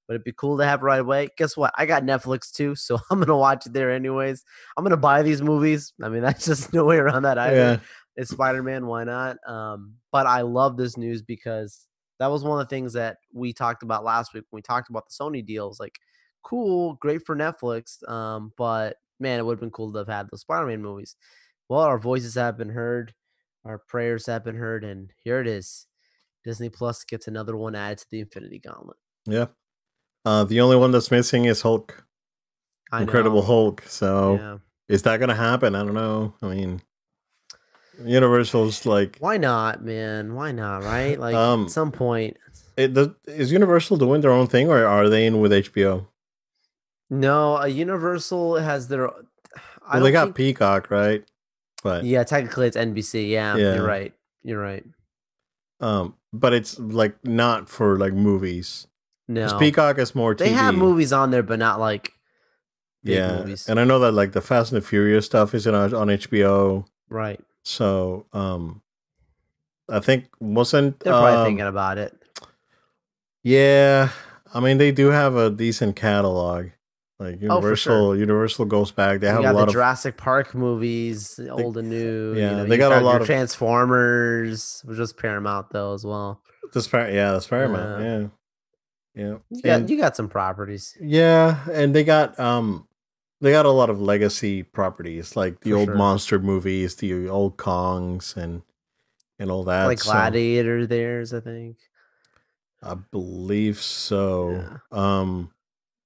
but 0.07 0.15
it'd 0.15 0.25
be 0.25 0.33
cool 0.33 0.57
to 0.57 0.65
have 0.65 0.83
right 0.83 0.99
away. 0.99 1.29
Guess 1.37 1.55
what? 1.55 1.73
I 1.77 1.85
got 1.85 2.03
Netflix 2.03 2.51
too, 2.51 2.75
so 2.75 2.99
I'm 3.09 3.19
gonna 3.19 3.37
watch 3.37 3.65
it 3.65 3.73
there 3.73 3.91
anyways. 3.91 4.43
I'm 4.75 4.83
gonna 4.83 4.97
buy 4.97 5.21
these 5.21 5.41
movies. 5.41 5.93
I 6.03 6.09
mean, 6.09 6.21
that's 6.23 6.45
just 6.45 6.73
no 6.73 6.85
way 6.85 6.97
around 6.97 7.23
that 7.23 7.37
either. 7.37 7.55
Yeah. 7.55 7.77
It's 8.17 8.31
Spider 8.31 8.61
Man, 8.61 8.87
why 8.87 9.05
not? 9.05 9.37
Um, 9.47 9.95
but 10.11 10.27
I 10.27 10.41
love 10.41 10.75
this 10.75 10.97
news 10.97 11.21
because 11.21 11.87
that 12.19 12.27
was 12.27 12.43
one 12.43 12.59
of 12.59 12.67
the 12.67 12.75
things 12.75 12.93
that 12.93 13.17
we 13.33 13.53
talked 13.53 13.83
about 13.83 14.03
last 14.03 14.33
week 14.33 14.43
when 14.49 14.57
we 14.57 14.61
talked 14.61 14.89
about 14.89 15.05
the 15.07 15.13
Sony 15.13 15.45
deals. 15.45 15.79
Like, 15.79 15.97
cool, 16.43 16.95
great 16.95 17.25
for 17.25 17.35
Netflix. 17.35 18.07
Um, 18.09 18.51
but 18.57 18.97
man, 19.19 19.39
it 19.39 19.45
would 19.45 19.53
have 19.53 19.59
been 19.61 19.71
cool 19.71 19.91
to 19.93 19.99
have 19.99 20.07
had 20.07 20.27
those 20.31 20.41
Spider 20.41 20.67
Man 20.67 20.81
movies. 20.81 21.15
Well, 21.69 21.81
our 21.81 21.99
voices 21.99 22.35
have 22.35 22.57
been 22.57 22.69
heard, 22.71 23.13
our 23.65 23.77
prayers 23.87 24.25
have 24.25 24.43
been 24.43 24.55
heard, 24.57 24.83
and 24.83 25.11
here 25.23 25.39
it 25.39 25.47
is. 25.47 25.87
Disney 26.43 26.69
Plus 26.69 27.03
gets 27.03 27.27
another 27.27 27.55
one 27.55 27.75
added 27.75 27.99
to 27.99 28.05
the 28.11 28.19
Infinity 28.19 28.59
Gauntlet. 28.59 28.97
Yeah. 29.25 29.45
Uh, 30.25 30.43
the 30.43 30.59
only 30.61 30.75
one 30.75 30.91
that's 30.91 31.11
missing 31.11 31.45
is 31.45 31.61
Hulk, 31.61 32.05
I 32.91 33.01
Incredible 33.01 33.41
know. 33.41 33.47
Hulk. 33.47 33.83
So 33.87 34.33
Yeah. 34.35 34.57
is 34.89 35.03
that 35.03 35.17
going 35.17 35.29
to 35.29 35.35
happen? 35.35 35.75
I 35.75 35.83
don't 35.83 35.93
know. 35.93 36.33
I 36.41 36.47
mean, 36.47 36.81
Universal's 38.03 38.85
like, 38.85 39.17
Why 39.19 39.37
not, 39.37 39.83
man? 39.83 40.33
Why 40.35 40.51
not? 40.51 40.83
Right? 40.83 41.19
Like 41.19 41.35
Um, 41.35 41.65
at 41.65 41.71
some 41.71 41.91
point. 41.91 42.37
it, 42.77 42.93
does, 42.93 43.09
is 43.27 43.51
Universal 43.51 43.97
doing 43.97 44.21
their 44.21 44.31
own 44.31 44.47
thing 44.47 44.69
or 44.69 44.85
are 44.85 45.09
they 45.09 45.25
in 45.25 45.39
with 45.39 45.51
HBO? 45.51 46.07
No, 47.11 47.57
a 47.57 47.67
Universal 47.67 48.55
has 48.55 48.87
their. 48.87 49.07
I 49.87 49.95
Well, 49.95 50.03
they 50.03 50.11
got 50.11 50.23
think- 50.25 50.35
Peacock, 50.37 50.89
right? 50.89 51.23
But 51.83 52.05
Yeah, 52.05 52.23
technically 52.23 52.67
it's 52.67 52.77
NBC. 52.77 53.29
Yeah, 53.29 53.55
Yeah. 53.57 53.75
you're 53.75 53.85
right. 53.85 54.13
You're 54.43 54.61
right. 54.61 54.83
um, 55.79 56.15
but 56.33 56.53
it's 56.53 56.79
like 56.79 57.15
not 57.25 57.67
for 57.69 57.97
like 57.99 58.13
movies. 58.13 58.87
No, 59.27 59.57
Peacock 59.59 59.97
is 59.97 60.13
more. 60.15 60.33
they 60.35 60.49
have 60.49 60.75
movies 60.75 61.11
on 61.13 61.31
there, 61.31 61.43
but 61.43 61.57
not 61.59 61.79
like 61.79 62.13
big 63.03 63.15
yeah, 63.17 63.37
movies. 63.39 63.67
and 63.67 63.79
I 63.79 63.83
know 63.83 63.97
that 63.99 64.11
like 64.13 64.31
the 64.33 64.41
Fast 64.41 64.71
and 64.71 64.81
the 64.81 64.85
Furious 64.85 65.25
stuff 65.25 65.53
is 65.55 65.65
on 65.67 65.75
on 65.93 66.07
HBO. 66.07 66.85
right. 67.09 67.39
So 67.63 68.25
um, 68.33 68.81
I 69.89 69.99
think 69.99 70.25
wasn't 70.39 70.99
They're 71.01 71.13
probably 71.13 71.33
um, 71.37 71.45
thinking 71.45 71.67
about 71.67 71.97
it. 71.97 72.13
Yeah, 73.43 74.09
I 74.53 74.59
mean 74.59 74.77
they 74.77 74.91
do 74.91 75.07
have 75.07 75.35
a 75.35 75.49
decent 75.49 75.95
catalog. 75.95 76.67
Like 77.21 77.35
Oh, 77.35 77.37
sure. 77.37 77.47
Universal, 77.53 78.17
Universal 78.17 78.65
goes 78.65 78.91
back. 78.91 79.19
They 79.19 79.27
have 79.27 79.41
a 79.41 79.47
the 79.47 79.53
lot 79.53 79.67
of 79.67 79.73
Jurassic 79.73 80.17
Park 80.17 80.55
movies, 80.55 81.39
old 81.51 81.77
and 81.77 81.87
new. 81.87 82.33
yeah, 82.33 82.49
you 82.51 82.57
know, 82.57 82.65
they 82.65 82.77
got 82.77 82.91
a 82.99 83.05
lot 83.05 83.21
of- 83.21 83.27
Transformers, 83.27 84.81
which 84.85 84.97
was 84.97 85.13
Paramount 85.13 85.67
though 85.71 85.93
as 85.93 86.03
well. 86.05 86.41
the 86.73 86.81
Spar- 86.81 87.09
yeah, 87.11 87.33
the 87.33 87.45
Paramount. 87.47 88.01
Yeah, 88.03 88.27
yeah, 89.23 89.37
You 89.51 89.61
got 89.61 89.79
And- 89.81 89.89
you 89.89 89.97
got 89.99 90.15
some 90.15 90.29
properties. 90.29 90.97
yeah, 90.99 91.59
and 91.71 91.93
they 91.93 92.03
got 92.03 92.39
um, 92.39 92.87
they 93.39 93.51
got 93.51 93.65
a 93.65 93.71
lot 93.71 93.89
of 93.91 94.01
legacy 94.01 94.63
properties 94.63 95.35
like 95.35 95.59
the 95.61 95.71
For 95.71 95.77
old 95.77 95.87
sure. 95.89 95.95
monster 95.95 96.39
movies, 96.39 96.95
the 96.95 97.27
old 97.29 97.57
Kongs, 97.57 98.35
and 98.35 98.63
and 99.37 99.51
all 99.51 99.63
that. 99.65 99.85
like 99.85 99.99
so- 99.99 100.11
Gladiator, 100.11 100.87
theirs, 100.87 101.33
I 101.33 101.39
think. 101.41 101.77
I 102.81 102.95
believe 102.95 103.79
so. 103.79 104.51
Yeah. 104.51 104.77
Um, 104.91 105.51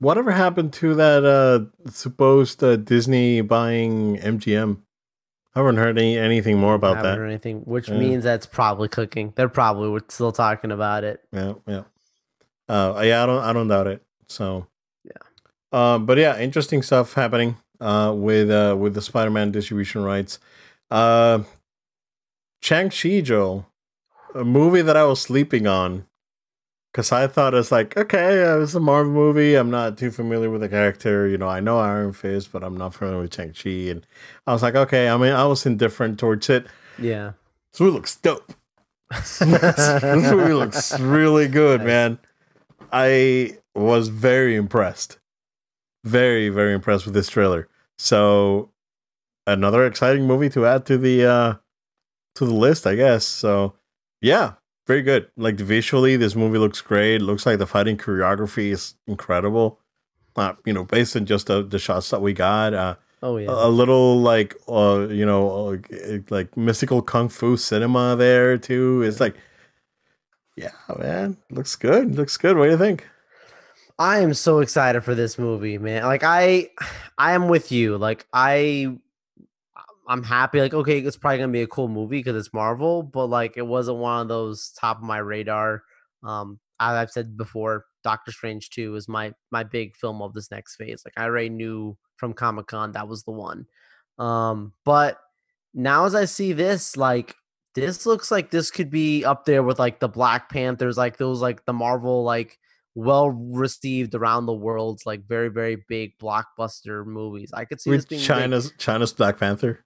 whatever 0.06 0.32
happened 0.32 0.72
to 0.74 0.94
that 0.96 1.26
uh 1.26 1.90
supposed 1.90 2.64
uh, 2.64 2.76
Disney 2.76 3.42
buying 3.42 4.18
MGM? 4.18 4.82
I 5.56 5.60
haven't 5.60 5.78
heard 5.78 5.98
any, 5.98 6.18
anything 6.18 6.58
more 6.60 6.76
about 6.76 6.98
haven't 6.98 7.12
that. 7.12 7.18
heard 7.18 7.28
anything, 7.28 7.62
which 7.62 7.88
Yeah. 7.90 7.98
means 7.98 8.24
that's 8.26 8.46
probably 8.46 8.90
cooking. 8.90 9.32
They're 9.36 9.48
probably 9.50 10.02
still 10.10 10.34
talking 10.34 10.70
about 10.72 11.04
it. 11.06 11.22
Yeah, 11.32 11.54
yeah. 11.66 11.84
Uh, 12.68 13.02
yeah, 13.06 13.24
I 13.24 13.26
don't, 13.26 13.42
I 13.44 13.54
don't 13.54 13.68
doubt 13.70 13.88
it. 13.88 14.04
So, 14.28 14.68
Yeah. 15.06 15.22
Um, 15.72 16.06
but 16.06 16.18
yeah, 16.18 16.38
interesting 16.40 16.82
stuff 16.84 17.14
happening. 17.14 17.58
Uh, 17.82 18.14
with 18.16 18.50
uh 18.50 18.74
with 18.80 18.94
the 18.94 19.02
Spider-Man 19.02 19.52
distribution 19.52 20.02
rights. 20.04 20.40
Uh, 20.90 21.40
Shang-Chi 22.62 23.20
Joe, 23.22 23.66
a 24.34 24.44
movie 24.46 24.82
that 24.82 24.96
I 24.96 25.04
was 25.04 25.20
sleeping 25.22 25.68
on. 25.68 26.06
Cause 26.96 27.12
I 27.12 27.28
thought 27.28 27.54
it's 27.54 27.74
like 27.74 27.98
okay, 27.98 28.42
uh, 28.42 28.60
it's 28.60 28.74
a 28.74 28.80
Marvel 28.80 29.12
movie. 29.12 29.56
I'm 29.56 29.70
not 29.70 29.98
too 29.98 30.12
familiar 30.12 30.50
with 30.50 30.62
the 30.62 30.70
character. 30.70 31.28
You 31.28 31.38
know, 31.38 31.50
I 31.50 31.60
know 31.60 31.78
Iron 31.78 32.14
Fist, 32.14 32.54
but 32.54 32.64
I'm 32.64 32.78
not 32.78 32.94
familiar 32.94 33.20
with 33.20 33.36
Shang-Chi. 33.36 33.92
And 33.92 34.08
I 34.48 34.54
was 34.54 34.64
like, 34.64 34.76
okay. 34.76 35.10
I 35.10 35.18
mean, 35.18 35.34
I 35.34 35.44
was 35.44 35.66
indifferent 35.66 36.18
towards 36.18 36.50
it. 36.50 36.68
Yeah. 36.98 37.34
This 37.74 37.82
movie 37.82 37.92
looks 37.92 38.16
dope. 38.16 38.54
this 39.12 39.42
movie 39.42 40.54
looks 40.54 40.98
really 41.02 41.50
good, 41.50 41.82
man. 41.82 42.18
I 42.94 43.58
was 43.76 44.08
very 44.08 44.56
impressed. 44.56 45.20
Very, 46.06 46.48
very 46.48 46.74
impressed 46.74 47.04
with 47.04 47.14
this 47.14 47.28
trailer. 47.28 47.68
So 47.98 48.72
another 49.46 49.86
exciting 49.86 50.26
movie 50.26 50.50
to 50.52 50.66
add 50.66 50.86
to 50.86 50.98
the 50.98 51.26
uh 51.26 51.54
to 52.36 52.46
the 52.46 52.54
list, 52.54 52.88
I 52.88 52.96
guess. 52.96 53.26
So 53.26 53.74
yeah, 54.22 54.54
very 54.88 55.02
good. 55.02 55.30
Like 55.38 55.56
visually, 55.56 56.18
this 56.18 56.36
movie 56.36 56.58
looks 56.58 56.82
great. 56.82 57.22
Looks 57.22 57.46
like 57.46 57.60
the 57.60 57.68
fighting 57.68 57.98
choreography 57.98 58.72
is 58.72 58.96
incredible. 59.08 59.80
Uh, 60.36 60.54
you 60.66 60.74
know, 60.74 60.84
based 60.84 61.16
on 61.16 61.26
just 61.26 61.48
the, 61.48 61.64
the 61.64 61.80
shots 61.80 62.10
that 62.10 62.22
we 62.22 62.34
got. 62.34 62.74
Uh 62.74 62.96
Oh 63.24 63.38
yeah. 63.38 63.48
a 63.50 63.70
little 63.70 64.20
like 64.20 64.56
uh 64.68 65.08
you 65.10 65.26
know 65.26 65.74
uh, 65.74 66.18
like 66.30 66.56
mystical 66.56 67.02
kung 67.02 67.28
fu 67.28 67.58
cinema 67.58 68.16
there 68.16 68.56
too 68.56 69.02
it's 69.02 69.20
like 69.20 69.36
yeah 70.56 70.70
man 71.00 71.36
looks 71.50 71.76
good 71.76 72.14
looks 72.14 72.38
good 72.38 72.56
what 72.56 72.66
do 72.66 72.72
you 72.72 72.78
think 72.78 73.08
I 73.98 74.20
am 74.20 74.34
so 74.34 74.60
excited 74.60 75.06
for 75.06 75.16
this 75.16 75.40
movie, 75.40 75.78
man. 75.78 76.04
Like 76.04 76.24
I 76.24 76.70
I 77.18 77.32
am 77.32 77.48
with 77.48 77.72
you. 77.72 77.98
Like 77.98 78.28
I 78.34 78.98
I'm 80.08 80.24
happy. 80.24 80.60
Like, 80.60 80.74
okay, 80.74 81.00
it's 81.00 81.18
probably 81.18 81.40
gonna 81.40 81.52
be 81.52 81.62
a 81.62 81.68
cool 81.68 81.88
movie 81.88 82.20
because 82.20 82.36
it's 82.36 82.54
Marvel, 82.54 83.04
but 83.04 83.28
like 83.28 83.58
it 83.58 83.66
wasn't 83.66 83.98
one 83.98 84.22
of 84.22 84.28
those 84.28 84.72
top 84.80 84.98
of 84.98 85.04
my 85.04 85.18
radar. 85.18 85.84
Um, 86.24 86.60
as 86.80 86.96
I've 86.96 87.12
said 87.12 87.38
before, 87.38 87.86
Doctor 88.04 88.32
Strange 88.32 88.70
2 88.72 88.96
is 88.96 89.08
my 89.08 89.34
my 89.52 89.64
big 89.64 89.96
film 89.96 90.22
of 90.22 90.34
this 90.34 90.52
next 90.52 90.76
phase. 90.76 91.04
Like 91.06 91.14
I 91.18 91.24
already 91.24 91.50
knew 91.50 91.98
from 92.18 92.34
Comic 92.34 92.68
Con 92.68 92.92
that 92.94 93.08
was 93.08 93.24
the 93.24 93.32
one. 93.32 93.66
Um, 94.18 94.74
but 94.84 95.20
now 95.74 96.06
as 96.06 96.16
I 96.16 96.26
see 96.26 96.54
this, 96.54 96.98
like 96.98 97.36
this 97.74 98.06
looks 98.06 98.32
like 98.32 98.52
this 98.52 98.72
could 98.72 98.90
be 98.90 99.26
up 99.26 99.46
there 99.46 99.64
with 99.64 99.80
like 99.80 100.00
the 100.00 100.08
Black 100.08 100.50
Panthers, 100.50 100.98
like 100.98 101.18
those 101.18 101.42
like 101.42 101.66
the 101.66 101.74
Marvel 101.74 102.24
like 102.24 102.58
well 102.96 103.30
received 103.30 104.16
around 104.16 104.46
the 104.46 104.54
world, 104.54 105.02
like 105.06 105.28
very 105.28 105.50
very 105.50 105.84
big 105.88 106.18
blockbuster 106.20 107.06
movies. 107.06 107.52
I 107.54 107.66
could 107.66 107.82
see 107.82 107.90
With 107.90 108.02
this 108.02 108.06
being 108.06 108.22
big. 108.22 108.28
China's 108.28 108.74
China's 108.78 109.14
Black 109.14 109.38
Panther. 109.38 109.85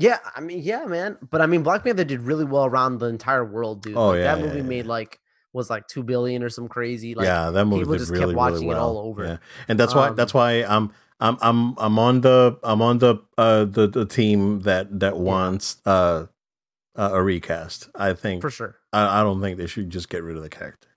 Yeah, 0.00 0.18
I 0.34 0.40
mean, 0.40 0.60
yeah, 0.62 0.86
man. 0.86 1.18
But 1.30 1.40
I 1.42 1.46
mean, 1.46 1.62
Black 1.62 1.84
Panther 1.84 2.04
did 2.04 2.22
really 2.22 2.44
well 2.44 2.64
around 2.64 2.98
the 2.98 3.06
entire 3.06 3.44
world, 3.44 3.82
dude. 3.82 3.96
Oh, 3.96 4.08
Like, 4.08 4.18
yeah, 4.20 4.34
that 4.34 4.38
yeah, 4.40 4.46
movie 4.46 4.58
yeah. 4.58 4.64
made 4.64 4.86
like 4.86 5.20
was 5.52 5.68
like 5.68 5.86
two 5.88 6.02
billion 6.02 6.42
or 6.42 6.48
some 6.48 6.68
crazy. 6.68 7.14
Like, 7.14 7.26
yeah, 7.26 7.50
that 7.50 7.64
movie 7.66 7.82
people 7.82 7.96
just 7.98 8.10
really 8.10 8.26
kept 8.26 8.36
watching 8.36 8.60
really 8.68 8.76
it 8.76 8.78
all 8.78 8.98
over. 8.98 9.24
Yeah. 9.24 9.36
and 9.68 9.78
that's 9.78 9.94
why 9.94 10.08
Um, 10.08 10.16
that's 10.16 10.32
why 10.32 10.64
I'm 10.64 10.92
I'm 11.20 11.36
I'm 11.42 11.74
I'm 11.78 11.98
on 11.98 12.20
the 12.22 12.58
I'm 12.62 12.80
on 12.80 12.98
the 12.98 13.16
uh 13.36 13.64
the, 13.66 13.86
the 13.88 14.06
team 14.06 14.60
that 14.60 15.00
that 15.00 15.18
wants 15.18 15.76
uh, 15.84 16.26
uh 16.96 17.10
a 17.12 17.22
recast. 17.22 17.90
I 17.94 18.14
think 18.14 18.40
for 18.40 18.50
sure. 18.50 18.76
I, 18.92 19.20
I 19.20 19.22
don't 19.22 19.40
think 19.42 19.58
they 19.58 19.66
should 19.66 19.90
just 19.90 20.08
get 20.08 20.22
rid 20.22 20.36
of 20.36 20.42
the 20.42 20.48
character. 20.48 20.88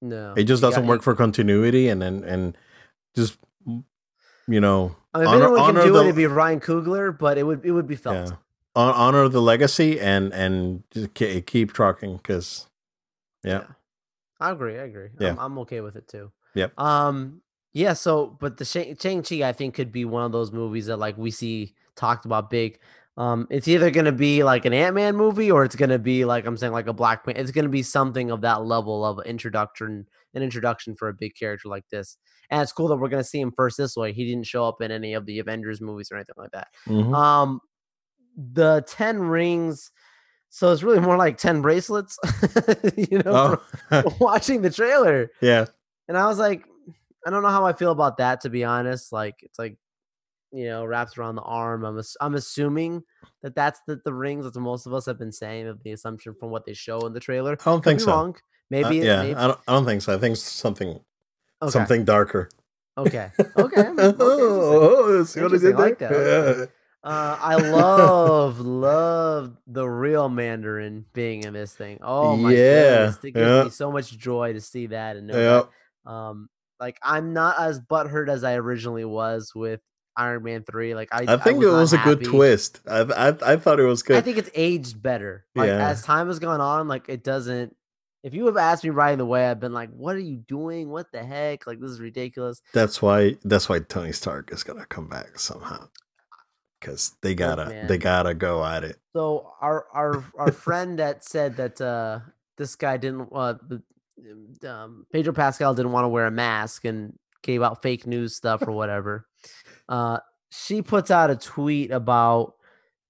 No, 0.00 0.34
It 0.36 0.44
just 0.44 0.62
doesn't 0.62 0.86
work 0.86 1.02
for 1.02 1.14
continuity, 1.16 1.88
and 1.88 2.00
then 2.02 2.22
and 2.24 2.56
just 3.16 3.38
you 3.66 4.60
know 4.60 4.94
I 5.14 5.18
mean, 5.18 5.26
if 5.26 5.32
honor- 5.34 5.42
anyone 5.44 5.74
can 5.74 5.84
do 5.86 5.92
the- 5.92 5.98
it, 6.00 6.02
it'd 6.04 6.16
be 6.16 6.26
Ryan 6.26 6.60
Coogler, 6.60 7.16
but 7.18 7.38
it 7.38 7.42
would 7.44 7.64
it 7.64 7.72
would 7.72 7.86
be 7.88 7.96
felt. 7.96 8.28
yeah 8.30 8.36
honor 8.74 9.28
the 9.28 9.42
legacy 9.42 10.00
and 10.00 10.32
and 10.32 10.82
just 10.90 11.14
keep 11.14 11.72
trucking 11.72 12.16
because 12.16 12.68
yeah. 13.44 13.64
I 14.40 14.50
agree. 14.50 14.78
I 14.78 14.84
agree. 14.84 15.08
Yeah. 15.18 15.30
I'm, 15.30 15.38
I'm 15.38 15.58
okay 15.60 15.80
with 15.80 15.96
it 15.96 16.08
too. 16.08 16.32
Yep. 16.54 16.78
Um. 16.78 17.42
Yeah. 17.72 17.92
So, 17.92 18.36
but 18.40 18.56
the 18.56 18.64
Shang 18.64 19.22
Chi, 19.22 19.48
I 19.48 19.52
think, 19.52 19.74
could 19.74 19.92
be 19.92 20.04
one 20.04 20.24
of 20.24 20.32
those 20.32 20.52
movies 20.52 20.86
that 20.86 20.98
like 20.98 21.16
we 21.16 21.30
see 21.30 21.74
talked 21.96 22.24
about 22.24 22.50
big. 22.50 22.78
Um, 23.18 23.46
it's 23.50 23.68
either 23.68 23.90
gonna 23.90 24.12
be 24.12 24.42
like 24.42 24.64
an 24.64 24.72
Ant 24.72 24.94
Man 24.94 25.16
movie 25.16 25.50
or 25.50 25.64
it's 25.64 25.76
gonna 25.76 25.98
be 25.98 26.24
like 26.24 26.46
I'm 26.46 26.56
saying 26.56 26.72
like 26.72 26.86
a 26.86 26.92
Black 26.92 27.24
Panther. 27.24 27.40
It's 27.40 27.50
gonna 27.50 27.68
be 27.68 27.82
something 27.82 28.30
of 28.30 28.40
that 28.40 28.64
level 28.64 29.04
of 29.04 29.24
introduction, 29.26 30.06
an 30.34 30.42
introduction 30.42 30.96
for 30.96 31.08
a 31.08 31.14
big 31.14 31.34
character 31.34 31.68
like 31.68 31.84
this. 31.90 32.16
And 32.48 32.62
it's 32.62 32.72
cool 32.72 32.88
that 32.88 32.96
we're 32.96 33.08
gonna 33.08 33.22
see 33.22 33.40
him 33.40 33.52
first 33.54 33.76
this 33.76 33.96
way. 33.96 34.12
He 34.12 34.24
didn't 34.24 34.46
show 34.46 34.66
up 34.66 34.80
in 34.80 34.90
any 34.90 35.12
of 35.12 35.26
the 35.26 35.40
Avengers 35.40 35.80
movies 35.80 36.10
or 36.10 36.16
anything 36.16 36.34
like 36.38 36.52
that. 36.52 36.68
Mhm. 36.88 37.14
Um, 37.14 37.60
the 38.36 38.84
ten 38.86 39.20
rings. 39.20 39.90
So 40.50 40.70
it's 40.72 40.82
really 40.82 41.00
more 41.00 41.16
like 41.16 41.38
ten 41.38 41.62
bracelets, 41.62 42.18
you 42.96 43.18
know, 43.24 43.58
oh 43.92 44.02
watching 44.20 44.62
the 44.62 44.70
trailer. 44.70 45.30
yeah 45.40 45.64
And 46.08 46.18
I 46.18 46.26
was 46.26 46.38
like, 46.38 46.64
I 47.26 47.30
don't 47.30 47.42
know 47.42 47.48
how 47.48 47.64
I 47.64 47.72
feel 47.72 47.90
about 47.90 48.18
that 48.18 48.42
to 48.42 48.50
be 48.50 48.62
honest. 48.64 49.12
Like 49.12 49.36
it's 49.40 49.58
like, 49.58 49.78
you 50.52 50.66
know, 50.66 50.84
wrapped 50.84 51.16
around 51.16 51.36
the 51.36 51.42
arm. 51.42 51.84
I'm 51.86 51.98
ass- 51.98 52.16
I'm 52.20 52.34
assuming 52.34 53.02
that 53.42 53.54
that's 53.54 53.80
the, 53.86 54.00
the 54.04 54.12
rings. 54.12 54.44
What 54.44 54.54
most 54.56 54.84
of 54.86 54.92
us 54.92 55.06
have 55.06 55.18
been 55.18 55.32
saying. 55.32 55.66
Of 55.68 55.82
the 55.82 55.92
assumption 55.92 56.34
from 56.38 56.50
what 56.50 56.66
they 56.66 56.74
show 56.74 57.06
in 57.06 57.14
the 57.14 57.20
trailer. 57.20 57.52
I 57.52 57.64
don't 57.64 57.82
think 57.82 58.00
so. 58.00 58.08
wrong. 58.12 58.34
Uh, 58.36 58.40
Maybe. 58.70 59.00
it- 59.00 59.04
yeah, 59.06 59.22
maybe- 59.22 59.34
I 59.36 59.46
don't. 59.46 59.60
I 59.66 59.72
don't 59.72 59.86
think 59.86 60.02
so. 60.02 60.14
I 60.14 60.18
think 60.18 60.36
something 60.36 61.00
okay. 61.62 61.70
something 61.70 62.04
darker. 62.04 62.50
Okay. 62.98 63.30
Okay. 63.38 63.50
Okay, 63.56 63.80
interesting. 63.88 64.16
oh, 64.20 65.24
see 65.24 65.40
what 65.40 65.54
I 65.54 65.56
did 65.56 65.74
I 65.74 65.78
like 65.78 65.98
there? 65.98 66.08
that, 66.10 66.46
like 66.46 66.56
that. 66.58 66.70
Uh, 67.04 67.36
I 67.40 67.56
love, 67.56 68.60
love 68.60 69.56
the 69.66 69.84
real 69.88 70.28
Mandarin 70.28 71.04
being 71.12 71.42
in 71.44 71.52
this 71.52 71.74
thing. 71.74 71.98
Oh 72.00 72.36
my 72.36 72.52
Yeah, 72.52 72.58
goodness. 72.58 73.24
It 73.24 73.30
gives 73.32 73.48
yeah. 73.48 73.64
me 73.64 73.70
so 73.70 73.90
much 73.90 74.16
joy 74.16 74.52
to 74.52 74.60
see 74.60 74.86
that 74.86 75.16
and 75.16 75.26
know 75.26 75.36
Yeah. 75.38 75.62
that. 76.04 76.10
Um, 76.10 76.48
like 76.78 76.98
I'm 77.02 77.32
not 77.32 77.60
as 77.60 77.80
butthurt 77.80 78.28
as 78.28 78.44
I 78.44 78.54
originally 78.54 79.04
was 79.04 79.52
with 79.54 79.80
Iron 80.16 80.42
Man 80.44 80.62
3. 80.64 80.94
Like 80.94 81.08
I 81.12 81.24
I 81.34 81.36
think 81.38 81.62
it 81.62 81.66
was 81.68 81.92
a 81.92 81.98
good 81.98 82.22
twist. 82.24 82.80
I, 82.88 83.00
I 83.00 83.52
I 83.52 83.56
thought 83.56 83.80
it 83.80 83.84
was 83.84 84.02
good. 84.02 84.16
I 84.16 84.20
think 84.20 84.38
it's 84.38 84.50
aged 84.54 85.02
better. 85.02 85.44
Like 85.56 85.68
Yeah. 85.68 85.88
as 85.88 86.02
time 86.02 86.28
has 86.28 86.38
gone 86.38 86.60
on, 86.60 86.86
like 86.88 87.08
it 87.08 87.24
doesn't 87.24 87.74
if 88.22 88.34
you 88.34 88.46
have 88.46 88.56
asked 88.56 88.84
me 88.84 88.90
right 88.90 89.18
away, 89.18 89.48
I've 89.48 89.58
been 89.58 89.72
like, 89.72 89.90
"What 89.90 90.14
are 90.14 90.20
you 90.20 90.36
doing? 90.36 90.88
What 90.90 91.10
the 91.10 91.24
heck? 91.24 91.66
Like 91.66 91.80
this 91.80 91.90
is 91.90 92.00
ridiculous." 92.00 92.62
that's 92.72 93.02
why 93.02 93.36
that's 93.42 93.68
why 93.68 93.80
Tony 93.80 94.12
Stark 94.12 94.52
is 94.52 94.62
gonna 94.62 94.86
come 94.86 95.08
back 95.08 95.40
somehow. 95.40 95.88
Because 96.82 97.12
they 97.22 97.34
gotta 97.34 97.66
man. 97.66 97.86
they 97.86 97.96
gotta 97.96 98.34
go 98.34 98.64
at 98.64 98.82
it. 98.82 98.98
So 99.14 99.52
our 99.60 99.86
our 99.94 100.24
our 100.36 100.52
friend 100.52 100.98
that 100.98 101.24
said 101.24 101.56
that 101.56 101.80
uh 101.80 102.18
this 102.58 102.74
guy 102.74 102.96
didn't 102.96 103.28
uh 103.32 103.54
the 103.68 103.82
um, 104.68 105.06
Pedro 105.12 105.32
Pascal 105.32 105.74
didn't 105.74 105.92
want 105.92 106.04
to 106.04 106.08
wear 106.08 106.26
a 106.26 106.30
mask 106.30 106.84
and 106.84 107.16
gave 107.42 107.62
out 107.62 107.82
fake 107.82 108.06
news 108.06 108.34
stuff 108.34 108.62
or 108.66 108.72
whatever. 108.72 109.26
Uh 109.88 110.18
she 110.50 110.82
puts 110.82 111.10
out 111.10 111.30
a 111.30 111.36
tweet 111.36 111.92
about 111.92 112.54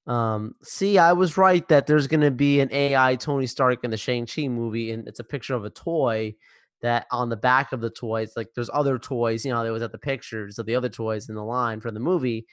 um 0.06 0.54
see 0.62 0.98
I 0.98 1.12
was 1.14 1.36
right 1.38 1.66
that 1.68 1.86
there's 1.86 2.08
going 2.08 2.20
to 2.20 2.30
be 2.30 2.60
an 2.60 2.68
AI 2.72 3.16
Tony 3.16 3.46
Stark 3.46 3.84
in 3.84 3.90
the 3.90 3.96
Shang-Chi 3.96 4.48
movie 4.48 4.90
and 4.90 5.08
it's 5.08 5.20
a 5.20 5.24
picture 5.24 5.54
of 5.54 5.64
a 5.64 5.70
toy 5.70 6.34
that 6.82 7.06
on 7.10 7.28
the 7.28 7.36
back 7.36 7.72
of 7.72 7.80
the 7.80 7.90
toys 7.90 8.32
like 8.36 8.48
there's 8.54 8.70
other 8.72 8.98
toys, 8.98 9.46
you 9.46 9.52
know, 9.52 9.62
there 9.62 9.72
was 9.72 9.82
at 9.82 9.92
the 9.92 9.98
pictures 9.98 10.58
of 10.58 10.66
the 10.66 10.74
other 10.74 10.88
toys 10.88 11.28
in 11.28 11.34
the 11.34 11.44
line 11.44 11.80
for 11.80 11.90
the 11.90 12.00
movie 12.00 12.46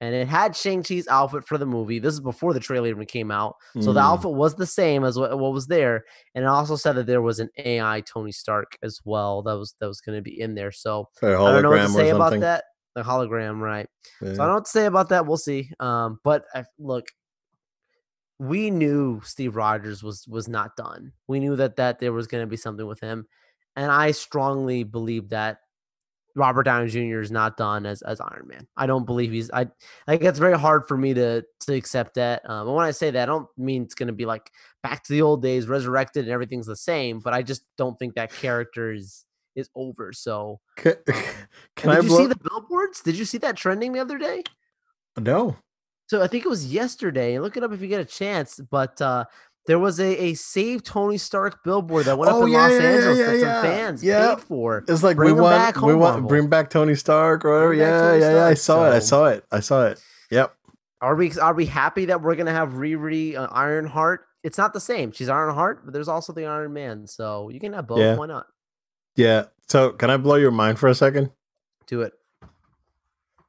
and 0.00 0.14
it 0.14 0.26
had 0.28 0.56
Shang-Chi's 0.56 1.08
outfit 1.08 1.46
for 1.46 1.56
the 1.56 1.66
movie. 1.66 1.98
This 1.98 2.14
is 2.14 2.20
before 2.20 2.52
the 2.52 2.60
trailer 2.60 2.88
even 2.88 3.06
came 3.06 3.30
out. 3.30 3.56
So 3.80 3.92
the 3.92 4.00
Mm. 4.00 4.12
outfit 4.12 4.32
was 4.32 4.54
the 4.54 4.66
same 4.66 5.04
as 5.04 5.18
what, 5.18 5.38
what 5.38 5.52
was 5.52 5.66
there. 5.66 6.04
And 6.34 6.44
it 6.44 6.48
also 6.48 6.76
said 6.76 6.94
that 6.96 7.06
there 7.06 7.22
was 7.22 7.38
an 7.38 7.48
AI 7.56 8.02
Tony 8.02 8.32
Stark 8.32 8.76
as 8.82 8.98
well 9.04 9.42
that 9.42 9.56
was 9.56 9.74
that 9.80 9.86
was 9.86 10.00
going 10.00 10.18
to 10.18 10.22
be 10.22 10.38
in 10.40 10.54
there. 10.54 10.72
So 10.72 11.08
I 11.46 11.52
don't 11.52 11.62
know 11.62 11.70
what 11.70 11.76
to 11.86 11.88
say 11.94 12.08
about 12.16 12.30
that. 12.40 12.64
The 12.94 13.02
hologram, 13.02 13.60
right? 13.60 13.88
So 14.20 14.42
I 14.42 14.46
don't 14.46 14.48
know 14.48 14.54
what 14.54 14.64
to 14.66 14.70
say 14.70 14.86
about 14.86 15.08
that. 15.08 15.26
We'll 15.26 15.36
see. 15.36 15.70
Um, 15.80 16.20
but 16.22 16.44
I, 16.54 16.64
look, 16.78 17.06
we 18.38 18.70
knew 18.70 19.20
Steve 19.24 19.56
Rogers 19.56 20.02
was 20.02 20.26
was 20.28 20.48
not 20.48 20.76
done. 20.76 21.12
We 21.28 21.40
knew 21.40 21.56
that 21.56 21.76
that 21.76 21.98
there 21.98 22.12
was 22.12 22.26
going 22.26 22.42
to 22.42 22.48
be 22.50 22.56
something 22.56 22.86
with 22.86 23.00
him, 23.00 23.26
and 23.76 23.90
I 23.90 24.10
strongly 24.10 24.82
believe 24.84 25.30
that 25.30 25.58
Robert 26.36 26.64
Downey 26.64 26.88
Jr. 26.88 27.20
is 27.20 27.30
not 27.30 27.56
done 27.56 27.86
as 27.86 28.02
as 28.02 28.20
Iron 28.20 28.46
Man. 28.48 28.66
I 28.76 28.86
don't 28.86 29.06
believe 29.06 29.30
he's. 29.32 29.50
I 29.52 29.66
like 30.08 30.22
it's 30.22 30.38
very 30.38 30.58
hard 30.58 30.86
for 30.88 30.96
me 30.96 31.14
to 31.14 31.44
to 31.60 31.74
accept 31.74 32.14
that. 32.14 32.48
Um, 32.48 32.66
and 32.68 32.76
when 32.76 32.84
I 32.84 32.90
say 32.90 33.10
that, 33.12 33.22
I 33.22 33.26
don't 33.26 33.48
mean 33.56 33.82
it's 33.84 33.94
going 33.94 34.08
to 34.08 34.12
be 34.12 34.26
like 34.26 34.50
back 34.82 35.04
to 35.04 35.12
the 35.12 35.22
old 35.22 35.42
days, 35.42 35.66
resurrected, 35.68 36.24
and 36.24 36.32
everything's 36.32 36.66
the 36.66 36.76
same. 36.76 37.20
But 37.20 37.34
I 37.34 37.42
just 37.42 37.64
don't 37.78 37.98
think 37.98 38.14
that 38.14 38.32
character 38.32 38.92
is 38.92 39.24
is 39.54 39.70
over. 39.76 40.12
So 40.12 40.60
Can, 40.76 40.94
um, 41.12 41.22
can 41.76 41.90
did 41.90 41.98
I 41.98 42.00
you 42.00 42.08
blow? 42.08 42.18
see 42.18 42.26
the 42.26 42.36
billboards? 42.36 43.00
Did 43.02 43.16
you 43.16 43.24
see 43.24 43.38
that 43.38 43.56
trending 43.56 43.92
the 43.92 44.00
other 44.00 44.18
day? 44.18 44.42
no. 45.18 45.56
So 46.06 46.22
I 46.22 46.26
think 46.26 46.44
it 46.44 46.48
was 46.48 46.72
yesterday. 46.72 47.38
Look 47.38 47.56
it 47.56 47.62
up 47.64 47.72
if 47.72 47.80
you 47.80 47.88
get 47.88 48.00
a 48.00 48.04
chance. 48.04 48.60
But 48.70 49.00
uh, 49.00 49.24
there 49.66 49.78
was 49.78 49.98
a, 50.00 50.16
a 50.24 50.34
Save 50.34 50.82
Tony 50.82 51.16
Stark 51.18 51.64
billboard 51.64 52.04
that 52.06 52.18
went 52.18 52.30
Oh, 52.32 52.40
up 52.42 52.46
in 52.46 52.52
yeah, 52.52 52.62
Los 52.62 52.72
yeah, 52.72 52.88
Angeles 52.88 53.18
yeah, 53.18 53.26
that 53.26 53.40
some 53.40 53.62
fans 53.70 54.04
Yeah. 54.04 54.34
paid 54.34 54.44
for. 54.44 54.84
It's 54.88 55.02
like 55.02 55.16
Bring 55.16 55.34
we 55.34 55.40
want 55.40 55.56
back 55.56 55.82
we 55.82 55.94
want 55.94 56.14
Marvel. 56.14 56.28
bring 56.28 56.48
back 56.48 56.70
Tony 56.70 56.94
Stark 56.94 57.44
or 57.44 57.68
whatever. 57.68 57.74
Yeah, 57.74 58.14
yeah, 58.16 58.34
yeah. 58.36 58.46
I 58.46 58.54
saw 58.54 58.90
it. 58.90 58.94
I 58.94 58.98
saw 58.98 59.26
it. 59.26 59.44
I 59.50 59.60
saw 59.60 59.86
it. 59.86 60.02
Yep. 60.30 60.54
Are 61.00 61.14
we 61.16 61.32
are 61.38 61.54
we 61.54 61.66
happy 61.66 62.06
that 62.06 62.20
we're 62.22 62.34
gonna 62.34 62.52
have 62.52 62.70
Riri 62.70 63.36
uh, 63.36 63.48
Ironheart? 63.50 64.26
It's 64.42 64.58
not 64.58 64.72
the 64.74 64.80
same. 64.80 65.12
She's 65.12 65.28
Ironheart, 65.30 65.84
but 65.84 65.92
there's 65.94 66.08
also 66.08 66.32
the 66.32 66.44
Iron 66.46 66.72
Man. 66.72 67.06
So 67.06 67.48
you 67.48 67.60
can 67.60 67.72
have 67.72 67.86
both. 67.86 68.18
Why 68.18 68.26
not? 68.26 68.46
Yeah. 69.16 69.44
So 69.68 69.90
can 69.92 70.10
I 70.10 70.16
blow 70.18 70.34
your 70.36 70.50
mind 70.50 70.78
for 70.78 70.88
a 70.88 70.94
second? 70.94 71.30
Do 71.86 72.02
it. 72.02 72.12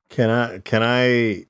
Can 0.09 0.30
I 0.30 0.59
can 0.59 0.82
I 0.84 1.45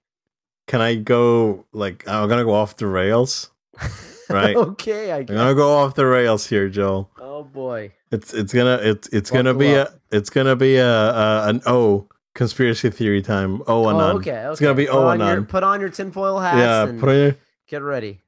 can 0.68 0.82
I 0.82 0.95
go 0.95 1.66
like 1.74 2.07
I'm 2.07 2.28
gonna 2.30 2.43
go 2.45 2.53
off 2.53 2.78
the 2.78 2.88
rails? 2.88 3.51
Right. 4.30 4.55
okay. 4.57 5.11
I 5.11 5.17
I'm 5.19 5.26
gonna 5.26 5.55
go 5.55 5.73
off 5.78 5.95
the 5.95 6.05
rails 6.05 6.47
here, 6.47 6.69
Joel. 6.69 7.09
Oh 7.19 7.43
boy. 7.43 7.91
It's 8.11 8.34
it's 8.34 8.53
gonna 8.53 8.80
it's 8.82 9.07
it's 9.09 9.30
gonna 9.32 9.53
be 9.53 9.76
up. 9.76 9.89
a 10.11 10.15
it's 10.17 10.30
gonna 10.30 10.55
be 10.55 10.78
a, 10.78 10.88
a 10.89 11.47
an 11.49 11.61
O 11.65 12.07
conspiracy 12.34 12.89
theory 12.89 13.21
time. 13.21 13.61
O 13.67 13.88
and 13.89 13.99
oh, 13.99 14.17
okay, 14.17 14.32
okay. 14.32 14.51
It's 14.51 14.61
gonna 14.61 14.73
be 14.76 14.86
put 14.86 14.95
O 14.95 15.07
on 15.07 15.21
and 15.21 15.32
your. 15.32 15.41
Put 15.43 15.63
on 15.63 15.80
your 15.80 15.89
tinfoil 15.89 16.39
hats 16.39 16.57
Yeah. 16.57 16.88
and 16.88 16.99
Put 16.99 17.09
on 17.09 17.15
your, 17.15 17.36
get 17.67 17.82
ready. 17.82 18.21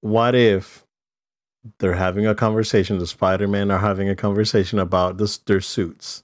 what 0.00 0.34
if 0.34 0.84
they're 1.78 1.94
having 1.94 2.26
a 2.26 2.34
conversation? 2.34 2.98
The 2.98 3.06
Spider 3.06 3.48
Man 3.48 3.70
are 3.70 3.78
having 3.78 4.08
a 4.08 4.16
conversation 4.16 4.78
about 4.78 5.18
this 5.18 5.38
their 5.38 5.60
suits. 5.60 6.22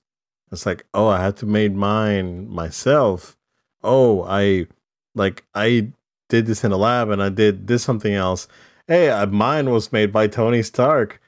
It's 0.51 0.67
like, 0.67 0.85
oh, 0.95 1.09
I 1.09 1.21
had 1.23 1.37
to 1.39 1.47
made 1.47 1.75
mine 1.75 2.49
myself. 2.49 3.37
Oh, 3.83 4.23
I 4.25 4.67
like 5.15 5.45
I 5.55 5.93
did 6.33 6.47
this 6.47 6.65
in 6.65 6.73
a 6.73 6.79
lab 6.79 7.11
and 7.11 7.23
I 7.23 7.29
did 7.29 7.67
this 7.67 7.83
something 7.85 8.15
else. 8.15 8.49
Hey, 8.89 9.11
uh, 9.11 9.27
mine 9.27 9.71
was 9.71 9.93
made 9.93 10.11
by 10.13 10.27
Tony 10.27 10.63
Stark, 10.63 11.21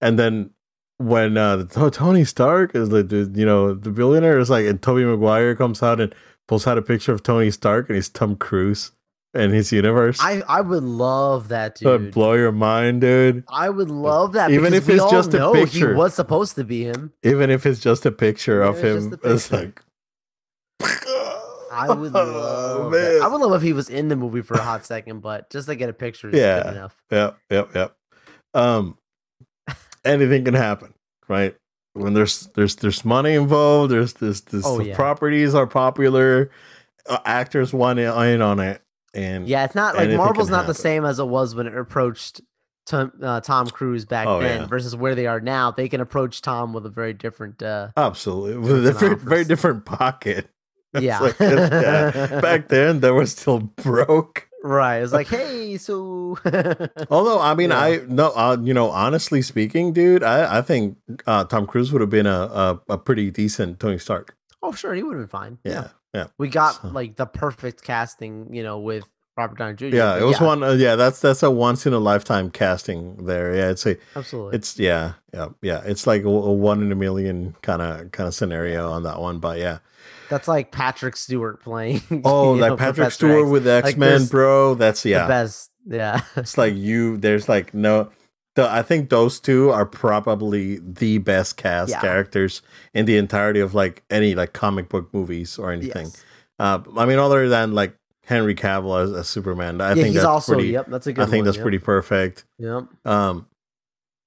and 0.00 0.18
then 0.18 0.50
when 0.98 1.36
uh 1.38 1.56
the, 1.56 1.90
Tony 1.90 2.24
Stark 2.24 2.74
is 2.74 2.92
like 2.92 3.08
the 3.08 3.30
you 3.34 3.46
know 3.46 3.72
the 3.72 3.90
billionaire 3.90 4.38
is 4.38 4.50
like 4.50 4.66
and 4.66 4.80
Tobey 4.82 5.04
Maguire 5.04 5.56
comes 5.56 5.82
out 5.82 5.98
and 5.98 6.14
pulls 6.46 6.66
out 6.66 6.76
a 6.76 6.82
picture 6.82 7.12
of 7.12 7.22
Tony 7.22 7.50
Stark 7.50 7.88
and 7.88 7.96
he's 7.96 8.10
Tom 8.10 8.36
Cruise 8.36 8.92
in 9.32 9.50
his 9.50 9.72
universe. 9.72 10.18
I 10.20 10.42
I 10.46 10.60
would 10.60 10.84
love 10.84 11.48
that, 11.48 11.76
That 11.76 11.88
would 11.88 12.12
blow 12.12 12.34
your 12.34 12.52
mind, 12.52 13.00
dude. 13.00 13.44
I 13.48 13.70
would 13.70 13.90
love 13.90 14.34
that. 14.34 14.50
Even 14.50 14.74
if 14.74 14.88
it's 14.88 15.10
just 15.10 15.32
a 15.32 15.50
picture. 15.52 15.88
He 15.88 15.94
was 15.94 16.12
supposed 16.14 16.54
to 16.56 16.64
be 16.64 16.84
him. 16.84 17.12
Even 17.22 17.50
if 17.50 17.64
it's 17.64 17.80
just 17.80 18.04
a 18.04 18.12
picture 18.12 18.60
of 18.62 18.84
it's 18.84 19.06
him, 19.06 19.18
it's 19.24 19.50
like. 19.50 19.82
I 21.88 21.94
would 21.94 22.12
love. 22.12 22.92
Oh. 22.94 23.20
I 23.22 23.26
would 23.28 23.40
love 23.40 23.52
if 23.54 23.62
he 23.62 23.72
was 23.72 23.88
in 23.88 24.08
the 24.08 24.16
movie 24.16 24.42
for 24.42 24.54
a 24.54 24.62
hot 24.62 24.84
second, 24.84 25.20
but 25.20 25.50
just 25.50 25.68
to 25.68 25.74
get 25.76 25.88
a 25.88 25.92
picture 25.92 26.28
is 26.30 26.36
Yeah. 26.38 26.62
good 26.62 26.72
enough. 26.74 26.96
Yep, 27.10 27.38
yep, 27.50 27.68
yep. 27.74 27.96
Um, 28.54 28.98
anything 30.04 30.44
can 30.44 30.54
happen, 30.54 30.94
right? 31.28 31.56
When 31.94 32.14
there's 32.14 32.48
there's 32.54 32.76
there's 32.76 33.04
money 33.04 33.34
involved, 33.34 33.90
there's 33.92 34.14
this 34.14 34.40
this 34.42 34.64
Oh, 34.66 34.78
the 34.78 34.86
yeah. 34.86 34.94
properties 34.96 35.54
are 35.54 35.66
popular, 35.66 36.50
uh, 37.08 37.18
actors 37.24 37.72
want 37.74 37.98
in 37.98 38.40
on 38.42 38.60
it, 38.60 38.80
and 39.12 39.48
Yeah, 39.48 39.64
it's 39.64 39.74
not 39.74 39.96
like 39.96 40.10
Marvel's 40.10 40.50
not 40.50 40.66
the 40.66 40.74
same 40.74 41.04
as 41.04 41.18
it 41.18 41.26
was 41.26 41.54
when 41.54 41.66
it 41.66 41.76
approached 41.76 42.42
Tom, 42.86 43.12
uh, 43.22 43.40
Tom 43.40 43.66
Cruise 43.68 44.04
back 44.04 44.26
Oh, 44.28 44.40
then 44.40 44.62
yeah. 44.62 44.66
versus 44.66 44.94
where 44.96 45.14
they 45.14 45.26
are 45.26 45.40
now. 45.40 45.70
They 45.72 45.88
can 45.88 46.00
approach 46.00 46.42
Tom 46.42 46.72
with 46.72 46.86
a 46.86 46.90
very 46.90 47.12
different. 47.12 47.60
Uh, 47.62 47.88
absolutely 47.96 48.56
with 48.58 48.86
a 48.86 48.92
very, 48.92 49.16
very 49.16 49.44
different 49.44 49.84
pocket. 49.84 50.48
Yeah. 51.00 51.20
like, 51.20 51.38
yeah. 51.40 52.40
Back 52.42 52.68
then, 52.68 53.00
they 53.00 53.10
were 53.10 53.26
still 53.26 53.60
broke. 53.60 54.48
right. 54.64 54.98
It's 54.98 55.12
like, 55.12 55.28
hey, 55.38 55.76
so. 55.78 56.36
Although, 57.10 57.40
I 57.40 57.54
mean, 57.54 57.70
Yeah. 57.70 57.78
I 57.80 58.00
no, 58.08 58.30
uh, 58.34 58.56
you 58.60 58.74
know, 58.74 58.90
honestly 58.90 59.42
speaking, 59.42 59.92
dude, 59.92 60.22
I 60.22 60.58
I 60.58 60.62
think 60.62 60.96
uh, 61.26 61.44
Tom 61.44 61.66
Cruise 61.66 61.92
would 61.92 62.00
have 62.00 62.10
been 62.10 62.26
a, 62.26 62.40
a 62.64 62.80
a 62.90 62.98
pretty 62.98 63.30
decent 63.30 63.78
Tony 63.80 63.98
Stark. 63.98 64.36
oh, 64.62 64.72
sure, 64.72 64.94
he 64.94 65.02
would 65.02 65.16
have 65.16 65.22
been 65.22 65.28
fine. 65.28 65.58
Yeah, 65.64 65.88
yeah. 66.14 66.26
We 66.38 66.48
got 66.48 66.82
So- 66.82 66.88
like 66.88 67.16
the 67.16 67.26
perfect 67.26 67.82
casting, 67.82 68.52
you 68.54 68.62
know, 68.62 68.78
with 68.80 69.04
Robert 69.36 69.58
Downey 69.58 69.76
Jr. 69.76 69.86
Yeah, 69.96 70.18
it 70.18 70.24
was 70.24 70.40
one. 70.40 70.62
Uh, 70.62 70.72
yeah, 70.72 70.96
that's 70.96 71.20
that's 71.20 71.42
a 71.42 71.50
once 71.50 71.86
in 71.86 71.92
a 71.94 71.98
lifetime 71.98 72.50
casting 72.50 73.24
there. 73.26 73.54
Yeah, 73.54 73.70
it's 73.70 73.86
a, 73.86 73.96
Absolutely. 74.16 74.56
it's 74.56 74.78
yeah, 74.78 75.14
yeah, 75.32 75.48
yeah. 75.62 75.82
It's 75.86 76.06
like 76.06 76.24
a, 76.24 76.28
a 76.28 76.52
one 76.52 76.82
in 76.82 76.92
a 76.92 76.96
million 76.96 77.54
kind 77.62 77.80
of 77.80 78.10
kind 78.12 78.26
of 78.26 78.34
scenario 78.34 78.90
on 78.90 79.04
that 79.04 79.18
one. 79.20 79.38
But 79.38 79.58
yeah, 79.58 79.78
That's 80.30 80.48
like 80.48 80.70
Patrick 80.72 81.16
Stewart 81.16 81.60
playing. 81.62 82.00
oh, 82.24 82.52
like 82.52 82.70
know, 82.70 82.76
Patrick 82.76 83.10
Stewart 83.12 83.42
X. 83.42 83.50
with 83.50 83.66
X 83.66 83.96
Men, 83.96 84.08
there's 84.10 84.30
bro. 84.30 84.74
That's 84.74 85.02
The 85.02 85.10
yeah. 85.10 85.26
best. 85.28 85.70
Yeah. 85.86 86.22
It's 86.36 86.56
like 86.56 86.74
you. 86.74 87.16
There's 87.18 87.48
like 87.48 87.74
no. 87.74 88.10
The, 88.56 88.68
I 88.70 88.82
think 88.82 89.10
those 89.10 89.38
two 89.38 89.70
are 89.70 89.86
probably 89.86 90.78
the 90.78 91.18
best 91.18 91.56
cast 91.56 91.90
Yeah. 91.90 92.00
characters 92.00 92.62
in 92.94 93.06
the 93.06 93.16
entirety 93.16 93.60
of 93.60 93.74
like 93.74 94.02
any 94.10 94.34
like 94.34 94.52
comic 94.52 94.88
book 94.88 95.12
movies 95.12 95.58
or 95.58 95.70
anything. 95.70 96.06
yes. 96.06 96.24
Uh, 96.58 96.80
I 96.96 97.06
mean, 97.06 97.18
other 97.18 97.48
than 97.48 97.74
like 97.74 97.94
Henry 98.24 98.54
Cavill 98.54 99.02
as, 99.02 99.12
as 99.12 99.28
Superman, 99.28 99.80
I 99.80 99.90
yeah, 99.90 99.94
think 99.94 100.06
he's 100.06 100.14
that's 100.16 100.26
also. 100.26 100.54
pretty. 100.54 100.68
Yep, 100.70 100.86
that's 100.88 101.06
a 101.06 101.12
good 101.12 101.22
I 101.22 101.26
think 101.26 101.40
one, 101.40 101.44
that's 101.46 101.56
yep, 101.56 101.64
pretty 101.64 101.78
perfect. 101.78 102.44
Yep. 102.58 102.84
Um, 103.04 103.46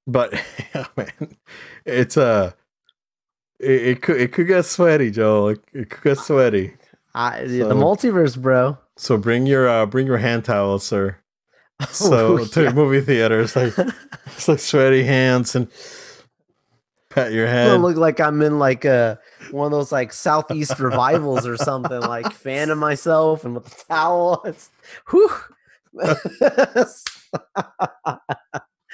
but 0.07 0.33
yeah, 0.75 0.87
man, 0.97 1.37
it's 1.85 2.17
uh, 2.17 2.51
it, 3.63 3.87
it 3.87 4.01
could 4.01 4.17
it 4.21 4.31
could 4.33 4.47
get 4.47 4.65
sweaty, 4.65 5.09
Joel. 5.11 5.49
It, 5.49 5.63
it 5.73 5.89
could 5.89 6.03
get 6.03 6.17
sweaty. 6.19 6.73
I, 7.15 7.45
So- 7.47 7.69
the 7.69 7.75
multiverse, 7.75 8.39
bro. 8.39 8.77
So 8.97 9.17
bring 9.17 9.45
your 9.47 9.67
uh, 9.67 9.85
bring 9.87 10.05
your 10.07 10.17
hand 10.17 10.45
towel, 10.45 10.79
sir. 10.79 11.17
So 11.89 12.37
Oh, 12.39 12.45
to 12.45 12.63
yeah. 12.63 12.69
the 12.69 12.75
movie 12.75 13.01
theater, 13.01 13.41
it's 13.41 13.55
like 13.55 13.73
it's 14.27 14.47
like 14.47 14.59
sweaty 14.59 15.03
hands 15.03 15.55
and 15.55 15.67
pat 17.09 17.31
your 17.33 17.47
head. 17.47 17.79
look 17.81 17.97
like 17.97 18.19
I'm 18.19 18.41
in 18.41 18.57
like 18.59 18.85
a 18.85 19.19
one 19.51 19.65
of 19.65 19.71
those 19.71 19.91
like 19.91 20.13
southeast 20.13 20.79
revivals 20.79 21.45
or 21.47 21.57
something, 21.57 21.99
like 22.01 22.31
fanning 22.45 22.77
myself 22.77 23.43
and 23.45 23.55
with 23.55 23.65
the 23.65 23.83
towel. 23.89 24.43
It's 24.47 24.69
whew. 25.09 25.29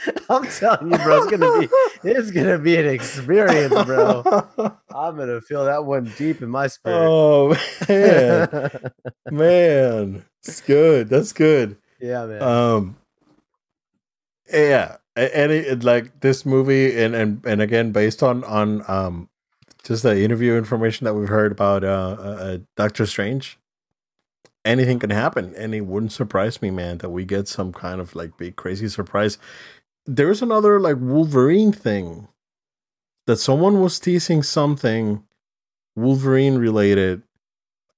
I'm 0.29 0.45
telling 0.47 0.91
you, 0.91 0.97
bro, 0.97 1.23
it's 1.23 1.31
gonna 1.31 1.59
be 1.59 1.69
it's 2.09 2.31
gonna 2.31 2.57
be 2.57 2.75
an 2.77 2.87
experience, 2.87 3.73
bro. 3.85 4.23
I'm 4.95 5.17
gonna 5.17 5.41
feel 5.41 5.65
that 5.65 5.85
one 5.85 6.11
deep 6.17 6.41
in 6.41 6.49
my 6.49 6.67
spirit. 6.67 7.07
oh 7.07 7.57
man, 7.87 8.91
man, 9.29 10.25
it's 10.43 10.61
good. 10.61 11.09
That's 11.09 11.33
good. 11.33 11.77
yeah, 11.99 12.25
man. 12.25 12.41
um 12.41 12.95
yeah 14.51 14.97
and 15.15 15.51
it, 15.51 15.67
it, 15.67 15.83
like 15.83 16.19
this 16.21 16.45
movie 16.45 16.97
and 17.01 17.15
and 17.15 17.45
and 17.45 17.61
again 17.61 17.91
based 17.91 18.23
on 18.23 18.43
on 18.45 18.83
um 18.89 19.29
just 19.83 20.03
the 20.03 20.21
interview 20.21 20.55
information 20.55 21.05
that 21.05 21.13
we've 21.13 21.29
heard 21.29 21.51
about 21.51 21.83
uh, 21.83 22.15
uh 22.19 22.23
uh, 22.23 22.57
doctor 22.75 23.05
strange 23.05 23.57
anything 24.65 24.99
can 24.99 25.09
happen 25.09 25.53
and 25.55 25.73
it 25.73 25.81
wouldn't 25.81 26.11
surprise 26.11 26.61
me 26.61 26.69
man 26.69 26.97
that 26.99 27.09
we 27.09 27.25
get 27.25 27.47
some 27.47 27.71
kind 27.73 27.99
of 28.01 28.15
like 28.15 28.37
big 28.37 28.55
crazy 28.55 28.87
surprise 28.87 29.37
there's 30.05 30.41
another 30.41 30.79
like 30.79 30.97
wolverine 30.99 31.71
thing 31.71 32.27
that 33.27 33.37
someone 33.37 33.79
was 33.79 33.99
teasing 33.99 34.43
something 34.43 35.23
wolverine 35.95 36.57
related. 36.57 37.23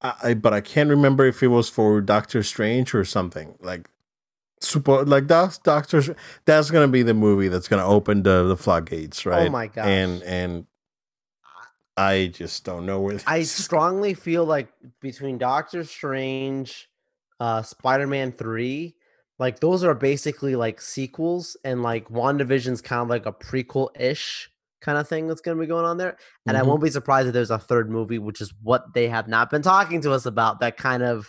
I, 0.02 0.14
I 0.24 0.34
but 0.34 0.54
I 0.54 0.62
can't 0.62 0.89
remember 0.89 1.26
if 1.26 1.41
it 1.41 1.47
was 1.47 1.70
for 1.70 2.02
Doctor 2.02 2.43
Strange 2.43 2.93
or 2.93 3.06
something 3.06 3.56
like 3.62 3.89
super 4.60 5.06
like 5.06 5.28
that's 5.28 5.58
Doctor 5.58 6.16
that's 6.45 6.70
gonna 6.70 6.88
be 6.88 7.04
the 7.04 7.14
movie 7.14 7.47
that's 7.47 7.68
gonna 7.68 7.88
open 7.88 8.24
the 8.24 8.43
the 8.43 8.58
floodgates 8.58 9.26
right? 9.26 9.47
Oh 9.47 9.52
my 9.52 9.68
god! 9.68 9.88
and 9.88 10.24
and 10.24 10.66
I 11.97 12.28
just 12.34 12.64
don't 12.64 12.86
know 12.86 12.99
where 13.02 13.20
I 13.28 13.43
strongly 13.43 14.14
feel 14.14 14.45
like 14.45 14.70
between 15.02 15.38
Doctor 15.38 15.84
Strange, 15.84 16.89
uh, 17.39 17.62
Spider 17.62 18.08
Man 18.08 18.32
3, 18.32 18.95
like 19.42 19.60
those 19.60 19.84
are 19.84 19.96
basically 19.96 20.56
like 20.56 20.80
sequels, 20.80 21.58
and 21.66 21.82
like 21.84 22.08
WandaVision's 22.10 22.82
kind 22.82 23.02
of 23.02 23.10
like 23.10 23.26
a 23.26 23.34
prequel 23.34 23.89
ish 24.00 24.50
kind 24.82 24.98
of 24.98 25.08
thing 25.08 25.28
that's 25.28 25.42
going 25.42 25.58
to 25.58 25.62
be 25.62 25.68
going 25.68 25.86
on 25.86 25.98
there. 25.98 26.18
And 26.48 26.56
I 26.58 26.62
Mhm. 26.62 26.68
won't 26.68 26.84
be 26.84 26.89
surprised 26.89 27.28
if 27.28 27.34
there's 27.34 27.52
a 27.52 27.60
third 27.60 27.89
movie, 27.89 28.20
which 28.20 28.39
is 28.42 28.54
what 28.64 28.94
they 28.94 29.08
have 29.10 29.28
not 29.28 29.50
been 29.50 29.62
talking 29.62 30.00
to 30.02 30.12
us 30.12 30.26
about. 30.26 30.60
That 30.60 30.78
kind 30.78 31.04
of 31.04 31.28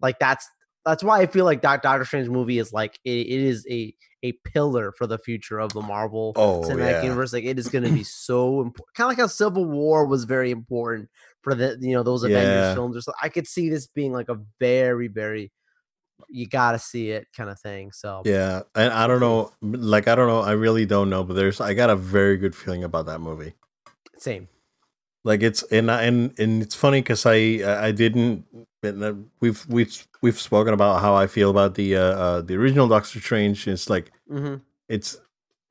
like 0.00 0.18
that's 0.18 0.48
that's 0.86 1.02
why 1.04 1.20
I 1.20 1.26
feel 1.26 1.44
like 1.44 1.60
Doc, 1.62 1.82
Doctor 1.82 2.04
Strange 2.04 2.28
movie 2.28 2.58
is 2.58 2.72
like 2.72 2.98
it, 3.04 3.10
it 3.10 3.40
is 3.40 3.66
a 3.70 3.94
a 4.22 4.32
pillar 4.52 4.92
for 4.96 5.06
the 5.06 5.18
future 5.18 5.58
of 5.60 5.72
the 5.74 5.82
Marvel 5.82 6.32
oh 6.36 6.62
cinematic 6.62 6.94
yeah 6.94 7.02
universe. 7.04 7.32
Like 7.34 7.44
it 7.44 7.58
is 7.58 7.68
going 7.68 7.84
to 7.84 7.90
be 7.90 8.04
so 8.26 8.62
important. 8.62 8.94
Kind 8.96 9.06
of 9.06 9.18
like 9.18 9.18
how 9.18 9.26
Civil 9.26 9.66
War 9.66 10.06
was 10.06 10.24
very 10.24 10.50
important 10.50 11.10
for 11.42 11.54
the 11.54 11.76
you 11.80 11.92
know 11.92 12.02
those 12.02 12.22
Avengers 12.24 12.68
Yeah. 12.68 12.74
films. 12.74 12.96
Or 12.96 13.02
so 13.02 13.12
I 13.22 13.28
could 13.28 13.46
see 13.46 13.68
this 13.68 13.86
being 13.86 14.12
like 14.12 14.30
a 14.30 14.40
very 14.58 15.08
very 15.08 15.52
you 16.28 16.46
got 16.46 16.72
to 16.72 16.78
see 16.78 17.10
it 17.10 17.26
kind 17.36 17.50
of 17.50 17.58
thing. 17.60 17.92
So 17.92 18.22
yeah 18.24 18.62
and 18.74 18.92
I 18.92 19.06
don't 19.06 19.20
know 19.20 19.52
like 19.62 20.08
I 20.08 20.14
don't 20.14 20.28
know 20.28 20.40
I 20.40 20.52
really 20.52 20.86
don't 20.86 21.10
know 21.10 21.24
but 21.24 21.34
there's 21.34 21.60
I 21.60 21.74
got 21.74 21.90
a 21.90 21.96
very 21.96 22.36
good 22.36 22.54
feeling 22.54 22.84
about 22.84 23.06
that 23.06 23.20
movie 23.20 23.54
same. 24.18 24.48
like 25.24 25.42
it's 25.42 25.62
and 25.64 25.90
I- 25.90 26.02
and 26.04 26.38
and 26.38 26.62
it's 26.62 26.74
funny 26.74 27.00
because 27.02 27.26
I 27.26 27.62
I 27.86 27.92
didn't 27.92 28.44
we've 29.40 29.64
we've 29.68 30.06
we've 30.22 30.40
spoken 30.40 30.74
about 30.74 31.00
how 31.00 31.14
I 31.14 31.26
feel 31.26 31.50
about 31.50 31.74
the 31.74 31.96
uh, 31.96 32.00
uh 32.02 32.40
the 32.42 32.54
original 32.56 32.88
Doctor 32.88 33.20
Strange 33.20 33.66
it's 33.68 33.88
like 33.90 34.10
hmm 34.28 34.56
it's 34.88 35.16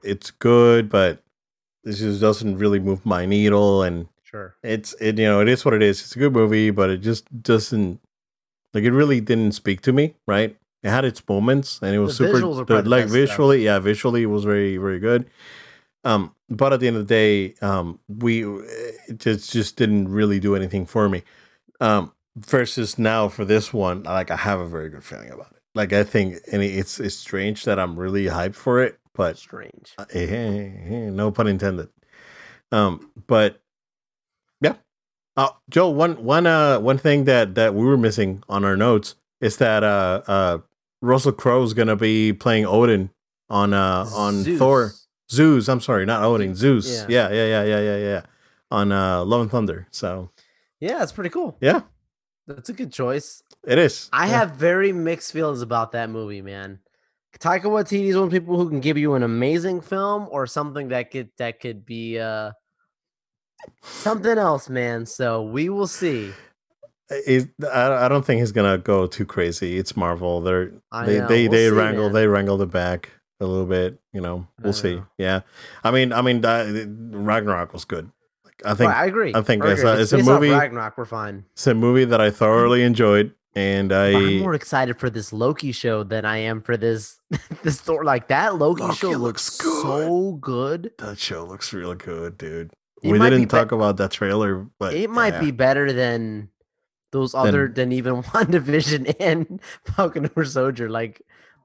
it's 0.03 0.31
good 0.31 0.89
but 0.89 1.21
this 1.83 1.99
just 1.99 2.21
doesn't 2.21 2.57
really 2.57 2.79
move 2.79 3.05
my 3.05 3.25
needle 3.25 3.83
and 3.83 4.07
Sure. 4.23 4.55
it's 4.63 4.93
it 4.99 5.19
you 5.19 5.25
know 5.25 5.41
it 5.41 5.47
is 5.47 5.63
what 5.63 5.75
it 5.75 5.83
is 5.83 6.01
it's 6.01 6.15
a 6.15 6.19
good 6.19 6.33
movie 6.33 6.71
but 6.71 6.89
it 6.89 6.97
just 6.97 7.23
doesn't 7.43 7.99
like 8.73 8.83
it 8.83 8.91
really 8.91 9.21
didn't 9.21 9.53
speak 9.53 9.81
to 9.81 9.93
me 9.93 10.15
right 10.27 10.55
it 10.83 10.89
had 10.89 11.05
its 11.05 11.21
moments 11.27 11.79
and 11.81 11.95
it 11.95 11.99
was 11.99 12.17
The 12.17 12.27
super 12.27 12.39
the- 12.81 12.89
like 12.89 13.03
best 13.05 13.09
stuff. 13.13 13.29
visually 13.29 13.63
yeah 13.65 13.79
visually 13.79 14.23
it 14.23 14.27
was 14.27 14.43
very 14.43 14.77
very 14.77 14.99
good 14.99 15.25
um 16.03 16.33
but 16.49 16.73
at 16.73 16.79
the 16.79 16.87
end 16.87 16.97
of 16.97 17.07
the 17.07 17.13
day 17.13 17.55
um 17.61 17.99
we 18.07 18.43
it 18.45 19.17
just 19.19 19.51
just 19.51 19.75
didn't 19.77 20.09
really 20.09 20.39
do 20.39 20.55
anything 20.55 20.85
for 20.85 21.07
me 21.09 21.23
um 21.79 22.11
versus 22.35 22.97
now 22.97 23.27
for 23.29 23.45
this 23.45 23.71
one 23.73 24.03
like 24.03 24.31
i 24.31 24.35
have 24.35 24.59
a 24.59 24.67
very 24.67 24.89
good 24.89 25.03
feeling 25.03 25.29
about 25.29 25.51
it 25.51 25.61
like 25.75 25.93
i 25.93 26.03
think 26.03 26.37
and 26.51 26.61
it's 26.63 26.99
it's 26.99 27.15
strange 27.15 27.63
that 27.65 27.79
i'm 27.79 27.95
really 27.97 28.25
hyped 28.25 28.55
for 28.55 28.81
it 28.83 28.99
but 29.15 29.37
Strange. 29.37 29.93
uh, 29.99 30.05
eh, 30.11 30.25
eh, 30.25 30.71
eh, 30.89 31.09
no 31.11 31.29
pun 31.29 31.45
intended. 31.47 31.87
Um, 32.71 33.11
but. 33.27 33.61
Uh, 35.35 35.49
Joe, 35.69 35.89
one 35.89 36.23
one 36.23 36.45
uh 36.45 36.79
one 36.79 36.97
thing 36.97 37.23
that 37.25 37.55
that 37.55 37.73
we 37.73 37.85
were 37.85 37.97
missing 37.97 38.43
on 38.49 38.63
our 38.63 38.77
notes 38.77 39.15
is 39.41 39.57
that 39.57 39.83
uh 39.83 40.21
uh 40.27 40.57
Russell 41.01 41.31
Crowe's 41.31 41.73
gonna 41.73 41.95
be 41.95 42.33
playing 42.33 42.65
Odin 42.65 43.09
on 43.49 43.73
uh 43.73 44.07
on 44.13 44.43
Thor 44.57 44.87
Zeus. 44.89 45.07
Zeus. 45.31 45.67
I'm 45.69 45.81
sorry, 45.81 46.05
not 46.05 46.23
Odin. 46.23 46.53
Zeus. 46.55 46.87
Yeah. 46.87 47.05
Yeah, 47.09 47.29
yeah, 47.33 47.45
yeah, 47.47 47.63
yeah, 47.63 47.79
yeah, 47.81 47.97
yeah. 47.97 48.21
On 48.69 48.91
uh 48.91 49.23
Love 49.25 49.41
and 49.41 49.51
Thunder. 49.51 49.87
So 49.91 50.29
Yeah, 50.79 50.99
that's 50.99 51.11
pretty 51.11 51.31
cool. 51.31 51.57
yeah, 51.61 51.81
That's 52.47 52.69
a 52.69 52.73
good 52.73 52.91
choice. 52.93 53.41
it 53.65 53.79
is. 53.79 54.09
I 54.13 54.27
Yeah. 54.27 54.39
have 54.39 54.51
very 54.51 54.93
mixed 54.93 55.31
feelings 55.33 55.61
about 55.63 55.93
that 55.93 56.09
movie, 56.11 56.41
man. 56.43 56.79
Taika 57.39 57.63
Waititi 57.63 58.05
is 58.09 58.15
one 58.15 58.25
of 58.25 58.31
the 58.31 58.39
people 58.39 58.57
who 58.57 58.69
can 58.69 58.79
give 58.81 58.97
you 58.99 59.15
an 59.15 59.23
amazing 59.23 59.81
film 59.81 60.27
or 60.29 60.45
something 60.45 60.89
that 60.89 61.09
could 61.09 61.29
that 61.39 61.59
could 61.59 61.83
be 61.87 62.19
uh 62.19 62.51
something 63.81 64.37
else, 64.37 64.69
man. 64.69 65.05
So 65.05 65.41
we 65.41 65.69
will 65.69 65.87
see. 65.87 66.31
It, 67.09 67.49
I, 67.71 68.05
I 68.05 68.07
don't 68.09 68.25
think 68.25 68.39
he's 68.39 68.51
gonna 68.51 68.77
go 68.77 69.05
too 69.07 69.25
crazy. 69.25 69.77
It's 69.77 69.95
Marvel. 69.95 70.41
They're 70.41 70.71
I 70.91 71.05
they 71.05 71.19
know. 71.19 71.27
they, 71.27 71.41
We'll 71.43 71.51
they 71.51 71.69
see, 71.69 71.75
wrangle 71.75 72.03
man. 72.05 72.13
they 72.13 72.27
wrangled 72.27 72.61
it 72.61 72.71
back 72.71 73.09
a 73.39 73.45
little 73.45 73.65
bit. 73.65 73.99
You 74.13 74.21
know, 74.21 74.47
we'll 74.61 74.73
see. 74.73 74.95
know. 74.95 75.05
Yeah, 75.17 75.41
I 75.83 75.91
mean, 75.91 76.11
I 76.13 76.21
mean, 76.21 76.41
that, 76.41 76.87
Ragnarok 77.11 77.73
was 77.73 77.85
good. 77.85 78.09
Like, 78.45 78.61
I 78.65 78.73
think 78.73 78.91
I 78.91 79.05
agree. 79.05 79.33
I 79.35 79.41
think 79.41 79.63
it's 79.65 79.83
a- 79.83 79.99
it's 80.01 80.11
a 80.13 80.17
movie- 80.23 80.49
Ragnarok, 80.49 80.97
we're 80.97 81.05
fine. 81.05 81.45
it's 81.53 81.67
a 81.67 81.73
movie 81.73 82.05
that 82.05 82.21
I 82.21 82.31
thoroughly 82.31 82.81
enjoyed, 82.83 83.33
and 83.53 83.91
I. 83.91 84.13
I'm 84.13 84.39
more 84.39 84.55
excited 84.55 84.97
for 84.97 85.09
this 85.09 85.31
Loki 85.33 85.71
show 85.71 86.03
than 86.03 86.25
I 86.25 86.37
am 86.37 86.61
for 86.61 86.77
this 86.77 87.19
this 87.63 87.79
Thor. 87.81 88.03
Like 88.05 88.29
that 88.29 88.55
Loki, 88.55 88.81
Loki 88.83 88.95
show 88.95 89.09
looks 89.11 89.61
looks 89.63 89.81
so 89.83 90.31
good. 90.41 90.91
that 90.99 91.19
show 91.19 91.43
looks 91.45 91.73
real 91.73 91.93
good, 91.95 92.37
dude. 92.37 92.71
It 93.03 93.11
we 93.11 93.19
didn't 93.19 93.41
be- 93.41 93.45
talk 93.47 93.71
about 93.71 93.97
that 93.97 94.11
trailer, 94.11 94.65
but 94.79 94.93
it 94.93 95.09
might 95.09 95.33
yeah. 95.33 95.39
be 95.41 95.51
better 95.51 95.91
than 95.93 96.49
those 97.11 97.35
other 97.35 97.67
than 97.67 97.91
even 97.91 98.23
WandaVision 98.23 99.15
and 99.19 99.61
Falcon 99.95 100.29
or 100.35 100.45
Soldier. 100.45 100.89
Like 100.89 101.21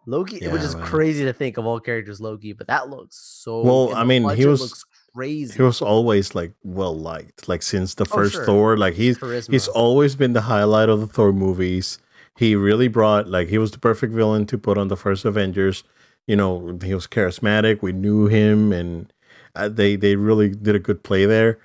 Loki, 0.07 0.36
which 0.36 0.43
Yeah, 0.43 0.55
is 0.57 0.74
man. 0.74 0.84
crazy 0.86 1.24
to 1.24 1.32
think 1.32 1.57
of 1.57 1.66
all 1.66 1.80
characters 1.80 2.20
Loki, 2.20 2.53
but 2.53 2.66
that 2.66 2.89
looks 2.91 3.16
so. 3.16 3.62
Well, 3.62 3.95
I 3.95 4.05
mean, 4.05 4.28
he 4.36 4.47
was- 4.47 4.84
crazy. 5.14 5.55
He 5.57 5.62
was 5.62 5.80
always 5.82 6.34
like 6.34 6.53
well 6.62 6.97
liked, 6.97 7.49
like 7.49 7.62
since 7.62 7.95
the 7.95 8.05
Oh, 8.11 8.14
first 8.16 8.34
sure. 8.34 8.45
Thor. 8.45 8.76
Like 8.76 8.95
he's 8.95 9.18
charisma. 9.18 9.51
he's 9.53 9.66
always 9.68 10.14
been 10.16 10.32
the 10.32 10.43
highlight 10.43 10.89
of 10.89 11.01
the 11.01 11.07
Thor 11.07 11.32
movies. 11.32 11.99
He 12.36 12.55
really 12.55 12.86
brought 12.89 13.26
like 13.28 13.49
he 13.49 13.59
was 13.59 13.70
the 13.72 13.78
perfect 13.78 14.12
villain 14.12 14.47
to 14.47 14.59
put 14.59 14.78
on 14.78 14.89
the 14.89 14.97
first 14.97 15.24
Avengers. 15.24 15.82
You 16.26 16.36
know, 16.36 16.78
he 16.84 16.95
was 16.95 17.07
charismatic. 17.07 17.80
We 17.82 17.93
knew 17.93 18.26
him, 18.26 18.70
and 18.72 19.12
uh, 19.55 19.69
they 19.69 19.97
they 19.97 20.17
really 20.17 20.49
did 20.49 20.75
a 20.75 20.79
good 20.79 21.03
play 21.03 21.25
there. 21.27 21.59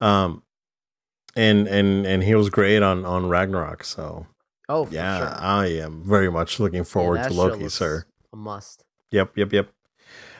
Um, 0.00 0.42
and 1.36 1.68
and 1.68 2.06
and 2.06 2.22
he 2.22 2.34
was 2.34 2.50
great 2.50 2.82
on 2.82 3.04
on 3.04 3.28
Ragnarok. 3.28 3.84
So 3.84 4.26
oh, 4.68 4.86
for 4.86 4.94
yeah, 4.94 5.18
sure. 5.18 5.34
I 5.38 5.66
am 5.66 6.02
very 6.02 6.30
much 6.30 6.58
looking 6.58 6.84
forward 6.84 7.16
Yeah, 7.16 7.28
to 7.28 7.34
Loki, 7.34 7.68
sir. 7.68 8.04
A 8.32 8.36
must. 8.36 8.84
Yep, 9.10 9.36
yep, 9.36 9.52
yep. 9.52 9.72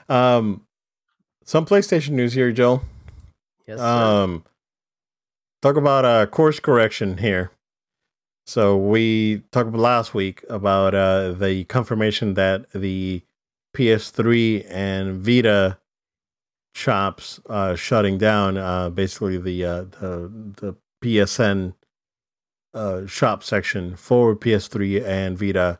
Um, 0.08 0.66
some 1.44 1.66
PlayStation 1.66 2.10
news 2.10 2.32
here, 2.32 2.50
Joe. 2.52 2.82
Yes, 3.66 3.78
sir. 3.78 3.84
Um, 3.84 4.44
talk 5.62 5.76
about 5.76 6.04
a 6.04 6.26
course 6.26 6.58
correction 6.60 7.18
here. 7.18 7.50
So 8.46 8.76
we 8.76 9.42
talked 9.50 9.68
about 9.68 9.80
last 9.80 10.14
week 10.14 10.44
about 10.48 10.94
uh 10.94 11.32
the 11.32 11.64
confirmation 11.64 12.34
that 12.34 12.70
the 12.72 13.22
PS3 13.76 14.66
and 14.70 15.20
Vita 15.20 15.78
shops 16.76 17.40
uh 17.48 17.74
shutting 17.74 18.18
down 18.18 18.58
uh 18.58 18.90
basically 18.90 19.38
the 19.38 19.64
uh 19.64 19.82
the 19.82 20.52
the 20.56 20.76
PSN 21.02 21.74
uh 22.74 23.06
shop 23.06 23.42
section 23.42 23.96
for 23.96 24.36
PS3 24.36 25.02
and 25.04 25.38
Vita. 25.38 25.78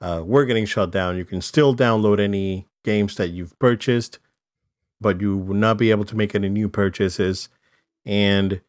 Uh 0.00 0.22
we're 0.24 0.44
getting 0.44 0.64
shut 0.64 0.92
down. 0.92 1.16
You 1.16 1.24
can 1.24 1.40
still 1.40 1.74
download 1.74 2.20
any 2.20 2.68
games 2.84 3.16
that 3.16 3.28
you've 3.28 3.58
purchased, 3.58 4.20
but 5.00 5.20
you 5.20 5.36
will 5.36 5.56
not 5.56 5.78
be 5.78 5.90
able 5.90 6.04
to 6.04 6.16
make 6.16 6.34
any 6.34 6.48
new 6.48 6.68
purchases. 6.68 7.48
And 8.04 8.60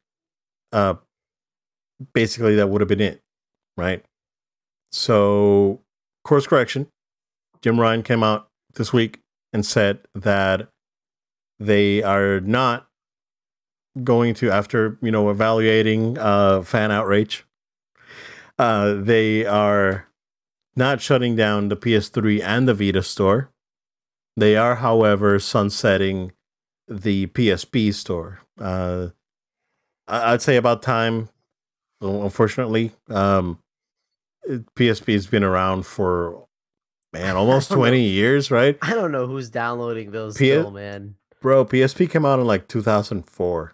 basically 2.13 2.55
that 2.55 2.69
would 2.69 2.82
have 2.82 2.88
been 2.88 3.01
it 3.01 3.21
right? 3.78 4.03
So 4.91 5.82
course 6.23 6.47
correction. 6.47 6.88
Jim 7.61 7.80
ryan 7.80 8.03
came 8.03 8.23
out 8.23 8.49
this 8.73 8.91
week 8.91 9.19
and 9.53 9.65
said 9.65 9.99
that 10.15 10.69
they 11.60 12.03
are 12.03 12.39
not 12.39 12.88
going 14.03 14.34
to 14.36 14.51
after 14.51 14.97
you 15.01 15.12
know 15.12 15.30
evaluating 15.30 16.18
uh 16.20 16.62
fan 16.62 16.91
outrage 16.91 17.45
uh 18.60 18.93
they 18.93 19.43
are 19.45 20.08
not 20.76 21.01
shutting 21.01 21.36
down 21.36 21.70
the 21.70 21.76
ps3 21.76 22.41
and 22.43 22.68
the 22.68 22.76
vita 22.76 23.01
store 23.01 23.49
they 24.36 24.55
are 24.55 24.76
however 24.76 25.39
sunsetting 25.39 26.32
the 26.88 27.26
psp 27.28 27.93
store 27.93 28.39
uh 28.62 29.08
I'd 30.08 30.41
say 30.41 30.55
about 30.55 30.82
time. 30.82 31.28
Unfortunately, 31.99 32.93
um, 33.10 33.60
PSP 34.47 35.14
has 35.14 35.28
been 35.28 35.43
around 35.43 35.86
for 35.86 36.47
man 37.12 37.36
almost 37.36 37.70
don't 37.70 37.78
know. 37.78 37.84
twenty 37.84 38.03
years, 38.03 38.49
right? 38.49 38.78
I 38.82 38.93
don't 38.93 39.12
know 39.12 39.28
who's 39.28 39.49
downloading 39.49 40.12
those 40.12 40.38
P- 40.38 40.45
still, 40.51 40.72
man. 40.72 41.16
Bro, 41.41 41.65
PSP 41.65 42.09
came 42.09 42.25
out 42.25 42.39
in 42.39 42.45
like 42.47 42.67
two 42.67 42.81
thousand 42.81 43.23
four 43.29 43.73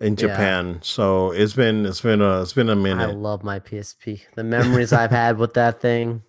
in 0.00 0.12
Yeah. 0.14 0.28
Japan, 0.28 0.78
so 0.82 1.30
it's 1.30 1.52
been 1.54 1.86
it's 1.86 2.00
been 2.00 2.20
a 2.22 2.42
it's 2.42 2.52
been 2.52 2.70
a 2.70 2.76
minute. 2.76 3.08
I 3.08 3.12
love 3.12 3.44
my 3.44 3.60
PSP. 3.60 4.22
The 4.34 4.44
memories 4.44 4.92
I've 4.92 5.10
had 5.10 5.38
with 5.38 5.54
that 5.54 5.80
thing. 5.80 6.22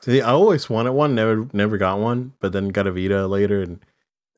See, 0.00 0.20
I 0.20 0.30
always 0.30 0.68
wanted 0.68 0.92
one, 0.92 1.14
never 1.14 1.46
never 1.52 1.78
got 1.78 1.98
one, 1.98 2.32
but 2.40 2.52
then 2.52 2.68
got 2.70 2.86
a 2.86 2.92
Vita 2.92 3.26
later, 3.26 3.62
and 3.62 3.78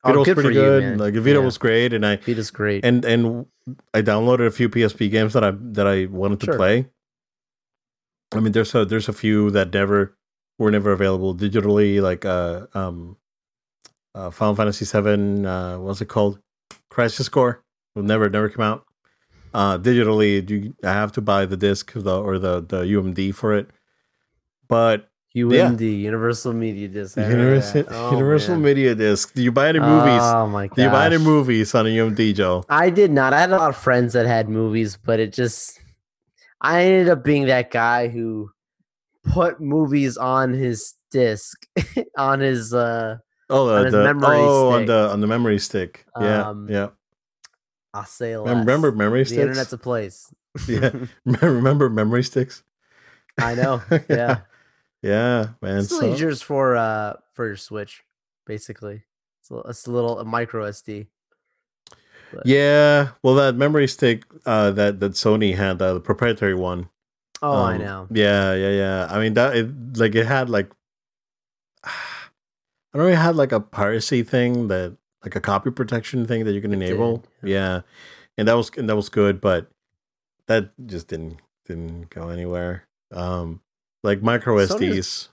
Vita 0.03 0.15
Oh, 0.15 0.19
was 0.19 0.25
good 0.27 0.35
pretty 0.35 0.49
you, 0.55 0.61
good. 0.61 0.83
man. 0.83 0.97
like 0.99 1.13
Vita 1.15 1.39
Yeah. 1.39 1.45
was 1.45 1.57
great, 1.57 1.93
and 1.93 2.05
I 2.05 2.17
Vita's 2.17 2.51
great. 2.51 2.83
and 2.85 3.03
and 3.05 3.45
I 3.93 4.01
downloaded 4.01 4.45
a 4.47 4.51
few 4.51 4.69
PSP 4.69 5.09
games 5.09 5.33
that 5.33 5.43
I 5.43 5.51
that 5.51 5.87
I 5.87 6.05
wanted 6.05 6.41
to 6.41 6.55
play. 6.57 6.87
I 8.33 8.39
mean, 8.41 8.51
there's 8.51 8.75
a 8.75 8.85
there's 8.85 9.07
a 9.09 9.13
few 9.13 9.49
that 9.51 9.73
never 9.73 10.15
were 10.59 10.71
never 10.71 10.91
available 10.91 11.33
digitally, 11.35 12.01
like 12.01 12.25
uh 12.25 12.67
um 12.73 13.17
uh 14.15 14.31
Final 14.31 14.55
Fantasy 14.55 14.85
Seven. 14.85 15.45
Uh, 15.45 15.77
what's 15.77 16.01
it 16.01 16.07
called? 16.07 16.39
Crisis 16.89 17.29
Core. 17.29 17.63
Will 17.95 18.03
never 18.03 18.29
never 18.29 18.49
come 18.49 18.63
out. 18.63 18.85
Uh, 19.53 19.77
digitally, 19.77 20.49
you 20.49 20.75
I 20.83 20.91
have 20.91 21.11
to 21.13 21.21
buy 21.21 21.45
the 21.45 21.57
disc 21.57 21.93
the, 21.93 22.19
or 22.19 22.39
the 22.39 22.61
the 22.61 22.81
UMD 22.83 23.35
for 23.35 23.53
it. 23.53 23.69
But 24.67 25.09
UMD, 25.35 25.99
Universal 25.99 26.53
Media 26.53 26.87
Disc. 26.87 27.17
Universal. 27.17 27.83
Oh, 27.89 28.11
Universal. 28.11 28.57
Media 28.57 28.95
Disc. 28.95 29.33
Do 29.33 29.43
you 29.43 29.51
buy 29.51 29.69
any 29.69 29.79
movies? 29.79 30.21
Oh 30.23 30.47
my 30.47 30.67
god. 30.67 30.75
Do 30.75 30.83
you 30.83 30.89
buy 30.89 31.05
any 31.05 31.17
movies 31.17 31.75
on 31.75 31.85
a 31.85 31.89
UMD, 31.89 32.35
Joe? 32.35 32.63
I 32.69 32.89
did 32.89 33.11
not. 33.11 33.33
I 33.33 33.41
had 33.41 33.51
a 33.51 33.57
lot 33.57 33.69
of 33.69 33.77
friends 33.77 34.13
that 34.13 34.25
had 34.25 34.47
movies, 34.49 34.97
but 34.97 35.19
it 35.19 35.33
just 35.33 35.79
I 36.61 36.83
ended 36.83 37.09
up 37.09 37.23
being 37.23 37.47
that 37.47 37.69
guy 37.69 38.07
who 38.07 38.49
put 39.23 39.59
movies 39.59 40.17
on 40.17 40.53
his 40.53 40.93
disc 41.11 41.65
on 42.17 42.39
his 42.39 42.73
uh 42.73 43.17
Oh, 43.49 43.69
On 43.69 43.77
the, 43.79 43.83
his 43.85 43.91
the 43.93 44.03
memory 44.03 44.37
oh 44.37 44.69
on 44.71 44.79
stick. 44.79 44.87
the 44.87 45.09
on 45.11 45.21
the 45.21 45.27
memory 45.27 45.59
stick. 45.59 46.05
Yeah, 46.19 46.49
Um, 46.49 46.67
yeah. 46.69 46.89
I'll 47.93 48.05
say 48.05 48.35
less. 48.37 48.55
Remember, 48.55 48.91
memory 48.91 49.21
the 49.21 49.25
sticks? 49.25 49.37
The 49.37 49.41
internet's 49.43 49.73
a 49.73 49.77
place. 49.77 50.33
Yeah. 50.67 50.91
remember 51.25 51.89
memory 51.89 52.23
sticks? 52.23 52.63
I 53.37 53.55
know. 53.55 53.81
Yeah. 54.09 54.39
yeah, 55.01 55.47
man. 55.61 55.79
It's 55.79 55.89
So, 55.89 56.15
yours 56.15 56.41
for 56.41 56.75
uh 56.77 57.13
for 57.33 57.45
your 57.45 57.57
Switch, 57.57 58.03
basically. 58.45 59.03
It's 59.41 59.51
a, 59.51 59.57
it's 59.69 59.85
a 59.85 59.91
little 59.91 60.17
a 60.19 60.25
micro 60.25 60.69
SD. 60.69 61.07
But- 62.31 62.45
yeah, 62.45 63.09
well, 63.21 63.35
that 63.35 63.55
memory 63.55 63.87
stick 63.87 64.23
uh, 64.45 64.71
that 64.71 64.99
that 65.01 65.11
Sony 65.13 65.55
had, 65.55 65.81
uh, 65.81 65.93
the 65.93 65.99
proprietary 65.99 66.55
one. 66.55 66.89
Oh, 67.41 67.51
I 67.53 67.75
um, 67.75 67.81
know. 67.81 68.07
Yeah, 68.11 68.53
yeah, 68.55 68.71
yeah. 68.71 69.07
I 69.09 69.19
mean 69.19 69.33
that 69.35 69.55
it 69.55 69.97
like 69.97 70.15
it 70.15 70.25
had 70.25 70.49
like 70.49 70.71
I 72.95 72.97
know, 72.97 73.07
it 73.07 73.15
had 73.15 73.35
like 73.35 73.51
a 73.51 73.59
piracy 73.59 74.23
thing 74.23 74.67
that 74.69 74.97
like 75.23 75.35
a 75.35 75.41
copy 75.41 75.69
protection 75.71 76.25
thing 76.25 76.45
that 76.45 76.53
you 76.53 76.61
can 76.61 76.73
It 76.73 76.79
did, 76.79 76.89
enable. 76.91 77.23
yeah. 77.43 77.81
and 78.37 78.47
that 78.47 78.53
was 78.53 78.71
and 78.77 78.87
that 78.89 78.95
was 78.95 79.09
good, 79.09 79.41
but 79.41 79.67
that 80.47 80.69
just 80.87 81.07
didn't 81.07 81.39
didn't 81.65 82.09
go 82.09 82.29
anywhere. 82.29 82.87
Um, 83.11 83.61
like 84.03 84.21
micro 84.21 84.57
SDs. 84.57 85.29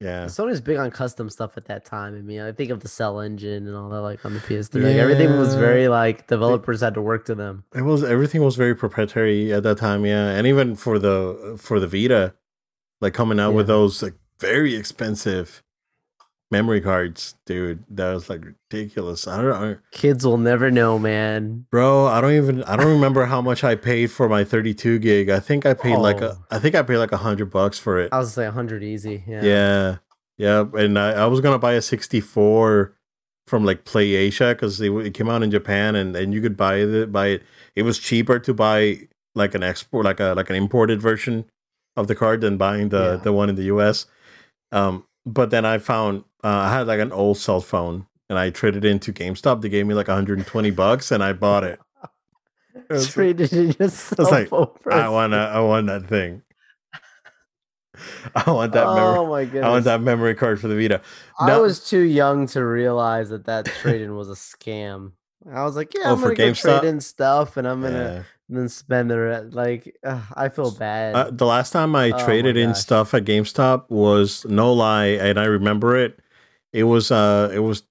Yeah, 0.00 0.26
Sony's 0.26 0.60
big 0.60 0.76
on 0.76 0.92
custom 0.92 1.28
stuff 1.28 1.56
at 1.56 1.64
that 1.64 1.84
time. 1.84 2.14
I 2.16 2.20
mean, 2.20 2.40
I 2.40 2.52
think 2.52 2.70
of 2.70 2.78
the 2.80 2.88
Cell 2.88 3.18
engine 3.18 3.66
and 3.66 3.74
all 3.76 3.88
that, 3.90 4.00
like 4.02 4.24
on 4.24 4.32
the 4.32 4.38
PS3. 4.38 4.74
Like 4.84 4.94
everything 4.94 5.36
was 5.36 5.56
very 5.56 5.88
like 5.88 6.28
developers 6.28 6.80
had 6.82 6.94
to 6.94 7.02
work 7.02 7.24
to 7.26 7.34
them. 7.34 7.64
it 7.74 7.82
was 7.82 8.04
everything 8.04 8.42
was 8.44 8.54
very 8.54 8.76
proprietary 8.76 9.52
at 9.52 9.64
that 9.64 9.78
time. 9.78 10.06
Yeah, 10.06 10.28
and 10.30 10.46
even 10.46 10.76
for 10.76 11.00
the 11.00 11.56
for 11.60 11.80
the 11.80 11.88
Vita, 11.88 12.34
like 13.00 13.12
coming 13.12 13.40
out 13.40 13.54
with 13.54 13.66
those 13.66 14.00
like 14.00 14.14
very 14.38 14.76
expensive 14.76 15.64
memory 16.50 16.80
cards, 16.80 17.34
dude. 17.46 17.84
That 17.90 18.12
was 18.12 18.30
like 18.30 18.42
ridiculous. 18.44 19.26
I 19.28 19.42
don't 19.42 19.60
know. 19.60 19.76
Kids 19.92 20.24
will 20.26 20.38
never 20.38 20.70
know, 20.70 20.98
man. 20.98 21.66
Bro, 21.70 22.06
I 22.06 22.20
don't 22.20 22.32
even 22.32 22.62
I 22.64 22.76
don't 22.76 22.90
remember 22.92 23.26
how 23.26 23.40
much 23.42 23.64
I 23.64 23.74
paid 23.74 24.10
for 24.10 24.28
my 24.28 24.44
32 24.44 24.98
gig. 24.98 25.28
I 25.30 25.40
think 25.40 25.66
I 25.66 25.74
paid 25.74 25.96
like 25.96 26.20
a 26.20 26.32
Oh. 26.32 26.44
I 26.50 26.58
think 26.58 26.74
I 26.74 26.82
paid 26.82 26.98
like 26.98 27.12
a 27.12 27.16
hundred 27.18 27.50
bucks 27.50 27.78
for 27.78 27.98
it. 28.00 28.10
I 28.12 28.18
was 28.18 28.32
say 28.32 28.44
100 28.44 28.82
easy. 28.82 29.24
Yeah. 29.26 29.42
Yeah. 29.42 29.96
Yeah. 30.38 30.64
And 30.74 30.98
I, 30.98 31.12
I 31.12 31.26
was 31.26 31.40
gonna 31.40 31.58
buy 31.58 31.74
a 31.74 31.82
64 31.82 32.94
from 33.46 33.64
like 33.64 33.84
Play 33.84 34.14
Asia 34.14 34.48
because 34.54 34.80
it, 34.80 34.90
it 34.92 35.14
came 35.14 35.28
out 35.28 35.42
in 35.42 35.50
Japan 35.50 35.96
and, 35.96 36.14
and 36.14 36.32
you 36.34 36.40
could 36.40 36.56
buy 36.56 36.76
it 36.76 37.12
buy 37.12 37.26
it. 37.28 37.42
It 37.76 37.82
was 37.82 37.98
cheaper 37.98 38.38
to 38.38 38.54
buy 38.54 39.08
like 39.34 39.54
an 39.54 39.62
export 39.62 40.04
like 40.04 40.20
a 40.20 40.34
like 40.34 40.50
an 40.50 40.56
imported 40.56 41.00
version 41.02 41.44
of 41.96 42.06
the 42.08 42.14
card 42.14 42.40
than 42.40 42.56
buying 42.56 42.88
the 42.90 42.98
Yeah. 43.02 43.16
the 43.16 43.32
one 43.32 43.48
in 43.50 43.54
the 43.56 43.64
US. 43.64 44.06
Um 44.72 45.04
but 45.26 45.50
then 45.50 45.64
I 45.66 45.76
found 45.78 46.24
uh, 46.44 46.48
I 46.48 46.72
had 46.72 46.86
like 46.86 47.00
an 47.00 47.12
old 47.12 47.38
cell 47.38 47.60
phone 47.60 48.06
and 48.28 48.38
I 48.38 48.50
traded 48.50 48.84
it 48.84 48.88
into 48.90 49.12
GameStop. 49.12 49.60
They 49.62 49.68
gave 49.68 49.86
me 49.86 49.94
like 49.94 50.08
120 50.08 50.70
bucks 50.70 51.10
and 51.10 51.22
I 51.22 51.32
bought 51.32 51.64
it. 51.64 51.80
It 52.74 52.92
was- 52.92 53.08
Traded 53.12 53.52
in 53.52 53.74
your 53.78 53.88
cell 53.88 54.30
like, 54.30 54.48
phone 54.48 54.68
I 54.90 55.08
want 55.08 55.34
I 55.34 55.60
want 55.60 55.86
that 55.88 56.06
thing. 56.06 56.42
I 58.34 58.50
want 58.50 58.72
that 58.72 58.86
memory. 58.86 59.18
oh 59.18 59.26
my 59.28 59.44
goodness! 59.44 59.64
I 59.64 59.68
want 59.70 59.84
that 59.84 60.00
memory 60.00 60.34
card 60.36 60.60
for 60.60 60.68
the 60.68 60.76
Vita. 60.76 61.00
I 61.40 61.58
was 61.58 61.84
too 61.88 62.00
young 62.00 62.46
to 62.48 62.64
realize 62.64 63.30
that 63.30 63.46
that 63.46 63.64
trade-in 63.66 64.14
was 64.14 64.28
a 64.28 64.34
scam. 64.34 65.12
I 65.52 65.64
was 65.64 65.74
like, 65.74 65.92
yeah, 65.94 66.02
Oh, 66.06 66.12
I'm 66.14 66.20
gonna 66.20 66.34
go 66.36 66.52
trade 66.52 66.84
in 66.84 67.00
stuff, 67.00 67.56
and 67.56 67.66
I'm 67.66 67.82
gonna 67.82 67.98
Yeah. 68.18 68.22
then 68.48 68.68
spend 68.68 69.10
the 69.10 69.18
re- 69.18 69.40
like. 69.50 69.96
ugh, 70.04 70.22
I 70.36 70.48
feel 70.48 70.70
bad. 70.70 71.14
Uh, 71.16 71.30
the 71.32 71.46
last 71.46 71.72
time 71.72 71.96
I 71.96 72.12
Oh 72.12 72.24
traded 72.24 72.56
in 72.56 72.74
stuff 72.76 73.14
at 73.14 73.24
GameStop 73.24 73.90
was 73.90 74.44
no 74.46 74.72
lie, 74.72 75.06
and 75.06 75.38
I 75.40 75.44
remember 75.46 75.96
it. 75.96 76.20
It 76.72 76.84
was 76.84 77.10
uh, 77.10 77.50
it 77.52 77.60
was 77.60 77.82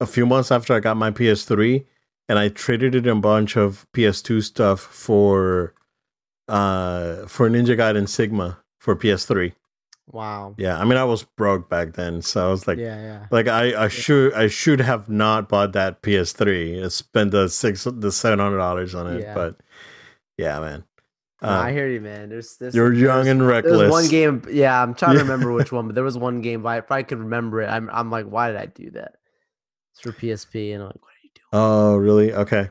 a 0.00 0.06
few 0.06 0.26
months 0.26 0.50
after 0.50 0.74
I 0.74 0.80
got 0.80 0.96
my 0.96 1.10
PS3, 1.10 1.84
and 2.28 2.38
I 2.38 2.48
traded 2.48 2.94
it 2.94 3.06
in 3.06 3.18
a 3.18 3.20
bunch 3.20 3.56
of 3.56 3.86
PS2 3.92 4.42
stuff 4.42 4.80
for 4.80 5.74
uh 6.48 7.26
for 7.26 7.48
Ninja 7.50 7.76
Gaiden 7.76 8.08
Sigma 8.08 8.58
for 8.80 8.96
PS3. 8.96 9.52
wow. 10.10 10.54
Yeah, 10.56 10.78
I 10.78 10.84
mean 10.84 10.96
I 10.96 11.04
was 11.04 11.24
broke 11.24 11.68
back 11.68 11.92
then, 11.94 12.22
so 12.22 12.46
I 12.46 12.50
was 12.50 12.66
like, 12.66 12.78
yeah, 12.78 13.00
yeah. 13.02 13.26
like 13.30 13.48
I, 13.48 13.84
I 13.84 13.88
should 13.88 14.32
I 14.34 14.46
should 14.48 14.80
have 14.80 15.08
not 15.10 15.48
bought 15.48 15.72
that 15.72 16.00
PS3 16.02 16.82
and 16.82 16.92
spent 16.92 17.32
the 17.32 17.48
six 17.48 17.84
the 17.84 18.10
seven 18.10 18.38
hundred 18.38 18.58
dollars 18.58 18.94
on 18.94 19.06
it, 19.08 19.20
Yeah. 19.20 19.34
but 19.34 19.60
yeah, 20.38 20.58
man. 20.60 20.84
I 21.40 21.68
Uh, 21.70 21.72
hear 21.72 21.88
you, 21.88 22.00
man. 22.00 22.28
There's, 22.30 22.56
there's 22.56 22.74
you're 22.74 22.92
young 22.92 23.24
there's- 23.24 23.26
and 23.28 23.46
reckless. 23.46 23.78
was 23.78 23.90
one 23.90 24.08
game. 24.08 24.42
Yeah, 24.50 24.82
I'm 24.82 24.94
trying 24.94 25.14
to 25.14 25.22
remember 25.22 25.52
which 25.52 25.70
one, 25.72 25.86
but 25.86 25.94
there 25.94 26.04
was 26.04 26.18
one 26.18 26.40
game. 26.40 26.66
I 26.66 26.80
probably 26.80 27.04
could 27.04 27.18
remember 27.18 27.62
it. 27.62 27.66
I'm, 27.68 27.88
I'm 27.92 28.10
like, 28.10 28.26
why 28.26 28.48
did 28.50 28.56
I 28.60 28.66
do 28.66 28.90
that? 28.92 29.12
It's 29.92 30.00
for 30.00 30.12
PSP, 30.12 30.72
and 30.74 30.82
I'm 30.82 30.88
like, 30.88 31.02
what 31.02 31.10
are 31.10 31.22
you 31.22 31.30
doing? 31.34 31.46
Oh, 31.52 31.96
really? 31.96 32.32
Okay. 32.34 32.70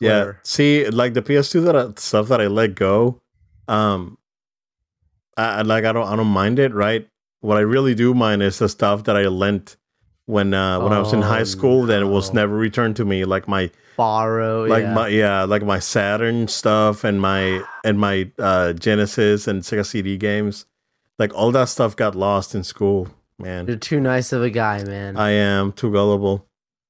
Yeah. 0.00 0.10
Whatever. 0.18 0.40
See, 0.44 0.88
like 0.90 1.14
the 1.14 1.22
PS2 1.22 1.64
that 1.64 1.76
I, 1.76 1.88
stuff 1.96 2.28
that 2.28 2.40
I 2.40 2.46
let 2.48 2.74
go, 2.74 3.22
um, 3.68 4.18
I, 5.36 5.58
I 5.58 5.62
like 5.62 5.84
I 5.84 5.92
don't 5.92 6.06
I 6.06 6.16
don't 6.16 6.26
mind 6.28 6.58
it. 6.58 6.72
Right. 6.74 7.08
What 7.40 7.56
I 7.56 7.60
really 7.60 7.94
do 7.94 8.14
mind 8.14 8.42
is 8.42 8.58
the 8.58 8.68
stuff 8.68 9.04
that 9.04 9.16
I 9.16 9.26
lent 9.26 9.76
when 10.28 10.52
uh 10.52 10.78
when 10.80 10.92
I 10.92 10.98
was 11.00 11.12
in 11.12 11.22
high 11.22 11.40
Oh, 11.40 11.44
school 11.44 11.86
Then 11.86 12.02
it 12.02 12.06
was 12.06 12.32
never 12.34 12.54
returned 12.54 12.96
to 12.96 13.04
me. 13.04 13.24
Like 13.24 13.48
my 13.48 13.70
Borrow. 13.96 14.64
like 14.66 14.82
yeah. 14.84 14.94
my 14.94 15.08
yeah 15.08 15.42
like 15.44 15.62
my 15.64 15.78
Saturn 15.80 16.46
stuff 16.48 17.02
and 17.02 17.20
my 17.20 17.62
and 17.82 17.98
my 17.98 18.30
uh 18.38 18.74
Genesis 18.74 19.48
and 19.48 19.62
Sega 19.62 19.84
CD 19.84 20.16
games. 20.18 20.66
Like 21.18 21.34
all 21.34 21.50
that 21.52 21.68
stuff 21.68 21.96
got 21.96 22.14
lost 22.14 22.54
in 22.54 22.62
school. 22.62 23.08
Man, 23.40 23.66
You're 23.68 23.76
too 23.76 24.00
nice 24.00 24.32
of 24.32 24.42
a 24.42 24.50
guy, 24.50 24.82
man. 24.84 25.16
I 25.16 25.30
am 25.30 25.72
too 25.72 25.92
gullible. 25.92 26.46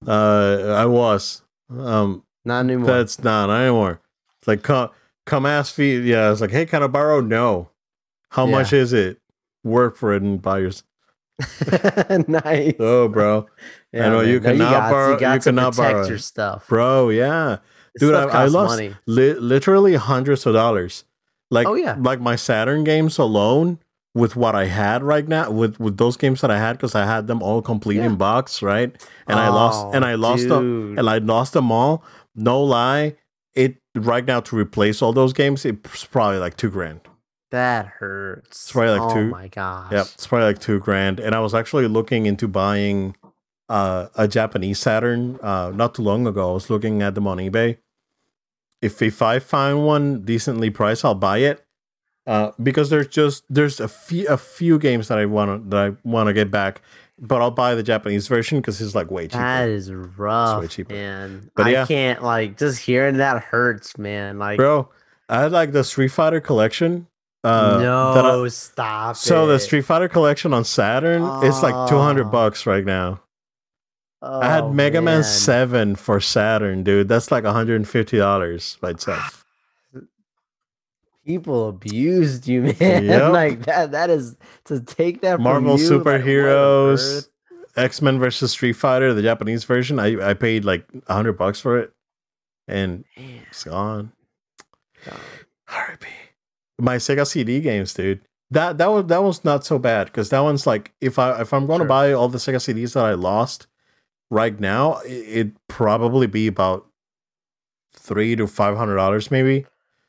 Uh, 0.06 0.74
I 0.76 0.86
was. 0.86 1.42
Um, 1.70 2.24
Not 2.44 2.60
anymore. 2.60 2.86
that's 2.86 3.22
not 3.22 3.50
anymore. 3.50 4.00
It's 4.38 4.48
like 4.48 4.62
come 4.62 4.88
come 5.26 5.44
ask 5.44 5.74
feet. 5.74 6.04
Yeah, 6.04 6.32
it's 6.32 6.40
like, 6.40 6.50
hey, 6.50 6.64
can 6.66 6.82
I 6.82 6.86
borrow? 6.86 7.20
No. 7.20 7.68
How 8.30 8.46
Yeah. 8.46 8.52
much 8.52 8.72
is 8.72 8.92
it? 8.94 9.18
Work 9.62 9.96
for 9.96 10.14
it 10.14 10.22
and 10.22 10.40
buy 10.40 10.60
yours. 10.60 10.84
nice. 12.28 12.74
Oh, 12.80 13.08
bro, 13.08 13.46
Yeah, 13.92 14.08
know 14.10 14.18
man. 14.22 14.28
you 14.28 14.40
No, 14.40 14.50
cannot 14.50 14.70
got, 14.70 14.90
borrow- 14.90 15.12
You 15.14 15.20
got 15.20 15.34
you 15.34 15.40
to 15.40 15.44
cannot 15.44 15.76
borrow 15.76 16.06
your 16.06 16.18
stuff. 16.18 16.66
bro, 16.68 17.08
yeah, 17.10 17.58
This 17.94 18.00
dude, 18.00 18.14
I, 18.14 18.24
I 18.24 18.44
lost 18.46 18.70
money. 18.76 18.94
li- 19.06 19.34
literally 19.34 19.94
hundreds 19.94 20.46
of 20.46 20.54
dollars. 20.54 21.04
Like, 21.50 21.66
Oh, 21.66 21.74
yeah. 21.74 21.96
like 21.98 22.20
my 22.20 22.36
Saturn 22.36 22.84
games 22.84 23.18
alone 23.18 23.78
with 24.14 24.36
what 24.36 24.54
I 24.54 24.64
had 24.66 25.02
right 25.02 25.26
now 25.28 25.50
with 25.50 25.78
with 25.78 25.96
those 25.96 26.16
games 26.16 26.40
that 26.40 26.50
I 26.50 26.58
had 26.58 26.72
because 26.76 26.94
I 26.94 27.04
had 27.06 27.26
them 27.26 27.42
all 27.42 27.62
complete 27.62 27.96
Yeah. 27.98 28.06
in 28.06 28.16
box, 28.16 28.62
right? 28.62 28.90
And 29.28 29.38
I 29.38 29.48
lost 29.48 29.94
and 29.94 30.04
Oh, 30.04 30.08
I 30.08 30.14
lost 30.16 30.48
them 30.48 30.94
oh, 30.96 30.98
and 30.98 31.08
I 31.08 31.18
lost 31.18 31.52
them 31.52 31.70
all. 31.70 32.02
No 32.34 32.60
lie, 32.62 33.14
it 33.54 33.76
right 33.94 34.24
now 34.26 34.40
to 34.40 34.56
replace 34.56 35.02
all 35.02 35.12
those 35.12 35.32
games, 35.32 35.64
it's 35.64 36.04
probably 36.04 36.38
like 36.38 36.56
two 36.56 36.70
grand. 36.70 37.00
That 37.50 37.86
hurts. 37.86 38.48
It's 38.48 38.72
probably 38.72 38.98
like 38.98 39.10
oh 39.10 39.14
two- 39.14 39.30
my 39.30 39.48
gosh. 39.48 39.92
Yep, 39.92 40.06
it's 40.14 40.26
probably 40.26 40.46
like 40.46 40.58
two 40.58 40.78
grand. 40.80 41.18
And 41.20 41.34
I 41.34 41.40
was 41.40 41.54
actually 41.54 41.88
looking 41.88 42.26
into 42.26 42.46
buying 42.46 43.16
uh, 43.68 44.08
a 44.14 44.28
Japanese 44.28 44.78
Saturn 44.78 45.38
uh, 45.42 45.70
not 45.74 45.94
too 45.94 46.02
long 46.02 46.26
ago. 46.26 46.50
I 46.50 46.54
was 46.54 46.70
looking 46.70 47.02
at 47.02 47.14
them 47.14 47.26
on 47.26 47.38
eBay. 47.38 47.78
If 48.80 49.02
if 49.02 49.22
I 49.22 49.38
find 49.38 49.84
one 49.84 50.22
decently 50.22 50.70
priced, 50.70 51.04
I'll 51.04 51.14
buy 51.14 51.38
it. 51.38 51.64
Uh, 52.26 52.52
because 52.62 52.90
there's 52.90 53.08
just 53.08 53.44
there's 53.48 53.80
a 53.80 53.88
few 53.88 54.28
a 54.28 54.36
few 54.36 54.78
games 54.78 55.08
that 55.08 55.18
I 55.18 55.24
want 55.24 55.70
that 55.70 55.78
I 55.78 55.96
want 56.08 56.26
to 56.26 56.34
get 56.34 56.50
back, 56.50 56.82
but 57.18 57.40
I'll 57.40 57.50
buy 57.50 57.74
the 57.74 57.82
Japanese 57.82 58.28
version 58.28 58.58
because 58.58 58.80
it's 58.82 58.94
like 58.94 59.10
way 59.10 59.26
cheaper. 59.28 59.38
That 59.38 59.68
is 59.70 59.90
rough, 59.90 60.62
it's 60.62 60.62
way 60.62 60.76
cheaper. 60.76 60.92
man. 60.94 61.50
But 61.56 61.66
I 61.66 61.70
yeah. 61.70 61.86
can't 61.86 62.22
like 62.22 62.58
just 62.58 62.80
hearing 62.80 63.16
that 63.16 63.42
hurts, 63.44 63.96
man. 63.96 64.38
Like 64.38 64.58
Bro, 64.58 64.90
I 65.30 65.40
had 65.40 65.52
like 65.52 65.72
the 65.72 65.82
Street 65.82 66.08
Fighter 66.08 66.40
collection. 66.40 67.06
Uh, 67.48 67.78
no, 67.80 68.44
I- 68.44 68.48
stop. 68.48 69.16
so 69.16 69.46
the. 69.46 69.58
Street 69.58 69.82
Fighter 69.82 70.08
collection 70.08 70.52
on 70.54 70.64
Saturn, 70.64 71.22
it's 71.44 71.62
like 71.62 71.88
two 71.88 71.98
hundred 71.98 72.30
bucks 72.30 72.66
right 72.66 72.84
now. 72.84 73.20
Oh, 74.20 74.40
I 74.40 74.46
had 74.46 74.72
Mega 74.74 75.00
Man 75.00 75.18
man. 75.18 75.22
7 75.24 75.94
for 75.94 76.18
Saturn, 76.18 76.82
dude. 76.82 77.06
That's 77.06 77.30
like 77.30 77.44
$150 77.44 78.80
by 78.80 78.90
itself. 78.90 79.44
People 81.24 81.68
abused 81.68 82.48
you, 82.48 82.62
man. 82.80 83.04
Yep. 83.04 83.32
like 83.32 83.64
that. 83.66 83.92
That 83.92 84.10
is 84.10 84.36
to 84.64 84.80
take 84.80 85.20
that. 85.20 85.34
from 85.36 85.42
Marvel 85.44 85.78
you, 85.78 85.88
like, 85.88 86.22
superheroes, 86.22 87.18
earth? 87.18 87.28
X 87.76 88.02
Men 88.02 88.18
versus 88.18 88.50
Street 88.50 88.72
Fighter, 88.72 89.14
the 89.14 89.22
Japanese 89.22 89.62
version. 89.64 90.00
I, 90.00 90.30
I 90.30 90.34
paid 90.34 90.64
like 90.64 90.84
100 91.06 91.34
bucks 91.34 91.60
for 91.60 91.78
it, 91.78 91.92
and 92.66 93.04
Man, 93.16 93.42
it's 93.50 93.62
gone. 93.62 94.10
God. 95.06 95.20
RIP. 95.90 96.04
My 96.80 96.96
Sega 96.96 97.26
CD 97.26 97.60
games, 97.60 97.94
dude. 97.94 98.20
That 98.50 98.78
that 98.78 98.86
was 98.90 99.06
that 99.06 99.22
was 99.22 99.44
not 99.44 99.64
so 99.66 99.78
bad 99.78 100.06
because 100.06 100.30
that 100.30 100.40
one's 100.40 100.66
like 100.66 100.92
if 101.00 101.18
I 101.18 101.40
if 101.40 101.52
I'm 101.52 101.66
going 101.66 101.80
to 101.80 101.82
Sure. 101.84 101.88
buy 101.88 102.12
all 102.12 102.28
the 102.28 102.38
Sega 102.38 102.56
CDs 102.56 102.94
that 102.94 103.04
I 103.04 103.12
lost 103.14 103.66
right 104.30 104.58
now, 104.58 105.00
it'd 105.06 105.56
probably 105.68 106.26
be 106.26 106.46
about 106.46 106.86
three 107.92 108.36
to 108.36 108.46
five 108.46 108.76
hundred 108.76 108.96
dollars, 108.96 109.30
maybe. 109.30 109.66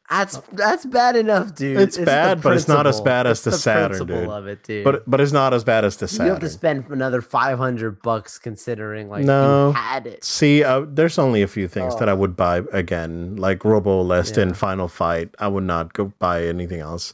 That's 0.09 0.37
that's 0.53 0.85
bad 0.87 1.15
enough, 1.15 1.53
dude. 1.53 1.77
It's 1.79 1.95
the 1.97 2.05
bad, 2.05 2.41
but 2.41 2.53
it's 2.55 2.67
not 2.67 2.87
as 2.87 2.99
bad 2.99 3.27
as 3.27 3.37
It's 3.37 3.43
the 3.45 3.51
Saturn, 3.51 4.07
dude. 4.07 4.27
Of 4.27 4.47
it, 4.47 4.63
dude. 4.63 4.83
But 4.83 5.07
but 5.09 5.21
it's 5.21 5.31
not 5.31 5.53
as 5.53 5.63
bad 5.63 5.85
as 5.85 5.97
the 5.97 6.07
Saturn. 6.07 6.25
you 6.25 6.31
have 6.31 6.41
to 6.41 6.49
spend 6.49 6.85
another 6.89 7.21
five 7.21 7.59
hundred 7.59 8.01
bucks 8.01 8.39
considering 8.39 9.07
like 9.09 9.23
No. 9.23 9.67
you 9.67 9.73
had 9.73 10.07
it. 10.07 10.23
See, 10.23 10.63
uh, 10.63 10.85
there's 10.87 11.19
only 11.19 11.43
a 11.43 11.47
few 11.47 11.67
things 11.67 11.95
that 11.99 12.09
I 12.09 12.13
Oh. 12.13 12.15
would 12.15 12.35
buy 12.35 12.63
again, 12.73 13.35
like 13.35 13.63
Robo 13.63 14.03
Aleste 14.03 14.41
and 14.41 14.57
Final 14.57 14.87
Fight. 14.87 15.29
I 15.37 15.47
would 15.47 15.63
not 15.65 15.93
go 15.93 16.11
buy 16.17 16.43
anything 16.45 16.79
else. 16.79 17.13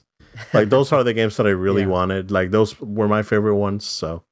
Like 0.54 0.70
those 0.70 0.94
are 0.94 1.04
the 1.04 1.14
games 1.20 1.36
that 1.36 1.46
I 1.48 1.52
really 1.52 1.82
Yeah. 1.82 1.88
wanted. 1.90 2.32
Like 2.32 2.52
those 2.52 2.80
were 2.80 3.10
my 3.10 3.24
favorite 3.24 3.56
ones. 3.56 3.86
So, 3.86 4.24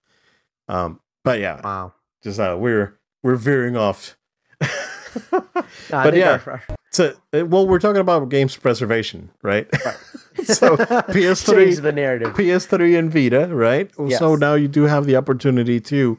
um, 0.70 1.02
but 1.26 1.40
yeah, 1.42 1.60
Wow. 1.62 1.94
just 2.24 2.40
uh, 2.40 2.56
we're 2.58 2.98
we're 3.24 3.36
veering 3.36 3.76
off. 3.76 4.16
No, 5.32 5.44
But 5.92 6.16
yeah. 6.16 6.40
our- 6.48 6.62
so, 6.94 7.14
uh, 7.34 7.46
well, 7.46 7.68
we're 7.68 7.80
talking 7.80 8.00
about 8.02 8.30
games 8.30 8.56
preservation, 8.56 9.32
right? 9.42 9.68
right. 9.86 9.98
so 10.46 10.78
PS3 10.78 11.56
Change 11.66 11.78
the 11.80 11.92
narrative. 11.92 12.34
PS3 12.34 12.98
and 12.98 13.12
Vita, 13.12 13.48
right? 13.54 13.92
So 14.18 14.36
now 14.36 14.54
you 14.54 14.68
do 14.68 14.84
have 14.84 15.06
the 15.06 15.16
opportunity 15.16 15.80
to 15.82 16.18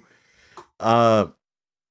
uh 0.80 1.26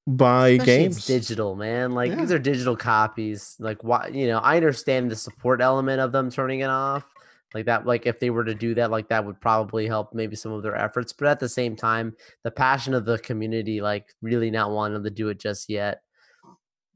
buy 0.06 0.48
Especially 0.48 0.64
games. 0.82 1.06
Digital, 1.06 1.56
man. 1.56 1.92
Like 1.92 2.10
Yeah. 2.10 2.16
these 2.16 2.32
are 2.32 2.38
digital 2.38 2.76
copies. 2.76 3.56
Like 3.58 3.82
why 3.82 4.08
you 4.08 4.26
know, 4.26 4.38
I 4.38 4.56
understand 4.56 5.10
the 5.10 5.16
support 5.16 5.60
element 5.60 6.00
of 6.00 6.12
them 6.12 6.30
turning 6.30 6.60
it 6.60 6.70
off. 6.70 7.04
Like 7.54 7.66
that, 7.66 7.86
like 7.86 8.04
if 8.04 8.18
they 8.18 8.30
were 8.30 8.44
to 8.44 8.54
do 8.54 8.74
that, 8.74 8.90
like 8.90 9.08
that 9.08 9.24
would 9.24 9.40
probably 9.40 9.86
help 9.86 10.12
maybe 10.12 10.34
some 10.34 10.52
of 10.52 10.62
their 10.62 10.74
efforts. 10.74 11.12
But 11.12 11.28
at 11.28 11.38
the 11.40 11.48
same 11.48 11.76
time, 11.76 12.16
the 12.42 12.50
passion 12.50 12.94
of 12.94 13.04
the 13.04 13.16
community, 13.18 13.80
like 13.80 14.12
really 14.20 14.50
not 14.50 14.72
wanting 14.72 15.04
to 15.04 15.10
do 15.10 15.28
it 15.28 15.38
just 15.38 15.70
yet. 15.70 16.02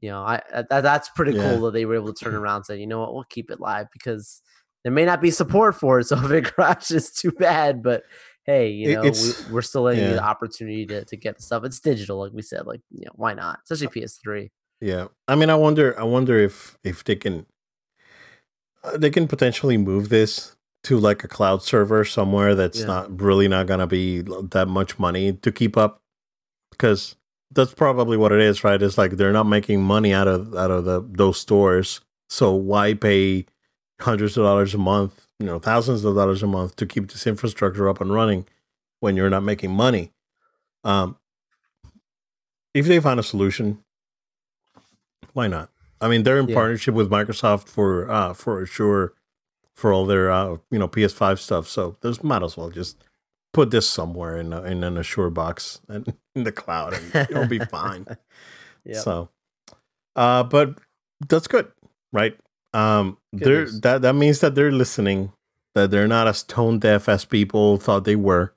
You 0.01 0.09
know, 0.11 0.21
I 0.21 0.41
uh, 0.53 0.63
that, 0.69 0.81
that's 0.81 1.09
pretty 1.09 1.33
Yeah. 1.37 1.49
cool 1.49 1.61
that 1.61 1.73
they 1.73 1.85
were 1.85 1.95
able 1.95 2.13
to 2.13 2.23
turn 2.23 2.33
around 2.41 2.57
and 2.57 2.65
say, 2.65 2.79
you 2.79 2.87
know 2.87 2.99
what, 2.99 3.13
we'll 3.13 3.23
keep 3.25 3.51
it 3.51 3.59
live 3.59 3.87
because 3.91 4.41
there 4.83 4.93
may 4.93 5.05
not 5.05 5.21
be 5.21 5.31
support 5.31 5.75
for 5.75 5.99
it. 5.99 6.05
So 6.05 6.17
if 6.17 6.31
it 6.31 6.45
crashes, 6.55 7.11
too 7.11 7.31
bad. 7.31 7.83
But 7.83 8.03
hey, 8.45 8.69
you 8.69 8.93
know, 8.93 9.01
we, 9.03 9.53
we're 9.53 9.61
still 9.61 9.83
letting 9.83 10.01
you 10.01 10.09
yeah. 10.09 10.15
the 10.15 10.23
opportunity 10.23 10.85
to, 10.87 11.05
to 11.05 11.17
get 11.17 11.35
the 11.37 11.43
stuff. 11.43 11.63
It's 11.65 11.79
digital, 11.79 12.19
like 12.19 12.31
we 12.31 12.41
said. 12.41 12.65
Like, 12.65 12.81
you 12.89 13.05
know, 13.05 13.11
why 13.15 13.33
not? 13.33 13.59
Especially 13.63 14.01
PS3. 14.01 14.49
Yeah, 14.81 15.07
I 15.27 15.35
mean, 15.35 15.49
I 15.49 15.55
wonder, 15.55 15.99
I 15.99 16.03
wonder 16.03 16.39
if 16.39 16.77
if 16.83 17.03
they 17.03 17.17
can, 17.17 17.45
uh, 18.83 18.97
they 18.97 19.09
can 19.09 19.27
potentially 19.27 19.77
move 19.77 20.07
this 20.07 20.55
to 20.83 20.97
like 20.97 21.25
a 21.25 21.27
cloud 21.27 21.61
server 21.61 22.05
somewhere 22.05 22.55
that's 22.55 22.79
Yeah. 22.79 22.85
not 22.85 23.21
really 23.21 23.49
not 23.49 23.67
gonna 23.67 23.87
be 23.87 24.21
that 24.21 24.67
much 24.69 24.97
money 24.97 25.33
to 25.33 25.51
keep 25.51 25.75
up, 25.75 26.01
because 26.71 27.17
that's 27.51 27.73
probably 27.73 28.17
what 28.17 28.31
it 28.31 28.39
is, 28.41 28.63
right? 28.63 28.81
It's 28.81 28.97
like 28.97 29.11
they're 29.11 29.31
not 29.33 29.47
making 29.47 29.81
money 29.83 30.13
out 30.13 30.27
of 30.27 30.55
out 30.55 30.71
of 30.71 30.85
the 30.85 31.01
those 31.09 31.39
stores, 31.39 32.01
so 32.29 32.53
why 32.53 32.93
pay 32.93 33.45
hundreds 34.01 34.37
of 34.37 34.43
dollars 34.43 34.73
a 34.73 34.77
month, 34.77 35.25
you 35.39 35.45
know, 35.45 35.59
thousands 35.59 36.05
of 36.05 36.15
dollars 36.15 36.41
a 36.43 36.47
month 36.47 36.75
to 36.77 36.85
keep 36.85 37.11
this 37.11 37.27
infrastructure 37.27 37.89
up 37.89 37.99
and 38.01 38.13
running 38.13 38.45
when 39.01 39.15
you're 39.17 39.29
not 39.29 39.43
making 39.43 39.71
money. 39.71 40.11
Um, 40.83 41.17
if 42.73 42.85
they 42.87 42.99
find 42.99 43.19
a 43.19 43.23
solution, 43.23 43.83
why 45.33 45.47
not? 45.47 45.69
I 46.01 46.07
mean, 46.07 46.23
they're 46.23 46.39
in 46.39 46.47
Yeah. 46.47 46.55
partnership 46.55 46.93
with 46.95 47.09
Microsoft 47.09 47.67
for 47.67 48.09
uh, 48.09 48.33
for 48.33 48.61
Azure 48.61 49.13
for 49.75 49.91
all 49.93 50.05
their 50.05 50.31
uh, 50.31 50.57
you 50.71 50.79
know 50.79 50.87
PS5 50.87 51.39
stuff. 51.39 51.67
So 51.67 51.97
there's 52.01 52.23
might 52.23 52.43
as 52.43 52.55
well 52.57 52.69
just 52.69 53.03
put 53.53 53.71
this 53.71 53.89
somewhere 53.89 54.37
in 54.37 54.53
a, 54.53 54.61
in 54.63 54.83
an 54.83 54.97
Azure 54.97 55.29
box 55.29 55.81
and 55.89 56.13
in 56.35 56.43
the 56.43 56.51
cloud, 56.51 56.93
and 56.93 57.29
it'll 57.29 57.47
be 57.47 57.59
fine. 57.59 58.05
Yep. 58.85 58.97
So, 59.03 59.29
uh, 60.15 60.43
but 60.43 60.79
that's 61.27 61.47
good, 61.47 61.69
right? 62.13 62.35
Um, 62.73 63.17
Good 63.35 63.43
they're 63.43 63.71
that 63.81 64.01
that 64.03 64.15
means 64.15 64.39
that 64.39 64.55
they're 64.55 64.71
listening, 64.71 65.33
that 65.75 65.91
they're 65.91 66.07
not 66.07 66.27
as 66.27 66.43
tone 66.43 66.79
deaf 66.79 67.09
as 67.09 67.25
people 67.25 67.77
thought 67.77 68.05
they 68.05 68.15
were, 68.15 68.53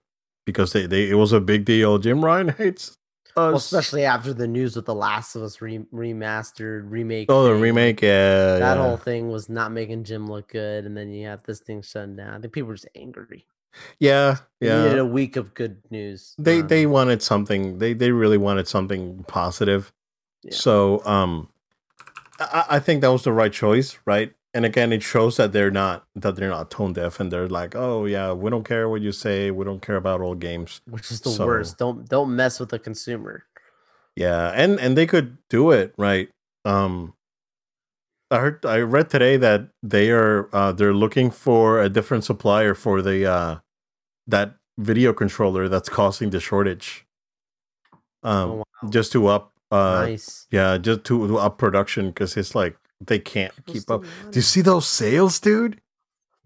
because 0.47 0.73
they, 0.73 0.87
they 0.87 1.11
it 1.11 1.15
was 1.15 1.33
a 1.33 1.41
big 1.41 1.65
deal. 1.65 1.99
Jim 1.99 2.25
Ryan 2.25 2.51
hates. 2.51 2.97
Well, 3.37 3.57
especially 3.57 4.05
after 4.05 4.33
the 4.33 4.47
news 4.47 4.77
with 4.77 4.87
the 4.87 4.95
Last 4.95 5.35
of 5.37 5.43
Us 5.43 5.61
re- 5.61 5.85
remastered 5.93 6.85
remake. 6.91 7.27
oh, 7.31 7.45
the 7.45 7.53
thing. 7.55 7.61
remake, 7.61 8.01
yeah, 8.03 8.59
That 8.59 8.77
yeah. 8.77 8.83
whole 8.83 8.97
thing 8.99 9.31
was 9.31 9.49
not 9.49 9.73
making 9.73 10.05
Jim 10.05 10.27
look 10.29 10.49
good, 10.49 10.85
and 10.87 10.97
then 10.97 11.11
you 11.11 11.27
have 11.27 11.43
this 11.45 11.61
thing 11.61 11.83
shutting 11.83 12.17
down. 12.17 12.35
I 12.35 12.41
think 12.41 12.53
people 12.53 12.69
were 12.69 12.75
just 12.75 12.89
angry. 12.95 13.47
Yeah, 13.99 14.37
They 14.61 14.69
needed 14.69 14.95
yeah. 14.97 15.01
a 15.01 15.05
week 15.05 15.37
of 15.37 15.55
good 15.55 15.79
news. 15.91 16.35
They 16.39 16.61
Um, 16.61 16.69
they 16.69 16.87
wanted 16.87 17.23
something. 17.23 17.79
They 17.79 17.95
they 17.95 18.11
really 18.13 18.39
wanted 18.39 18.69
something 18.69 19.25
positive. 19.29 19.93
Yeah. 20.43 20.53
So 20.55 21.05
um, 21.05 21.49
I, 22.41 22.65
I 22.71 22.79
think 22.81 23.01
that 23.03 23.13
was 23.13 23.23
the 23.25 23.33
right 23.33 23.53
choice, 23.53 23.99
right? 24.07 24.33
And 24.55 24.67
again, 24.67 24.93
it 24.93 25.03
shows 25.03 25.37
that 25.39 25.53
they're 25.53 25.71
not 25.71 26.05
that 26.15 26.37
they're 26.37 26.51
not 26.51 26.71
tone 26.71 26.93
deaf, 26.93 27.21
and 27.21 27.33
they're 27.33 27.49
like, 27.49 27.75
oh 27.75 28.05
yeah, 28.05 28.33
we 28.33 28.51
don't 28.51 28.65
care 28.65 28.89
what 28.89 29.01
you 29.01 29.13
say, 29.13 29.51
we 29.51 29.65
don't 29.65 29.81
care 29.81 29.97
about 29.97 30.21
old 30.21 30.41
games. 30.41 30.81
which 30.91 31.11
is 31.11 31.21
the 31.23 31.31
so- 31.31 31.47
worst. 31.47 31.79
Don't 31.79 32.09
don't 32.09 32.35
mess 32.37 32.61
with 32.61 32.69
the 32.71 32.79
consumer. 32.79 33.45
Yeah, 34.15 34.53
and 34.55 34.79
and 34.79 34.95
they 34.97 35.07
could 35.07 35.39
do 35.49 35.71
it 35.71 35.95
right. 35.97 36.29
Um, 36.67 37.15
I 38.33 38.39
heard 38.39 38.65
I 38.67 38.79
read 38.79 39.11
today 39.11 39.37
that 39.37 39.69
they 39.83 40.11
are 40.11 40.49
uh, 40.55 40.73
they're 40.73 40.95
looking 40.95 41.31
for 41.31 41.81
a 41.83 41.89
different 41.89 42.25
supplier 42.25 42.75
for 42.75 43.03
the 43.03 43.27
uh, 43.27 43.59
that 44.27 44.57
video 44.79 45.13
controller 45.13 45.69
that's 45.69 45.89
causing 45.89 46.31
the 46.31 46.41
shortage. 46.41 47.07
Um, 48.23 48.51
Oh, 48.51 48.55
wow. 48.57 48.89
just 48.91 49.13
to 49.13 49.27
up 49.27 49.53
uh, 49.71 50.07
nice. 50.07 50.47
yeah, 50.51 50.79
just 50.79 51.05
to, 51.05 51.27
to 51.29 51.39
up 51.39 51.59
production 51.59 52.09
because 52.09 52.37
it's 52.37 52.55
like 52.55 52.77
they 53.05 53.19
can't 53.19 53.55
People 53.57 53.75
keep 53.75 53.91
up. 53.91 54.03
Do 54.31 54.39
you 54.39 54.43
see 54.43 54.61
those 54.63 54.87
sales, 54.89 55.39
dude? 55.41 55.81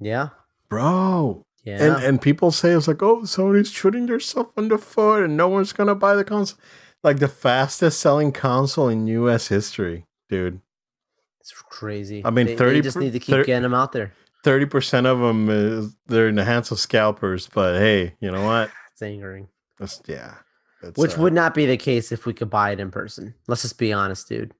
Yeah. 0.00 0.30
Bro, 0.68 1.44
Yeah. 1.64 1.82
and 1.84 2.04
and 2.04 2.20
people 2.20 2.50
say 2.50 2.70
it's 2.72 2.88
like, 2.88 3.02
oh, 3.02 3.20
Sony's 3.22 3.70
shooting 3.70 4.06
themselves 4.06 4.50
in 4.56 4.68
the 4.68 4.78
foot, 4.78 5.22
and 5.24 5.36
no 5.36 5.48
one's 5.48 5.72
gonna 5.72 5.94
buy 5.94 6.14
the 6.16 6.24
console. 6.24 6.58
Like 7.04 7.18
the 7.20 7.28
fastest 7.28 8.00
selling 8.00 8.32
console 8.32 8.88
in 8.88 9.06
U.S. 9.06 9.48
history, 9.48 10.06
dude. 10.28 10.60
It's 11.52 11.62
crazy. 11.62 12.22
I 12.24 12.30
mean, 12.30 12.46
They- 12.46 12.56
30 12.56 12.74
They 12.78 12.80
just 12.82 12.96
need 12.96 13.12
to 13.12 13.18
keep 13.18 13.34
thir- 13.34 13.44
getting 13.44 13.62
them 13.62 13.74
out 13.74 13.92
there. 13.92 14.12
Thirty 14.44 14.66
percent 14.66 15.06
of 15.08 15.18
them 15.18 15.48
is 15.50 15.96
they're 16.06 16.28
in 16.28 16.36
the 16.36 16.44
hands 16.44 16.70
of 16.70 16.78
scalpers, 16.78 17.48
but 17.52 17.78
hey, 17.80 18.14
you 18.20 18.30
know 18.30 18.44
what? 18.44 18.70
It's 18.92 19.02
angering. 19.02 19.48
That's, 19.78 20.00
yeah, 20.06 20.34
Which 20.94 21.18
uh, 21.18 21.20
would 21.20 21.34
not 21.34 21.52
be 21.52 21.66
the 21.66 21.76
case 21.76 22.12
if 22.12 22.24
we 22.24 22.32
could 22.32 22.48
buy 22.48 22.70
it 22.70 22.80
in 22.80 22.90
person. 22.90 23.34
Let's 23.46 23.60
just 23.62 23.76
be 23.76 23.92
honest, 23.92 24.26
dude. 24.28 24.54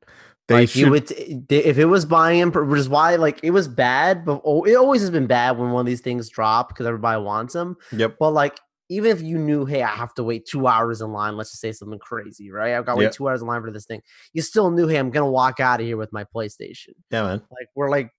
they 0.49 0.55
like 0.57 0.68
should. 0.68 0.80
you 0.80 0.91
would, 0.91 1.11
if 1.51 1.78
it 1.78 1.87
was 1.87 2.05
buying 2.05 2.41
in, 2.41 2.51
which 2.53 2.80
is 2.80 2.89
why 2.89 3.14
like 3.16 3.41
it 3.43 3.53
was 3.53 3.66
bad, 3.68 4.24
but 4.26 4.43
oh, 4.45 4.64
it 4.64 4.74
always 4.74 5.01
has 5.01 5.11
been 5.11 5.26
bad 5.26 5.57
when 5.57 5.70
one 5.70 5.80
of 5.80 5.87
these 5.87 6.03
things 6.03 6.28
drop 6.28 6.68
because 6.68 6.84
everybody 6.87 7.22
wants 7.22 7.55
them. 7.55 7.76
yep. 7.93 8.16
But 8.18 8.32
like, 8.32 8.59
even 8.89 9.11
if 9.11 9.20
you 9.20 9.39
knew, 9.39 9.64
hey, 9.64 9.82
I 9.82 9.89
have 9.95 10.14
to 10.14 10.22
wait 10.24 10.47
two 10.47 10.66
hours 10.66 11.01
in 11.01 11.12
line, 11.12 11.37
let's 11.37 11.51
just 11.51 11.61
say 11.61 11.72
something 11.72 11.99
crazy, 11.99 12.51
right? 12.51 12.74
I've 12.74 12.87
got 12.87 12.95
to 12.95 13.01
Yeah. 13.03 13.09
wait 13.09 13.14
two 13.14 13.28
hours 13.28 13.41
in 13.43 13.49
line 13.49 13.62
for 13.62 13.70
this 13.72 13.87
thing. 13.87 14.03
You 14.32 14.43
still 14.43 14.70
knew, 14.70 14.87
hey, 14.87 14.97
I'm 14.97 15.11
gonna 15.11 15.30
walk 15.30 15.61
out 15.61 15.80
of 15.80 15.87
here 15.87 15.97
with 15.97 16.12
my 16.12 16.24
PlayStation. 16.24 16.95
Yeah, 17.11 17.22
man. 17.24 17.43
Like 17.51 17.68
we're 17.74 17.91
like, 17.91 18.11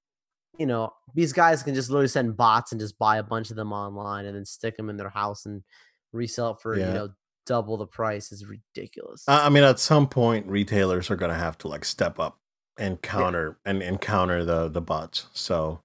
you 0.57 0.65
know, 0.65 0.91
these 1.13 1.33
guys 1.33 1.63
can 1.63 1.73
just 1.75 1.89
literally 1.89 2.07
send 2.07 2.35
bots 2.35 2.71
and 2.71 2.81
just 2.81 2.97
buy 2.97 3.17
a 3.17 3.23
bunch 3.23 3.49
of 3.49 3.55
them 3.55 3.71
online 3.71 4.25
and 4.25 4.35
then 4.35 4.45
stick 4.45 4.75
them 4.75 4.89
in 4.89 4.97
their 4.97 5.09
house 5.09 5.45
and 5.45 5.63
resell 6.11 6.51
it 6.51 6.57
for 6.61 6.77
Yeah. 6.77 6.87
you 6.87 6.93
know 6.93 7.09
double 7.45 7.77
the 7.77 7.87
price 7.87 8.33
is 8.33 8.45
ridiculous. 8.45 9.23
I 9.27 9.47
mean, 9.49 9.63
at 9.63 9.79
some 9.79 10.07
point, 10.09 10.47
retailers 10.47 11.09
are 11.09 11.15
gonna 11.15 11.33
have 11.33 11.57
to 11.59 11.69
like 11.69 11.85
step 11.85 12.19
up 12.19 12.39
and 12.77 13.01
counter 13.01 13.57
and, 13.65 13.81
and 13.81 14.01
counter 14.01 14.43
the 14.43 14.67
the 14.67 14.81
bots. 14.81 15.27
So 15.33 15.81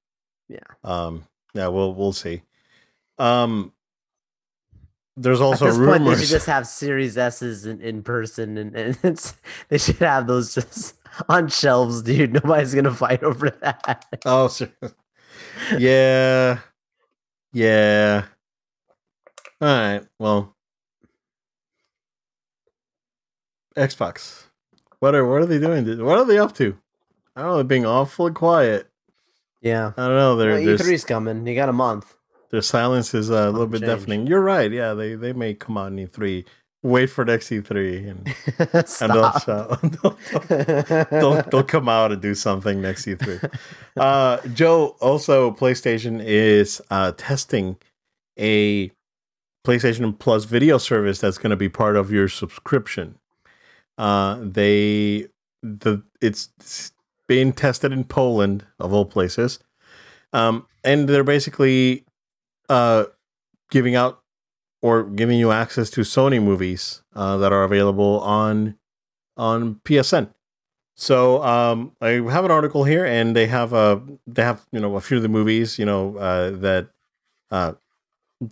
Yeah. 0.49 0.59
um, 0.83 1.25
yeah, 1.55 1.69
we'll 1.69 1.95
we'll 1.95 2.13
see. 2.13 2.43
Um, 3.19 3.73
there's 5.17 5.41
At 5.41 5.45
also 5.45 5.67
this 5.67 5.77
point, 5.77 6.05
they 6.05 6.17
should 6.17 6.29
just 6.29 6.47
have 6.47 6.67
Series 6.67 7.19
S's 7.19 7.67
in, 7.67 7.81
in 7.81 8.03
person, 8.03 8.57
and, 8.57 8.75
and 8.75 8.99
it's, 9.03 9.35
they 9.69 9.79
should 9.79 9.97
have 9.97 10.27
those 10.27 10.55
just 10.55 10.97
on 11.29 11.49
shelves, 11.49 12.03
dude. 12.03 12.33
Nobody's 12.33 12.75
gonna 12.75 12.95
fight 12.95 13.23
over 13.23 13.51
that. 13.51 14.07
oh, 14.25 14.49
sir. 14.49 14.71
yeah, 15.79 16.61
yeah. 17.53 18.25
All 19.61 19.69
right. 19.69 20.03
Well, 20.19 20.57
Xbox. 23.77 24.45
What 25.01 25.15
are 25.15 25.27
what 25.27 25.43
are 25.43 25.47
they 25.47 25.59
doing? 25.59 26.05
What 26.05 26.19
are 26.19 26.25
they 26.25 26.39
up 26.39 26.55
to? 26.57 26.77
I 27.37 27.43
don't 27.43 27.51
know. 27.51 27.57
They're 27.57 27.65
being 27.65 27.87
awfully 27.87 28.33
quiet. 28.33 28.89
Yeah, 29.61 29.93
I 29.97 30.07
don't 30.09 30.17
know. 30.17 30.37
They're, 30.37 30.53
well, 30.53 30.61
E3's 30.61 31.05
coming. 31.05 31.47
You 31.47 31.55
got 31.55 31.69
a 31.69 31.73
month. 31.73 32.17
Their 32.53 32.63
silence 32.63 33.15
is 33.15 33.31
uh, 33.31 33.49
a 33.49 33.51
little 33.51 33.67
bit 33.67 33.81
change. 33.81 33.91
deafening. 33.91 34.27
You're 34.27 34.43
right. 34.43 34.71
Yeah, 34.71 34.93
they 34.95 35.15
they 35.15 35.33
may 35.33 35.55
come 35.55 35.79
out 35.79 35.91
in 35.93 35.97
E3. 36.07 36.45
Wait 36.85 37.07
for 37.07 37.25
next 37.25 37.49
E3 37.49 38.11
and 38.11 38.35
and 39.01 39.13
they'll, 39.13 39.39
shout- 39.39 39.81
they'll, 40.03 41.07
they'll 41.11 41.43
they'll 41.43 41.63
come 41.63 41.89
out 41.89 42.11
and 42.13 42.21
do 42.21 42.35
something 42.35 42.81
next 42.81 43.07
E3. 43.07 43.51
Uh, 43.95 44.39
Joe, 44.55 44.97
also 45.03 45.51
PlayStation 45.51 46.23
is 46.25 46.81
uh, 46.91 47.13
testing 47.19 47.77
a 48.39 48.91
PlayStation 49.67 50.19
Plus 50.19 50.45
video 50.45 50.79
service 50.79 51.19
that's 51.21 51.37
going 51.37 51.51
to 51.51 51.57
be 51.57 51.69
part 51.69 51.97
of 51.97 52.11
your 52.11 52.27
subscription. 52.27 53.19
Uh, 53.99 54.39
they 54.41 55.27
the 55.63 56.03
it's 56.23 56.93
being 57.29 57.53
tested 57.53 57.93
in 57.93 58.05
Poland 58.05 58.65
of 58.81 58.95
all 58.95 59.05
places, 59.05 59.59
um, 60.33 60.67
and 60.83 61.07
they're 61.07 61.23
basically 61.23 62.07
uh, 62.73 63.05
giving 63.71 63.95
out 63.95 64.23
or 64.81 65.05
giving 65.05 65.39
you 65.39 65.53
access 65.53 65.91
to 65.91 66.01
Sony 66.01 66.43
movies 66.43 67.03
uh, 67.15 67.37
that 67.37 67.53
are 67.53 67.65
available 67.65 68.21
on 68.21 68.77
on 69.37 69.77
PSN. 69.85 70.33
So 70.95 71.43
um, 71.43 71.93
I 72.01 72.11
have 72.31 72.45
an 72.47 72.51
article 72.51 72.85
here, 72.85 73.05
and 73.05 73.37
they 73.37 73.47
have 73.47 73.75
a 73.75 74.03
they 74.27 74.43
have 74.43 74.65
you 74.73 74.81
know 74.81 74.97
a 74.97 75.03
few 75.03 75.19
of 75.19 75.23
the 75.23 75.29
movies 75.29 75.79
you 75.79 75.85
know 75.85 76.17
uh, 76.17 76.51
that 76.51 76.89
uh, 77.51 77.75
you 78.41 78.51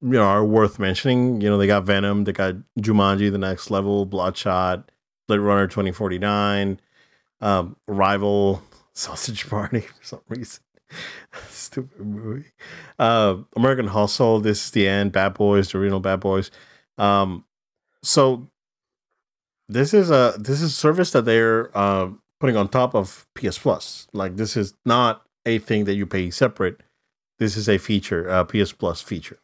know 0.00 0.22
are 0.22 0.44
worth 0.44 0.78
mentioning. 0.78 1.40
You 1.40 1.48
know 1.48 1.56
they 1.56 1.66
got 1.66 1.84
Venom, 1.84 2.24
they 2.24 2.32
got 2.32 2.56
Jumanji: 2.78 3.32
The 3.32 3.38
Next 3.38 3.70
Level, 3.70 4.04
Bloodshot, 4.04 4.90
Blade 5.26 5.40
Runner 5.40 5.66
twenty 5.66 5.92
forty 5.92 6.18
nine, 6.18 6.78
um, 7.40 7.76
Rival, 7.86 8.62
Sausage 8.92 9.48
Party 9.48 9.80
for 9.80 10.04
some 10.04 10.20
reason. 10.28 10.62
Stupid 11.48 12.00
movie. 12.00 12.46
Uh, 12.98 13.36
American 13.56 13.86
Hustle. 13.86 14.40
This 14.40 14.66
is 14.66 14.70
the 14.70 14.88
end. 14.88 15.12
Bad 15.12 15.34
Boys, 15.34 15.70
the 15.72 15.78
original 15.78 16.00
Bad 16.00 16.20
Boys. 16.20 16.50
Um, 16.98 17.44
so 18.02 18.48
this 19.68 19.94
is 19.94 20.10
a 20.10 20.34
this 20.38 20.60
is 20.60 20.76
service 20.76 21.12
that 21.12 21.24
they're 21.24 21.76
uh, 21.76 22.10
putting 22.40 22.56
on 22.56 22.68
top 22.68 22.94
of 22.94 23.26
PS 23.34 23.58
Plus. 23.58 24.08
Like 24.12 24.36
this 24.36 24.56
is 24.56 24.74
not 24.84 25.22
a 25.46 25.58
thing 25.58 25.84
that 25.84 25.94
you 25.94 26.06
pay 26.06 26.30
separate. 26.30 26.80
This 27.38 27.56
is 27.56 27.68
a 27.68 27.78
feature, 27.78 28.28
a 28.28 28.44
PS 28.44 28.72
Plus 28.72 29.00
feature. 29.00 29.38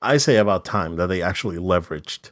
I 0.00 0.18
say 0.18 0.36
about 0.36 0.64
time 0.64 0.96
that 0.96 1.08
they 1.08 1.22
actually 1.22 1.56
leveraged 1.56 2.30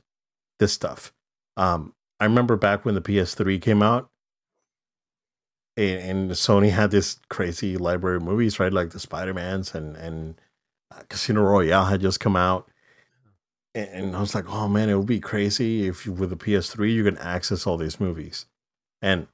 this 0.59 0.73
stuff. 0.73 1.13
Um, 1.57 1.95
I 2.21 2.25
remember 2.25 2.57
back 2.57 2.85
when 2.85 2.95
the 2.95 3.01
PS3 3.01 3.61
came 3.61 3.83
out, 3.83 4.09
and, 5.77 6.01
and 6.01 6.31
Sony 6.33 6.71
had 6.71 6.91
this 6.91 7.19
crazy 7.29 7.77
library 7.77 8.17
of 8.17 8.23
movies, 8.23 8.59
right? 8.61 8.73
Like 8.73 8.91
the 8.91 9.01
Spider 9.01 9.35
Mans 9.35 9.75
and 9.75 9.97
and 9.97 10.41
uh, 10.91 11.03
Casino 11.09 11.43
Royale 11.43 11.87
had 11.87 12.01
just 12.01 12.21
come 12.21 12.37
out, 12.37 12.69
and, 13.75 14.15
I 14.15 14.21
was 14.21 14.35
like, 14.35 14.49
oh 14.49 14.69
man, 14.69 14.89
it 14.89 14.97
would 14.97 15.07
be 15.07 15.21
crazy 15.21 15.87
if 15.89 16.07
you, 16.07 16.13
with 16.13 16.31
the 16.31 16.37
PS3 16.37 16.93
you 16.93 17.05
can 17.05 17.19
access 17.19 17.67
all 17.67 17.77
these 17.77 17.99
movies, 17.99 18.47
and 19.03 19.27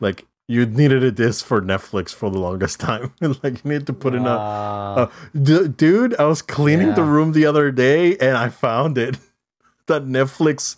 like 0.00 0.26
you 0.50 0.66
needed 0.66 1.04
a 1.04 1.12
disc 1.12 1.44
for 1.44 1.60
Netflix 1.62 2.12
for 2.12 2.30
the 2.30 2.38
longest 2.38 2.80
time. 2.88 3.12
like 3.20 3.64
you 3.64 3.70
need 3.70 3.86
to 3.86 3.92
put 3.92 4.14
in 4.14 4.26
a 4.26 4.34
uh, 4.34 5.10
d- 5.40 5.68
dude, 5.68 6.18
I 6.18 6.24
was 6.24 6.42
cleaning 6.42 6.94
the 6.94 7.04
room 7.04 7.32
the 7.32 7.46
other 7.46 7.70
day 7.70 8.16
and 8.16 8.36
I 8.36 8.48
found 8.48 8.98
it. 8.98 9.16
that 9.86 10.06
Netflix 10.06 10.76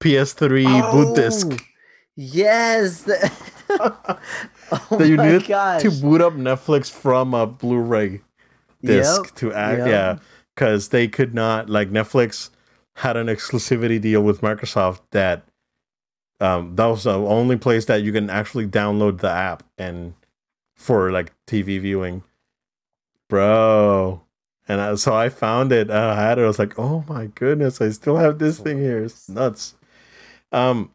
PS3 0.00 0.90
boot 0.92 1.16
disc. 1.16 1.48
Oh, 1.50 1.56
Yes. 2.18 3.08
Oh 3.80 4.18
That 4.98 5.08
you 5.08 5.16
needed 5.16 5.46
gosh. 5.46 5.82
to 5.82 5.90
boot 5.90 6.20
up 6.20 6.34
Netflix 6.34 6.90
from 6.90 7.34
a 7.34 7.46
Blu-ray 7.46 8.20
disc 8.82 9.24
Yep, 9.26 9.34
to 9.36 9.52
act. 9.52 9.78
yep. 9.78 9.88
Yeah, 9.88 10.18
because 10.54 10.88
they 10.88 11.08
could 11.08 11.34
not 11.34 11.68
like 11.70 11.90
Netflix 11.90 12.50
had 12.96 13.16
an 13.16 13.26
exclusivity 13.26 14.00
deal 14.00 14.22
with 14.22 14.40
Microsoft 14.40 15.00
that 15.10 15.44
um, 16.40 16.76
that 16.76 16.86
was 16.86 17.04
the 17.04 17.14
only 17.14 17.56
place 17.56 17.86
that 17.86 18.02
you 18.02 18.12
can 18.12 18.28
actually 18.30 18.66
download 18.66 19.20
the 19.20 19.30
app 19.30 19.62
and 19.78 20.14
for 20.74 21.10
like 21.10 21.32
TV 21.46 21.80
viewing, 21.80 22.22
bro. 23.28 24.22
And 24.68 24.80
I, 24.80 24.94
so 24.96 25.14
I 25.14 25.28
found 25.28 25.72
it. 25.72 25.90
I 25.90 26.14
had 26.20 26.38
it. 26.38 26.42
I 26.42 26.46
was 26.46 26.58
like, 26.58 26.78
oh 26.78 27.04
my 27.08 27.26
goodness, 27.26 27.80
I 27.80 27.90
still 27.90 28.16
have 28.16 28.38
this 28.38 28.58
thing 28.58 28.78
here. 28.78 29.04
It's 29.04 29.28
nuts. 29.28 29.74
Um, 30.52 30.90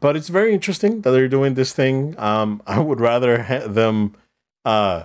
but 0.00 0.16
it's 0.16 0.28
very 0.28 0.52
interesting 0.52 1.02
that 1.02 1.10
they're 1.10 1.28
doing 1.28 1.54
this 1.54 1.72
thing. 1.72 2.14
Um, 2.18 2.62
I 2.66 2.78
would 2.78 3.00
rather 3.00 3.42
ha- 3.42 3.66
them 3.66 4.14
uh 4.64 5.04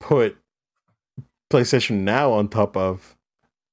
put 0.00 0.36
PlayStation 1.50 2.00
Now 2.00 2.32
on 2.32 2.48
top 2.48 2.76
of 2.76 3.16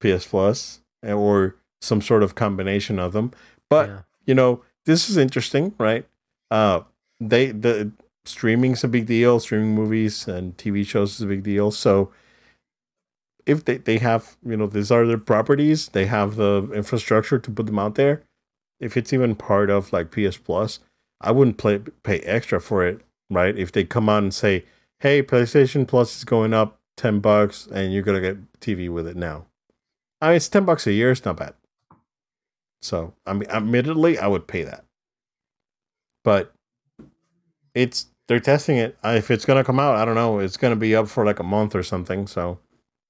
PS 0.02 0.26
Plus 0.26 0.82
or 1.04 1.56
some 1.82 2.02
sort 2.02 2.24
of 2.24 2.36
combination 2.36 3.00
of 3.00 3.14
them. 3.14 3.32
But 3.70 3.90
yeah. 3.90 4.02
you 4.26 4.34
know, 4.34 4.64
this 4.86 5.10
is 5.10 5.18
interesting, 5.18 5.74
right? 5.78 6.06
Uh, 6.52 6.82
they 7.20 7.52
the 7.52 7.92
streaming's 8.26 8.84
a 8.84 8.88
big 8.88 9.06
deal. 9.06 9.40
Streaming 9.40 9.76
movies 9.76 10.28
and 10.28 10.56
TV 10.58 10.86
shows 10.86 11.16
is 11.16 11.22
a 11.22 11.28
big 11.28 11.44
deal. 11.44 11.72
So 11.72 12.12
if 13.46 13.66
they, 13.66 13.78
they 13.78 13.98
have 14.00 14.38
you 14.46 14.58
know 14.58 14.68
these 14.68 14.92
are 14.92 15.06
their 15.06 15.18
properties, 15.18 15.90
they 15.90 16.06
have 16.06 16.36
the 16.36 16.70
infrastructure 16.74 17.40
to 17.40 17.52
put 17.52 17.66
them 17.66 17.80
out 17.80 17.96
there. 17.96 18.24
If 18.80 18.98
it's 18.98 19.14
even 19.14 19.36
part 19.36 19.70
of 19.70 19.94
like 19.94 20.12
PS 20.12 20.38
Plus, 20.38 20.80
I 21.22 21.32
wouldn't 21.32 21.58
play, 21.58 21.80
pay 22.04 22.20
extra 22.20 22.60
for 22.60 22.86
it, 22.86 23.02
right? 23.30 23.58
If 23.58 23.72
they 23.72 23.84
come 23.84 24.10
out 24.10 24.24
and 24.24 24.34
say, 24.34 24.66
"Hey, 25.00 25.24
PlayStation 25.24 25.88
Plus 25.88 26.18
is 26.18 26.24
going 26.24 26.54
up 26.54 26.80
ten 26.98 27.20
bucks, 27.20 27.68
and 27.68 27.94
you're 27.94 28.04
gonna 28.04 28.22
get 28.22 28.60
TV 28.60 28.90
with 28.90 29.08
it 29.08 29.16
now," 29.16 29.46
I 30.22 30.28
mean, 30.28 30.36
it's 30.38 30.50
ten 30.50 30.66
bucks 30.66 30.88
a 30.88 30.94
year. 30.94 31.12
It's 31.12 31.26
not 31.26 31.38
bad. 31.38 31.54
So, 32.82 33.14
I 33.26 33.34
mean, 33.34 33.50
admittedly, 33.50 34.20
I 34.20 34.28
would 34.28 34.48
pay 34.48 34.64
that. 34.64 34.86
But 36.24 36.54
it's 37.74 38.08
they're 38.28 38.40
testing 38.40 38.78
it. 38.78 38.98
If 39.04 39.32
it's 39.32 39.46
gonna 39.46 39.64
come 39.64 39.80
out, 39.80 39.96
I 39.96 40.06
don't 40.06 40.16
know. 40.16 40.40
It's 40.40 40.58
gonna 40.58 40.76
be 40.76 40.96
up 40.96 41.08
for 41.08 41.26
like 41.26 41.40
a 41.40 41.44
month 41.44 41.76
or 41.76 41.84
something. 41.84 42.28
So 42.28 42.60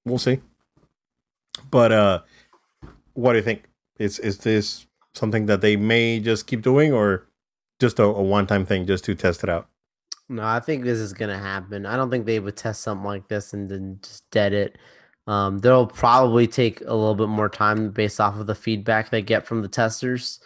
we'll 0.05 0.17
see. 0.17 0.41
But 1.71 1.91
uh, 1.91 2.21
what 3.13 3.33
do 3.33 3.37
you 3.37 3.43
think? 3.43 3.63
Is 3.97 4.19
is 4.19 4.39
this 4.39 4.84
something 5.17 5.45
that 5.47 5.61
they 5.61 5.75
may 5.75 6.19
just 6.19 6.47
keep 6.47 6.61
doing, 6.61 6.93
or 6.93 7.27
just 7.79 7.99
a, 7.99 8.03
a 8.03 8.21
one 8.21 8.47
time 8.47 8.65
thing 8.65 8.85
just 8.85 9.03
to 9.05 9.15
test 9.15 9.43
it 9.43 9.49
out? 9.49 9.67
No, 10.27 10.43
I 10.43 10.59
think 10.59 10.83
this 10.83 10.99
is 10.99 11.13
gonna 11.13 11.37
happen. 11.37 11.85
I 11.85 11.95
don't 11.95 12.09
think 12.09 12.25
they 12.25 12.39
would 12.39 12.57
test 12.57 12.81
something 12.81 13.05
like 13.05 13.27
this 13.27 13.53
and 13.53 13.69
then 13.69 13.99
just 14.01 14.29
dead 14.31 14.53
it. 14.53 14.77
Um, 15.27 15.59
they'll 15.59 15.87
probably 15.87 16.47
take 16.47 16.81
a 16.81 16.93
little 16.93 17.15
bit 17.15 17.29
more 17.29 17.49
time 17.49 17.91
based 17.91 18.21
off 18.21 18.37
of 18.37 18.47
the 18.47 18.55
feedback 18.55 19.09
they 19.09 19.21
get 19.21 19.45
from 19.45 19.61
the 19.61 19.67
testers. 19.67 20.39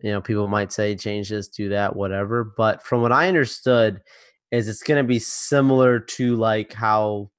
You 0.00 0.10
know, 0.10 0.20
people 0.20 0.48
might 0.48 0.72
say 0.72 0.96
change 0.96 1.28
this, 1.28 1.48
do 1.48 1.68
that, 1.70 1.94
whatever. 1.94 2.52
But 2.56 2.82
from 2.82 3.00
what 3.00 3.12
I 3.12 3.28
understood, 3.28 4.02
is 4.50 4.68
it's 4.68 4.82
going 4.82 5.02
to 5.02 5.08
be 5.08 5.18
similar 5.18 5.98
to 5.98 6.36
like 6.36 6.72
how 6.72 7.30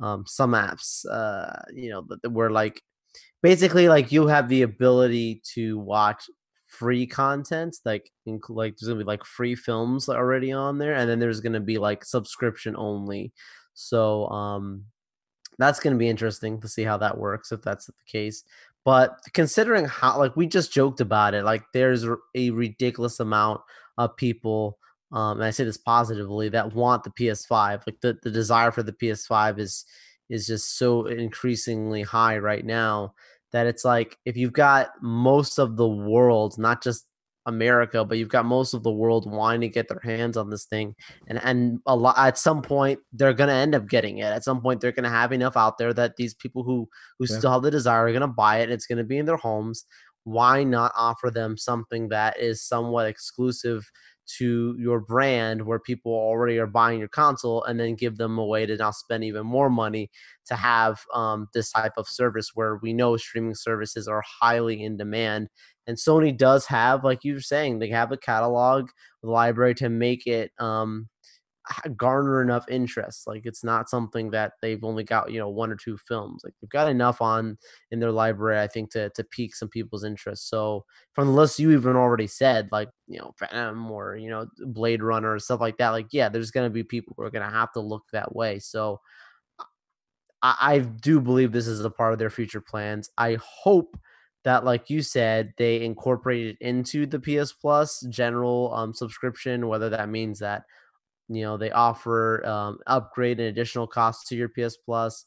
um, 0.00 0.24
some 0.26 0.52
apps, 0.52 1.04
uh, 1.10 1.62
you 1.74 1.90
know, 1.90 2.06
where 2.30 2.50
like 2.50 2.82
basically 3.42 3.88
like 3.88 4.12
you 4.12 4.26
have 4.26 4.48
the 4.48 4.62
ability 4.62 5.42
to 5.54 5.78
watch 5.78 6.24
free 6.66 7.06
content 7.06 7.76
like 7.84 8.10
like 8.48 8.76
there's 8.76 8.88
gonna 8.88 8.98
be 8.98 9.04
like 9.04 9.24
free 9.24 9.54
films 9.54 10.08
already 10.08 10.52
on 10.52 10.78
there 10.78 10.94
and 10.94 11.08
then 11.08 11.18
there's 11.18 11.40
gonna 11.40 11.60
be 11.60 11.76
like 11.76 12.02
subscription 12.02 12.74
only 12.78 13.30
so 13.74 14.26
um 14.28 14.84
that's 15.58 15.80
to 15.80 15.94
be 15.94 16.08
interesting 16.08 16.60
to 16.60 16.68
see 16.68 16.82
how 16.82 16.96
that 16.98 17.18
works 17.18 17.52
if 17.52 17.62
that's 17.62 17.86
the 17.86 17.92
case. 18.06 18.44
But 18.84 19.20
considering 19.32 19.84
how, 19.84 20.18
like, 20.18 20.36
we 20.36 20.46
just 20.46 20.72
joked 20.72 21.00
about 21.00 21.34
it, 21.34 21.44
like, 21.44 21.62
there's 21.72 22.04
a 22.34 22.50
ridiculous 22.50 23.20
amount 23.20 23.60
of 23.96 24.16
people, 24.16 24.78
um, 25.12 25.38
and 25.38 25.44
I 25.44 25.50
say 25.50 25.64
this 25.64 25.76
positively, 25.76 26.48
that 26.48 26.74
want 26.74 27.04
the 27.04 27.10
PS5. 27.10 27.82
Like, 27.86 28.00
the, 28.00 28.18
the 28.22 28.30
desire 28.30 28.72
for 28.72 28.82
the 28.82 28.92
PS5 28.92 29.58
is 29.58 29.84
is 30.30 30.46
just 30.46 30.78
so 30.78 31.06
increasingly 31.06 32.00
high 32.00 32.38
right 32.38 32.64
now 32.64 33.12
that 33.52 33.66
it's 33.66 33.84
like 33.84 34.16
if 34.24 34.36
you've 34.36 34.52
got 34.52 34.90
most 35.00 35.58
of 35.58 35.76
the 35.76 35.88
world, 35.88 36.58
not 36.58 36.82
just 36.82 37.06
America, 37.46 38.04
but 38.04 38.18
you've 38.18 38.28
got 38.28 38.44
most 38.44 38.72
of 38.72 38.82
the 38.82 38.92
world 38.92 39.30
wanting 39.30 39.62
to 39.62 39.68
get 39.68 39.88
their 39.88 40.00
hands 40.02 40.36
on 40.36 40.50
this 40.50 40.64
thing, 40.64 40.94
and 41.26 41.40
and 41.44 41.80
a 41.86 41.96
lot 41.96 42.16
at 42.18 42.38
some 42.38 42.62
point 42.62 43.00
they're 43.12 43.34
gonna 43.34 43.52
end 43.52 43.74
up 43.74 43.88
getting 43.88 44.18
it. 44.18 44.24
At 44.24 44.44
some 44.44 44.60
point 44.60 44.80
they're 44.80 44.92
gonna 44.92 45.10
have 45.10 45.32
enough 45.32 45.56
out 45.56 45.78
there 45.78 45.92
that 45.94 46.16
these 46.16 46.34
people 46.34 46.62
who 46.62 46.88
who 47.18 47.26
yeah. 47.28 47.38
still 47.38 47.52
have 47.52 47.62
the 47.62 47.70
desire 47.70 48.06
are 48.06 48.12
gonna 48.12 48.28
buy 48.28 48.58
it. 48.58 48.70
it's 48.70 48.86
gonna 48.86 49.04
be 49.04 49.18
in 49.18 49.26
their 49.26 49.36
homes. 49.36 49.84
Why 50.24 50.62
not 50.62 50.92
offer 50.96 51.30
them 51.30 51.58
something 51.58 52.08
that 52.10 52.38
is 52.38 52.62
somewhat 52.62 53.08
exclusive 53.08 53.90
to 54.38 54.76
your 54.78 55.00
brand 55.00 55.66
where 55.66 55.78
people 55.78 56.12
already 56.12 56.58
are 56.58 56.66
buying 56.66 56.98
your 56.98 57.08
console 57.08 57.62
and 57.64 57.78
then 57.78 57.94
give 57.94 58.16
them 58.16 58.38
a 58.38 58.44
way 58.44 58.66
to 58.66 58.76
now 58.76 58.90
spend 58.90 59.24
even 59.24 59.46
more 59.46 59.70
money 59.70 60.10
to 60.46 60.54
have 60.54 61.00
um, 61.14 61.48
this 61.54 61.70
type 61.72 61.92
of 61.96 62.08
service 62.08 62.50
where 62.54 62.76
we 62.76 62.92
know 62.92 63.16
streaming 63.16 63.54
services 63.54 64.08
are 64.08 64.22
highly 64.40 64.82
in 64.82 64.96
demand. 64.96 65.48
And 65.86 65.96
sony 65.96 66.36
does 66.36 66.66
have 66.66 67.04
like 67.04 67.24
you 67.24 67.34
were 67.34 67.40
saying 67.40 67.78
they 67.78 67.90
have 67.90 68.12
a 68.12 68.16
catalog 68.16 68.88
library 69.22 69.74
to 69.76 69.88
make 69.88 70.26
it 70.26 70.52
um, 70.58 71.08
garner 71.96 72.42
enough 72.42 72.64
interest. 72.68 73.26
Like 73.26 73.42
it's 73.44 73.62
not 73.62 73.88
something 73.88 74.30
that 74.30 74.54
they've 74.60 74.82
only 74.82 75.04
got, 75.04 75.30
you 75.30 75.38
know, 75.38 75.48
one 75.48 75.70
or 75.70 75.76
two 75.76 75.96
films. 75.96 76.42
Like 76.44 76.54
they've 76.60 76.70
got 76.70 76.88
enough 76.88 77.20
on 77.20 77.56
in 77.90 78.00
their 78.00 78.10
library, 78.10 78.60
I 78.60 78.66
think, 78.66 78.90
to 78.92 79.10
to 79.10 79.24
pique 79.24 79.54
some 79.54 79.68
people's 79.68 80.04
interest. 80.04 80.48
So 80.48 80.84
from 81.12 81.28
the 81.28 81.32
list 81.32 81.58
you 81.58 81.70
even 81.72 81.96
already 81.96 82.26
said, 82.26 82.68
like, 82.72 82.88
you 83.06 83.18
know, 83.18 83.34
Venom 83.38 83.90
or, 83.90 84.16
you 84.16 84.30
know, 84.30 84.46
Blade 84.66 85.02
Runner 85.02 85.34
or 85.34 85.38
stuff 85.38 85.60
like 85.60 85.76
that, 85.78 85.90
like, 85.90 86.08
yeah, 86.10 86.28
there's 86.28 86.50
gonna 86.50 86.70
be 86.70 86.82
people 86.82 87.14
who 87.16 87.22
are 87.22 87.30
gonna 87.30 87.50
have 87.50 87.72
to 87.72 87.80
look 87.80 88.04
that 88.12 88.34
way. 88.34 88.58
So 88.58 89.00
I, 90.42 90.56
I 90.60 90.78
do 90.80 91.20
believe 91.20 91.52
this 91.52 91.68
is 91.68 91.84
a 91.84 91.90
part 91.90 92.12
of 92.12 92.18
their 92.18 92.30
future 92.30 92.60
plans. 92.60 93.10
I 93.16 93.38
hope 93.40 93.96
that 94.44 94.64
like 94.64 94.90
you 94.90 95.02
said 95.02 95.54
they 95.56 95.84
incorporate 95.84 96.46
it 96.48 96.56
into 96.60 97.06
the 97.06 97.20
ps 97.20 97.52
plus 97.52 98.00
general 98.08 98.74
um, 98.74 98.92
subscription 98.92 99.68
whether 99.68 99.88
that 99.88 100.08
means 100.08 100.40
that 100.40 100.64
you 101.34 101.42
know 101.42 101.56
they 101.56 101.70
offer 101.70 102.44
um, 102.46 102.78
upgrade 102.86 103.40
and 103.40 103.48
additional 103.48 103.86
costs 103.86 104.28
to 104.28 104.36
your 104.36 104.48
ps 104.48 104.76
plus 104.76 105.24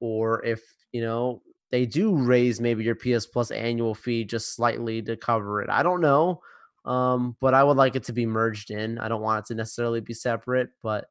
or 0.00 0.44
if 0.44 0.62
you 0.92 1.00
know 1.00 1.42
they 1.70 1.84
do 1.84 2.16
raise 2.16 2.60
maybe 2.60 2.84
your 2.84 2.94
ps 2.94 3.26
plus 3.26 3.50
annual 3.50 3.94
fee 3.94 4.24
just 4.24 4.54
slightly 4.54 5.02
to 5.02 5.16
cover 5.16 5.62
it 5.62 5.70
i 5.70 5.82
don't 5.82 6.00
know 6.00 6.40
um, 6.84 7.36
but 7.40 7.54
i 7.54 7.62
would 7.62 7.76
like 7.76 7.96
it 7.96 8.04
to 8.04 8.12
be 8.12 8.26
merged 8.26 8.70
in 8.70 8.98
i 8.98 9.08
don't 9.08 9.22
want 9.22 9.44
it 9.44 9.46
to 9.46 9.54
necessarily 9.54 10.00
be 10.00 10.14
separate 10.14 10.70
but 10.82 11.06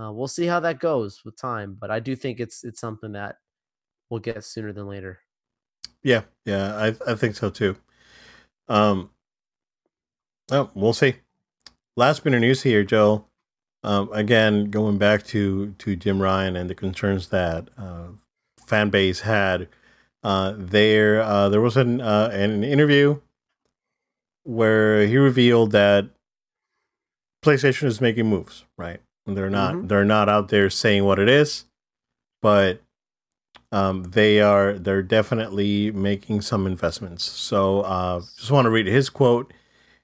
uh, 0.00 0.10
we'll 0.12 0.28
see 0.28 0.46
how 0.46 0.60
that 0.60 0.78
goes 0.78 1.22
with 1.24 1.36
time 1.36 1.76
but 1.78 1.90
i 1.90 2.00
do 2.00 2.14
think 2.16 2.40
it's 2.40 2.64
it's 2.64 2.80
something 2.80 3.12
that 3.12 3.36
we'll 4.10 4.20
get 4.20 4.44
sooner 4.44 4.72
than 4.72 4.86
later. 4.86 5.20
Yeah 6.02 6.22
yeah 6.44 6.76
i, 6.76 7.12
I 7.12 7.14
think 7.14 7.36
so 7.36 7.48
too. 7.48 7.76
Um 8.68 9.10
oh 10.50 10.70
we'll 10.74 10.92
see. 10.92 11.16
Last 11.96 12.24
bit 12.24 12.34
of 12.34 12.40
news 12.40 12.62
here 12.62 12.84
joel 12.84 13.29
um, 13.82 14.10
again, 14.12 14.70
going 14.70 14.98
back 14.98 15.24
to 15.26 15.74
to 15.78 15.96
Jim 15.96 16.20
Ryan 16.20 16.56
and 16.56 16.68
the 16.68 16.74
concerns 16.74 17.28
that 17.28 17.68
uh, 17.78 18.08
fan 18.66 18.90
base 18.90 19.20
had, 19.20 19.68
uh, 20.22 20.54
there 20.56 21.22
uh, 21.22 21.48
there 21.48 21.60
was 21.60 21.76
an 21.76 22.00
uh, 22.00 22.30
an 22.32 22.62
interview 22.62 23.20
where 24.44 25.06
he 25.06 25.16
revealed 25.16 25.72
that 25.72 26.10
PlayStation 27.42 27.84
is 27.84 28.00
making 28.00 28.26
moves. 28.26 28.64
Right, 28.76 29.00
and 29.26 29.36
they're 29.36 29.48
not 29.48 29.74
mm-hmm. 29.74 29.86
they're 29.86 30.04
not 30.04 30.28
out 30.28 30.48
there 30.48 30.68
saying 30.68 31.04
what 31.04 31.18
it 31.18 31.28
is, 31.28 31.64
but 32.42 32.82
um, 33.72 34.02
they 34.02 34.42
are 34.42 34.74
they're 34.74 35.02
definitely 35.02 35.90
making 35.90 36.42
some 36.42 36.66
investments. 36.66 37.24
So, 37.24 37.80
uh, 37.80 38.20
just 38.36 38.50
want 38.50 38.66
to 38.66 38.70
read 38.70 38.86
his 38.86 39.08
quote: 39.08 39.54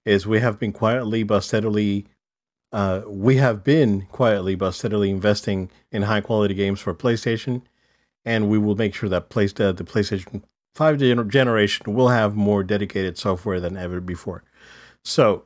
"Is 0.07 0.27
we 0.27 0.41
have 0.41 0.59
been 0.59 0.73
quietly 0.73 1.25
but 1.25 1.41
steadily." 1.41 2.07
Uh, 2.73 3.03
we 3.07 3.37
have 3.37 3.63
been 3.63 4.03
quietly 4.07 4.55
but 4.55 4.73
steadily 4.73 5.11
investing 5.11 5.71
in 5.91 6.03
high 6.03 6.21
quality 6.21 6.55
games 6.55 6.81
for 6.81 6.93
PlayStation, 6.95 7.63
and 8.25 8.49
we 8.49 8.59
will 8.59 8.75
make 8.75 8.95
sure 8.95 9.09
that 9.09 9.29
place, 9.29 9.59
uh, 9.61 9.73
the 9.73 9.85
PlayStation 9.85 10.43
5 10.75 11.29
generation 11.29 11.95
will 11.95 12.09
have 12.09 12.35
more 12.35 12.63
dedicated 12.63 13.17
software 13.17 13.61
than 13.61 13.77
ever 13.77 14.01
before. 14.01 14.43
So, 15.05 15.45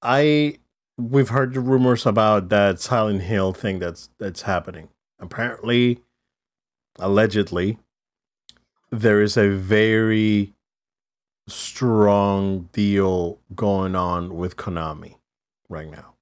I 0.00 0.58
we've 0.96 1.28
heard 1.28 1.54
the 1.54 1.60
rumors 1.60 2.06
about 2.06 2.48
that 2.48 2.80
Silent 2.80 3.22
Hill 3.22 3.52
thing 3.52 3.78
that's 3.78 4.10
that's 4.18 4.42
happening. 4.42 4.88
Apparently, 5.18 5.98
allegedly, 6.98 7.78
there 8.90 9.20
is 9.20 9.36
a 9.36 9.48
very 9.48 10.54
strong 11.48 12.68
deal 12.72 13.38
going 13.54 13.94
on 13.94 14.36
with 14.36 14.56
Konami 14.56 15.17
right 15.68 15.90
now. 15.90 16.14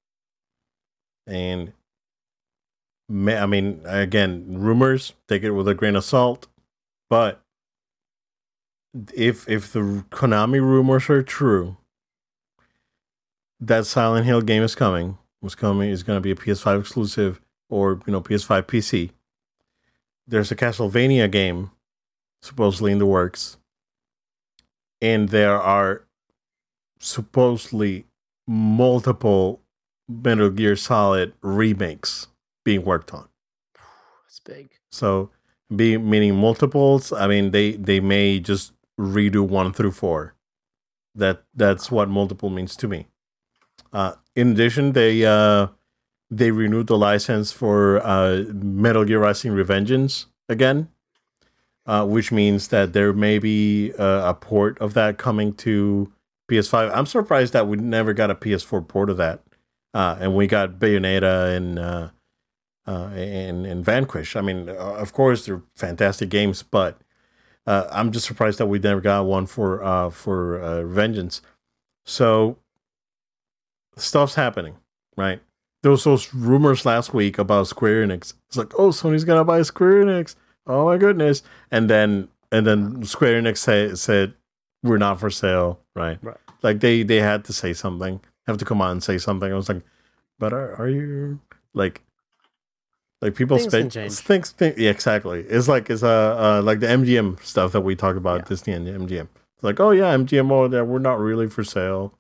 And 1.27 1.73
I 3.09 3.47
mean, 3.47 3.81
again, 3.85 4.59
rumors, 4.59 5.15
take 5.29 5.43
it 5.43 5.53
with 5.53 5.69
a 5.69 5.75
grain 5.75 5.97
of 5.97 6.05
salt. 6.05 6.49
But 7.09 7.41
if 9.15 9.49
if 9.49 9.73
the 9.73 10.05
Konami 10.11 10.61
rumors 10.61 11.09
are 11.09 11.23
true, 11.23 11.77
that 13.61 13.87
Silent 13.87 14.27
Hill 14.27 14.43
game 14.43 14.63
is 14.63 14.75
coming. 14.75 15.19
Was 15.43 15.55
coming 15.55 15.91
is 15.91 16.03
going 16.03 16.17
to 16.17 16.21
be 16.21 16.31
a 16.31 16.35
PS5 16.35 16.81
exclusive 16.81 17.41
or 17.69 18.01
you 18.07 18.13
know 18.13 18.21
PS5 18.21 18.63
PC. 18.63 19.11
There's 20.27 20.51
a 20.51 20.57
Castlevania 20.57 21.31
game 21.31 21.71
supposedly 22.43 22.91
in 22.91 22.99
the 22.99 23.07
works, 23.07 23.59
and 25.01 25.29
there 25.29 25.61
are 25.61 26.03
supposedly 26.99 28.07
multiple 28.47 29.61
Metal 30.09 30.51
Gear 30.51 30.77
Solid 30.77 31.33
remakes 31.43 32.29
being 32.65 32.85
worked 32.85 33.13
on. 33.13 33.29
It's 34.27 34.41
big. 34.41 34.71
So, 34.91 35.31
be 35.75 35.99
meaning 35.99 36.37
multiples. 36.37 37.13
I 37.13 37.27
mean, 37.27 37.51
they 37.51 37.73
they 37.73 38.01
may 38.01 38.39
just 38.39 38.73
redo 38.99 39.47
one 39.47 39.73
through 39.73 39.93
four. 39.93 40.35
That 41.15 41.45
that's 41.55 41.91
what 41.91 42.09
multiple 42.09 42.51
means 42.51 42.77
to 42.77 42.89
me. 42.89 43.07
Uh, 43.93 44.13
in 44.35 44.53
addition, 44.53 44.93
they 44.93 45.25
uh, 45.25 45.69
they 46.31 46.51
renewed 46.51 46.87
the 46.87 46.99
license 46.99 47.53
for 47.53 48.05
uh, 48.05 48.45
Metal 48.53 49.05
Gear 49.05 49.21
Rising: 49.21 49.53
Revengeance 49.53 50.27
again, 50.49 50.89
uh, 51.87 52.07
which 52.07 52.31
means 52.31 52.69
that 52.69 52.93
there 52.93 53.13
may 53.13 53.39
be 53.39 53.91
a, 53.93 54.31
a 54.31 54.35
port 54.35 54.79
of 54.81 54.95
that 54.95 55.19
coming 55.19 55.53
to 55.55 56.13
PS5. 56.51 56.91
I'm 56.95 57.07
surprised 57.07 57.53
that 57.53 57.69
we 57.69 57.77
never 57.77 58.13
got 58.13 58.31
a 58.31 58.35
PS4 58.35 58.87
port 58.87 59.11
of 59.11 59.17
that, 59.17 59.43
uh, 59.95 60.17
and 60.21 60.35
we 60.35 60.47
got 60.47 60.79
Bayonetta 60.79 61.57
and 61.57 61.79
uh, 61.79 62.09
uh, 62.87 63.09
and 63.15 63.67
and 63.67 63.85
Vanquish. 63.85 64.37
I 64.37 64.41
mean, 64.41 64.69
uh, 64.69 64.73
of 64.73 65.13
course 65.13 65.47
they're 65.47 65.63
fantastic 65.75 66.29
games, 66.29 66.63
but 66.63 66.99
uh, 67.67 67.87
I'm 67.91 68.13
just 68.13 68.27
surprised 68.27 68.59
that 68.59 68.67
we 68.67 68.79
never 68.79 69.01
got 69.01 69.27
one 69.27 69.47
for 69.47 69.83
uh, 69.83 70.11
for 70.11 70.85
Vengeance. 70.87 71.43
So 72.05 72.59
stuff's 73.97 74.37
happening, 74.37 74.77
right? 75.17 75.41
There 75.83 75.91
was 75.91 76.05
those 76.05 76.33
rumors 76.35 76.85
last 76.85 77.13
week 77.13 77.39
about 77.39 77.69
Square 77.69 78.07
Enix. 78.07 78.35
It's 78.49 78.57
like, 78.57 78.73
oh, 78.79 78.91
Sony's 78.91 79.25
gonna 79.25 79.45
buy 79.45 79.63
Square 79.63 80.05
Enix. 80.05 80.37
Oh 80.67 80.87
my 80.87 80.97
goodness! 80.97 81.43
And 81.71 81.91
then 81.91 82.29
and 82.53 82.67
then 82.67 83.05
Square 83.05 83.43
Enix 83.43 83.59
say, 83.59 83.95
said 83.95 84.35
we're 84.87 84.99
not 84.99 85.21
for 85.21 85.31
sale, 85.31 85.81
right? 85.95 86.19
Right. 86.23 86.37
Like 86.63 86.81
they 86.81 87.03
they 87.03 87.17
had 87.21 87.45
to 87.47 87.53
say 87.53 87.73
something, 87.73 88.21
have 88.47 88.59
to 88.59 88.65
come 88.65 88.81
out 88.83 88.93
and 88.93 89.03
say 89.03 89.19
something. 89.19 89.51
I 89.53 89.55
was 89.57 89.69
like, 89.69 89.83
but 90.39 90.53
are, 90.53 90.75
are 90.77 90.89
you 90.89 91.41
like 91.75 92.03
like 93.23 93.35
people 93.35 93.57
Things 93.59 93.71
spend 93.71 93.93
things, 93.93 94.51
things 94.53 94.79
yeah, 94.79 94.91
exactly. 94.91 95.41
It's 95.41 95.69
like 95.69 95.89
it's 95.91 96.03
uh, 96.03 96.37
uh 96.59 96.63
like 96.63 96.81
the 96.81 96.87
MGM 96.87 97.43
stuff 97.43 97.73
that 97.73 97.81
we 97.83 97.97
talked 97.97 98.19
about 98.19 98.41
Yeah. 98.41 98.45
Disney 98.49 98.73
and 98.75 98.87
MGM. 98.87 99.29
It's 99.55 99.65
like, 99.65 99.81
oh 99.81 99.91
yeah, 99.91 100.15
MGM 100.15 100.51
oh 100.53 100.69
yeah, 100.71 100.83
we're 100.83 100.99
not 100.99 101.19
really 101.19 101.49
for 101.49 101.65
sale. 101.65 102.13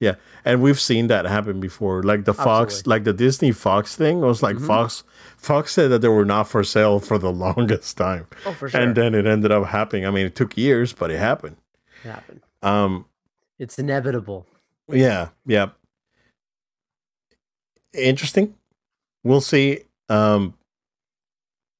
Yeah. 0.00 0.14
And 0.44 0.62
we've 0.62 0.80
seen 0.80 1.08
that 1.08 1.26
happen 1.26 1.60
before. 1.60 2.02
Like 2.02 2.24
the 2.24 2.32
Fox 2.34 2.74
Absolutely. 2.78 2.90
like 2.90 3.04
the 3.04 3.12
Disney 3.12 3.52
Fox 3.52 3.94
thing 3.96 4.20
was 4.20 4.42
like 4.42 4.56
Mhm. 4.56 4.66
Fox 4.66 5.04
Fox 5.36 5.72
said 5.72 5.90
that 5.90 6.00
they 6.00 6.08
were 6.08 6.24
not 6.24 6.48
for 6.48 6.64
sale 6.64 6.98
for 7.00 7.18
the 7.18 7.30
longest 7.46 7.96
time. 7.96 8.26
Oh, 8.46 8.52
for 8.52 8.68
sure. 8.68 8.80
And 8.80 8.94
then 8.96 9.14
it 9.14 9.26
ended 9.26 9.52
up 9.52 9.66
happening. 9.66 10.06
I 10.06 10.10
mean, 10.10 10.26
it 10.26 10.34
took 10.34 10.56
years, 10.56 10.92
but 10.92 11.10
it 11.10 11.18
happened. 11.18 11.56
It 12.04 12.08
happened. 12.08 12.40
Um 12.62 13.06
It's 13.58 13.78
inevitable. 13.78 14.46
yeah, 14.88 15.28
yeah. 15.46 15.70
Interesting. 17.92 18.54
We'll 19.24 19.40
see. 19.40 19.80
Um, 20.08 20.54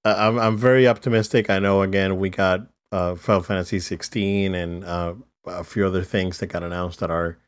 I- 0.05 0.27
I'm 0.27 0.39
I'm 0.39 0.57
very 0.57 0.89
optimistic. 0.89 1.49
I 1.51 1.59
know. 1.59 1.83
Again, 1.83 2.19
we 2.19 2.31
got 2.31 2.67
uh, 2.93 3.15
Final 3.15 3.43
Fantasy 3.43 3.79
16 3.79 4.55
and 4.55 4.85
uh, 4.85 5.15
a 5.47 5.63
few 5.65 5.87
other 5.87 6.03
things 6.03 6.39
that 6.39 6.47
got 6.49 6.63
announced 6.63 6.99
that 7.01 7.11
are 7.11 7.39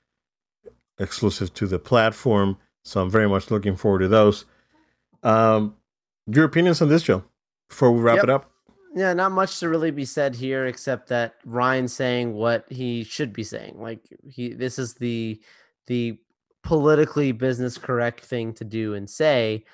exclusive 0.98 1.52
to 1.54 1.66
the 1.66 1.78
platform. 1.78 2.56
So 2.84 3.00
I'm 3.02 3.10
very 3.10 3.28
much 3.28 3.50
looking 3.50 3.76
forward 3.76 4.00
to 4.00 4.08
those. 4.08 4.44
Um, 5.24 5.76
your 6.26 6.44
opinions 6.44 6.80
on 6.80 6.88
this, 6.88 7.02
Joe? 7.02 7.24
Before 7.68 7.90
we 7.90 8.00
wrap 8.00 8.16
Yep. 8.16 8.24
it 8.24 8.30
up. 8.30 8.51
Yeah, 8.94 9.14
not 9.14 9.32
much 9.32 9.58
to 9.60 9.68
really 9.68 9.90
be 9.90 10.04
said 10.04 10.34
here 10.34 10.66
except 10.66 11.08
that 11.08 11.34
Ryan's 11.46 11.94
saying 11.94 12.34
what 12.34 12.66
he 12.68 13.04
should 13.04 13.32
be 13.32 13.42
saying. 13.42 13.80
Like 13.80 14.00
he 14.28 14.52
this 14.52 14.78
is 14.78 14.94
the 14.94 15.40
the 15.86 16.18
politically 16.62 17.32
business 17.32 17.78
correct 17.78 18.20
thing 18.24 18.52
to 18.54 18.64
do 18.64 18.94
and 18.94 19.08
say. 19.08 19.64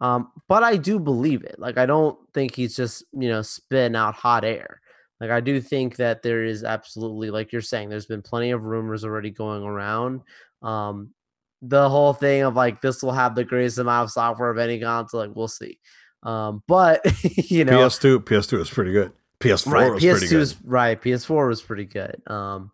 Um, 0.00 0.30
but 0.48 0.62
I 0.62 0.76
do 0.76 1.00
believe 1.00 1.42
it. 1.42 1.58
Like 1.58 1.76
I 1.76 1.86
don't 1.86 2.16
think 2.32 2.54
he's 2.54 2.76
just, 2.76 3.04
you 3.12 3.28
know, 3.28 3.42
spitting 3.42 3.96
out 3.96 4.14
hot 4.14 4.44
air. 4.44 4.80
Like 5.20 5.30
I 5.30 5.40
do 5.40 5.60
think 5.60 5.96
that 5.96 6.22
there 6.22 6.44
is 6.44 6.62
absolutely 6.62 7.30
like 7.30 7.52
you're 7.52 7.62
saying, 7.62 7.88
there's 7.88 8.06
been 8.06 8.22
plenty 8.22 8.52
of 8.52 8.62
rumors 8.62 9.04
already 9.04 9.30
going 9.30 9.64
around. 9.64 10.22
Um 10.62 11.10
the 11.62 11.88
whole 11.88 12.12
thing 12.12 12.42
of 12.42 12.54
like 12.54 12.80
this 12.80 13.02
will 13.02 13.12
have 13.12 13.34
the 13.34 13.44
greatest 13.44 13.78
amount 13.78 14.04
of 14.04 14.12
software 14.12 14.50
of 14.50 14.58
any 14.58 14.78
console, 14.80 15.20
like 15.20 15.34
we'll 15.34 15.48
see. 15.48 15.80
Um, 16.22 16.62
but 16.66 17.00
you 17.50 17.64
know, 17.64 17.86
PS2, 17.86 18.20
PS2 18.20 18.60
is 18.60 18.70
pretty 18.70 18.92
good. 18.92 19.12
PS4 19.40 19.72
right 19.72 19.92
was 19.92 20.02
pretty 20.02 20.26
ps2 20.26 20.30
good. 20.30 20.40
is 20.40 20.56
right 20.64 21.00
ps4 21.00 21.48
was 21.48 21.62
pretty 21.62 21.84
good. 21.84 22.20
Um 22.26 22.70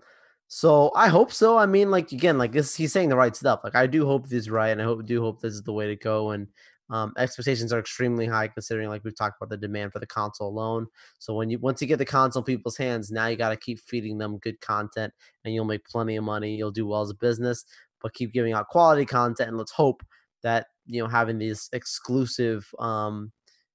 so 0.47 0.93
i 0.95 1.09
hope 1.09 1.33
so. 1.33 1.59
I 1.59 1.67
mean 1.67 1.91
like 1.91 2.13
again 2.13 2.39
like 2.39 2.53
this 2.53 2.75
he's 2.75 2.93
saying 2.93 3.09
the 3.09 3.17
right 3.17 3.37
stuff. 3.37 3.61
Like 3.65 3.75
i 3.75 3.87
do 3.87 4.07
hope 4.07 4.25
this 4.25 4.33
is 4.33 4.51
right 4.51 4.71
and 4.71 4.81
i 4.81 4.85
hope 4.85 5.05
do 5.05 5.21
hope 5.21 5.41
this 5.41 5.55
is 5.55 5.63
the 5.63 5.73
way 5.73 5.87
to 5.89 5.97
go 5.97 6.31
and 6.31 6.47
um 6.91 7.13
expectations 7.19 7.73
are 7.73 7.79
extremely 7.79 8.27
high 8.27 8.49
considering 8.49 8.89
like 8.89 9.03
we've 9.05 9.17
talked 9.17 9.37
about 9.39 9.51
the 9.51 9.57
demand 9.57 9.93
for 9.93 9.99
the 9.99 10.07
console 10.07 10.49
alone. 10.49 10.87
So 11.19 11.35
when 11.35 11.51
you 11.51 11.59
once 11.59 11.83
you 11.83 11.89
get 11.89 11.99
the 11.99 12.05
console 12.05 12.43
people's 12.43 12.79
hands 12.79 13.11
now 13.11 13.27
you 13.27 13.37
got 13.37 13.51
to 13.51 13.57
keep 13.57 13.79
feeding 13.81 14.17
them 14.17 14.39
good 14.39 14.61
content 14.61 15.13
and 15.45 15.53
you'll 15.53 15.65
make 15.67 15.85
plenty 15.85 16.17
of 16.17 16.25
money 16.25 16.57
you'll 16.57 16.71
do 16.71 16.87
well 16.87 17.03
as 17.03 17.11
a 17.11 17.15
business. 17.15 17.65
But 18.01 18.15
keep 18.15 18.33
giving 18.33 18.53
out 18.55 18.69
quality 18.69 19.05
content 19.05 19.49
and 19.49 19.59
let's 19.59 19.73
hope 19.73 20.03
that 20.43 20.67
you 20.87 21.03
know 21.03 21.09
having 21.09 21.39
these 21.39 21.69
exclusive 21.73 22.67
um 22.79 23.33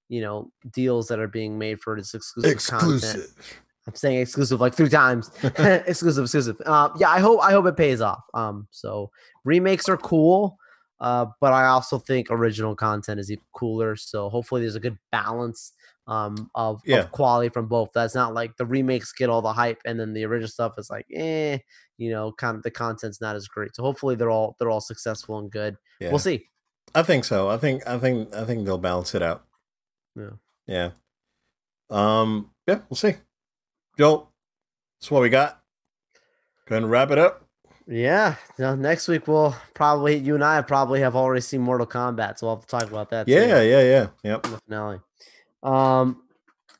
you 0.09 0.21
know 0.21 0.51
deals 0.71 1.07
that 1.07 1.19
are 1.19 1.27
being 1.27 1.57
made 1.57 1.79
for 1.81 1.95
this 1.97 2.13
exclusive, 2.13 2.79
content 2.79 3.23
I'm 3.87 3.95
saying 3.95 4.19
exclusive 4.19 4.61
like 4.61 4.75
three 4.75 4.89
times. 4.89 5.31
exclusive, 5.43 6.25
exclusive. 6.25 6.57
Uh, 6.63 6.89
yeah, 6.99 7.09
I 7.09 7.19
hope 7.19 7.39
I 7.41 7.51
hope 7.51 7.65
it 7.65 7.75
pays 7.77 8.01
off. 8.01 8.21
Um, 8.35 8.67
so 8.69 9.09
remakes 9.45 9.89
are 9.89 9.97
cool, 9.97 10.57
uh, 10.99 11.25
but 11.41 11.53
I 11.53 11.65
also 11.67 11.97
think 11.97 12.27
original 12.29 12.75
content 12.75 13.19
is 13.19 13.31
even 13.31 13.43
cooler. 13.53 13.95
So 13.95 14.29
hopefully 14.29 14.61
there's 14.61 14.75
a 14.75 14.79
good 14.79 14.97
balance 15.11 15.73
um 16.07 16.49
of, 16.55 16.81
Yeah. 16.85 16.99
of 16.99 17.11
quality 17.11 17.49
from 17.49 17.67
both. 17.67 17.89
That's 17.93 18.15
not 18.15 18.33
like 18.35 18.57
the 18.57 18.65
remakes 18.65 19.11
get 19.11 19.29
all 19.29 19.41
the 19.41 19.53
hype 19.53 19.79
and 19.85 19.99
then 19.99 20.13
the 20.13 20.25
original 20.25 20.49
stuff 20.49 20.73
is 20.77 20.89
like 20.89 21.05
eh, 21.13 21.57
you 21.97 22.11
know, 22.11 22.31
kind 22.31 22.57
of 22.57 22.63
the 22.63 22.71
content's 22.71 23.21
not 23.21 23.35
as 23.35 23.47
great. 23.47 23.75
So 23.75 23.81
hopefully 23.83 24.15
they're 24.15 24.31
all 24.31 24.55
they're 24.59 24.69
all 24.69 24.81
successful 24.81 25.39
and 25.39 25.49
good. 25.51 25.77
Yeah. 25.99 26.09
We'll 26.09 26.19
see. 26.19 26.45
I 26.95 27.03
think 27.03 27.25
so. 27.25 27.49
I 27.49 27.57
think 27.57 27.85
I 27.87 27.97
think 27.99 28.33
I 28.33 28.45
think 28.45 28.65
they'll 28.65 28.77
balance 28.77 29.13
it 29.15 29.21
out. 29.21 29.45
Yeah. 30.15 30.29
Yeah. 30.67 30.89
Um. 31.89 32.51
Yeah. 32.67 32.79
We'll 32.89 32.97
see. 32.97 33.15
Joel, 33.97 34.31
that's 34.99 35.11
what 35.11 35.21
we 35.21 35.29
got. 35.29 35.61
Go 36.67 36.75
ahead 36.75 36.83
and 36.83 36.91
wrap 36.91 37.11
it 37.11 37.17
up. 37.17 37.45
Yeah. 37.87 38.35
Now, 38.57 38.75
next 38.75 39.07
week 39.07 39.27
we'll 39.27 39.55
probably 39.73 40.15
you 40.17 40.35
and 40.35 40.43
I 40.43 40.61
probably 40.61 41.01
have 41.01 41.15
already 41.15 41.41
seen 41.41 41.61
Mortal 41.61 41.87
Kombat, 41.87 42.37
so 42.39 42.47
we'll 42.47 42.55
have 42.57 42.65
to 42.65 42.69
talk 42.69 42.89
about 42.89 43.09
that. 43.09 43.25
too. 43.25 43.33
Yeah. 43.33 43.61
Yeah. 43.61 43.81
Yeah. 43.81 44.07
Yep. 44.23 44.45
in 44.45 44.51
the 44.51 44.57
finale. 44.59 44.99
Um, 45.63 46.21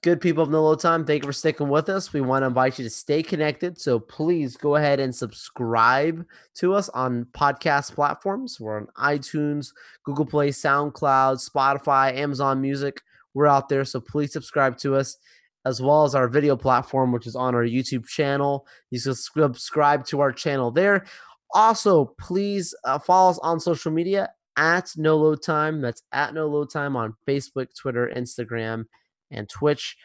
good 0.02 0.22
people 0.22 0.44
of 0.44 0.50
No 0.50 0.64
Load 0.64 0.80
Time, 0.80 1.06
thank 1.06 1.24
you 1.24 1.28
for 1.28 1.34
sticking 1.34 1.68
with 1.68 1.90
us. 1.90 2.14
We 2.14 2.22
want 2.22 2.44
to 2.44 2.48
invite 2.48 2.80
you 2.80 2.86
to 2.86 2.90
stay 2.90 3.22
connected. 3.22 3.80
So 3.80 4.00
please 4.00 4.56
go 4.56 4.76
ahead 4.76 5.00
and 5.00 5.14
subscribe 5.14 6.26
to 6.56 6.74
us 6.74 6.90
on 6.90 7.26
podcast 7.32 7.94
platforms. 7.94 8.60
We're 8.60 8.78
on 8.78 8.88
iTunes, 8.98 9.74
Google 10.04 10.26
Play, 10.26 10.50
SoundCloud, 10.50 11.50
Spotify, 11.50 12.16
Amazon 12.16 12.62
Music. 12.62 13.02
We're 13.34 13.48
out 13.48 13.68
there. 13.68 13.84
So 13.84 14.00
please 14.00 14.32
subscribe 14.32 14.78
to 14.80 14.96
us. 14.96 15.18
As 15.66 15.82
well 15.82 16.06
as 16.06 16.16
our 16.16 16.30
video 16.30 16.56
platform, 16.56 17.12
which 17.12 17.28
is 17.28 17.36
on 17.36 17.54
our 17.54 17.66
YouTube 17.66 18.08
channel. 18.08 18.66
You 18.92 19.02
can 19.02 19.14
subscribe 19.14 20.06
to 20.06 20.22
our 20.22 20.32
channel 20.32 20.72
there. 20.72 21.06
Also, 21.54 22.16
please 22.18 22.74
uh, 22.86 22.98
follow 22.98 23.32
us 23.32 23.40
on 23.44 23.60
social 23.60 23.92
media 23.92 24.30
at 24.56 24.90
no 24.96 25.18
load 25.18 25.44
time. 25.44 25.82
That's 25.82 26.02
at 26.14 26.34
no 26.34 26.48
load 26.48 26.72
time 26.72 26.96
on 26.96 27.14
Facebook, 27.28 27.68
Twitter, 27.78 28.10
Instagram, 28.16 28.86
and 29.32 29.48
Twitch. 29.50 29.98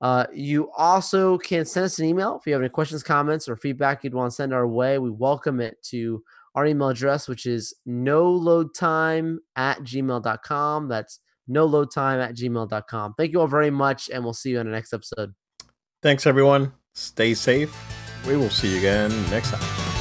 Uh, 0.00 0.26
you 0.34 0.68
also 0.76 1.38
can 1.38 1.64
send 1.64 1.84
us 1.84 1.98
an 2.00 2.04
email 2.06 2.36
if 2.36 2.46
you 2.46 2.52
have 2.52 2.62
any 2.62 2.68
questions, 2.68 3.02
comments, 3.04 3.48
or 3.48 3.56
feedback 3.56 4.02
you'd 4.02 4.14
want 4.14 4.30
to 4.30 4.34
send 4.34 4.52
our 4.52 4.66
way. 4.66 4.98
We 4.98 5.10
welcome 5.10 5.60
it 5.60 5.80
to 5.90 6.22
our 6.54 6.66
email 6.66 6.88
address, 6.88 7.28
which 7.28 7.46
is 7.46 7.74
no 7.86 8.28
load 8.30 8.74
time 8.74 9.38
at 9.56 9.78
gmail.com. 9.80 10.88
That's 10.88 11.20
no 11.46 11.64
load 11.66 11.92
time 11.92 12.20
at 12.20 12.34
gmail.com. 12.34 13.14
Thank 13.16 13.32
you 13.32 13.40
all 13.40 13.46
very 13.46 13.70
much, 13.70 14.10
and 14.12 14.24
we'll 14.24 14.34
see 14.34 14.50
you 14.50 14.60
in 14.60 14.66
the 14.66 14.72
next 14.72 14.92
episode. 14.92 15.34
Thanks, 16.02 16.26
everyone. 16.26 16.72
Stay 16.94 17.34
safe. 17.34 17.74
We 18.26 18.36
will 18.36 18.50
see 18.50 18.72
you 18.72 18.78
again 18.78 19.10
next 19.30 19.52
time. 19.52 19.91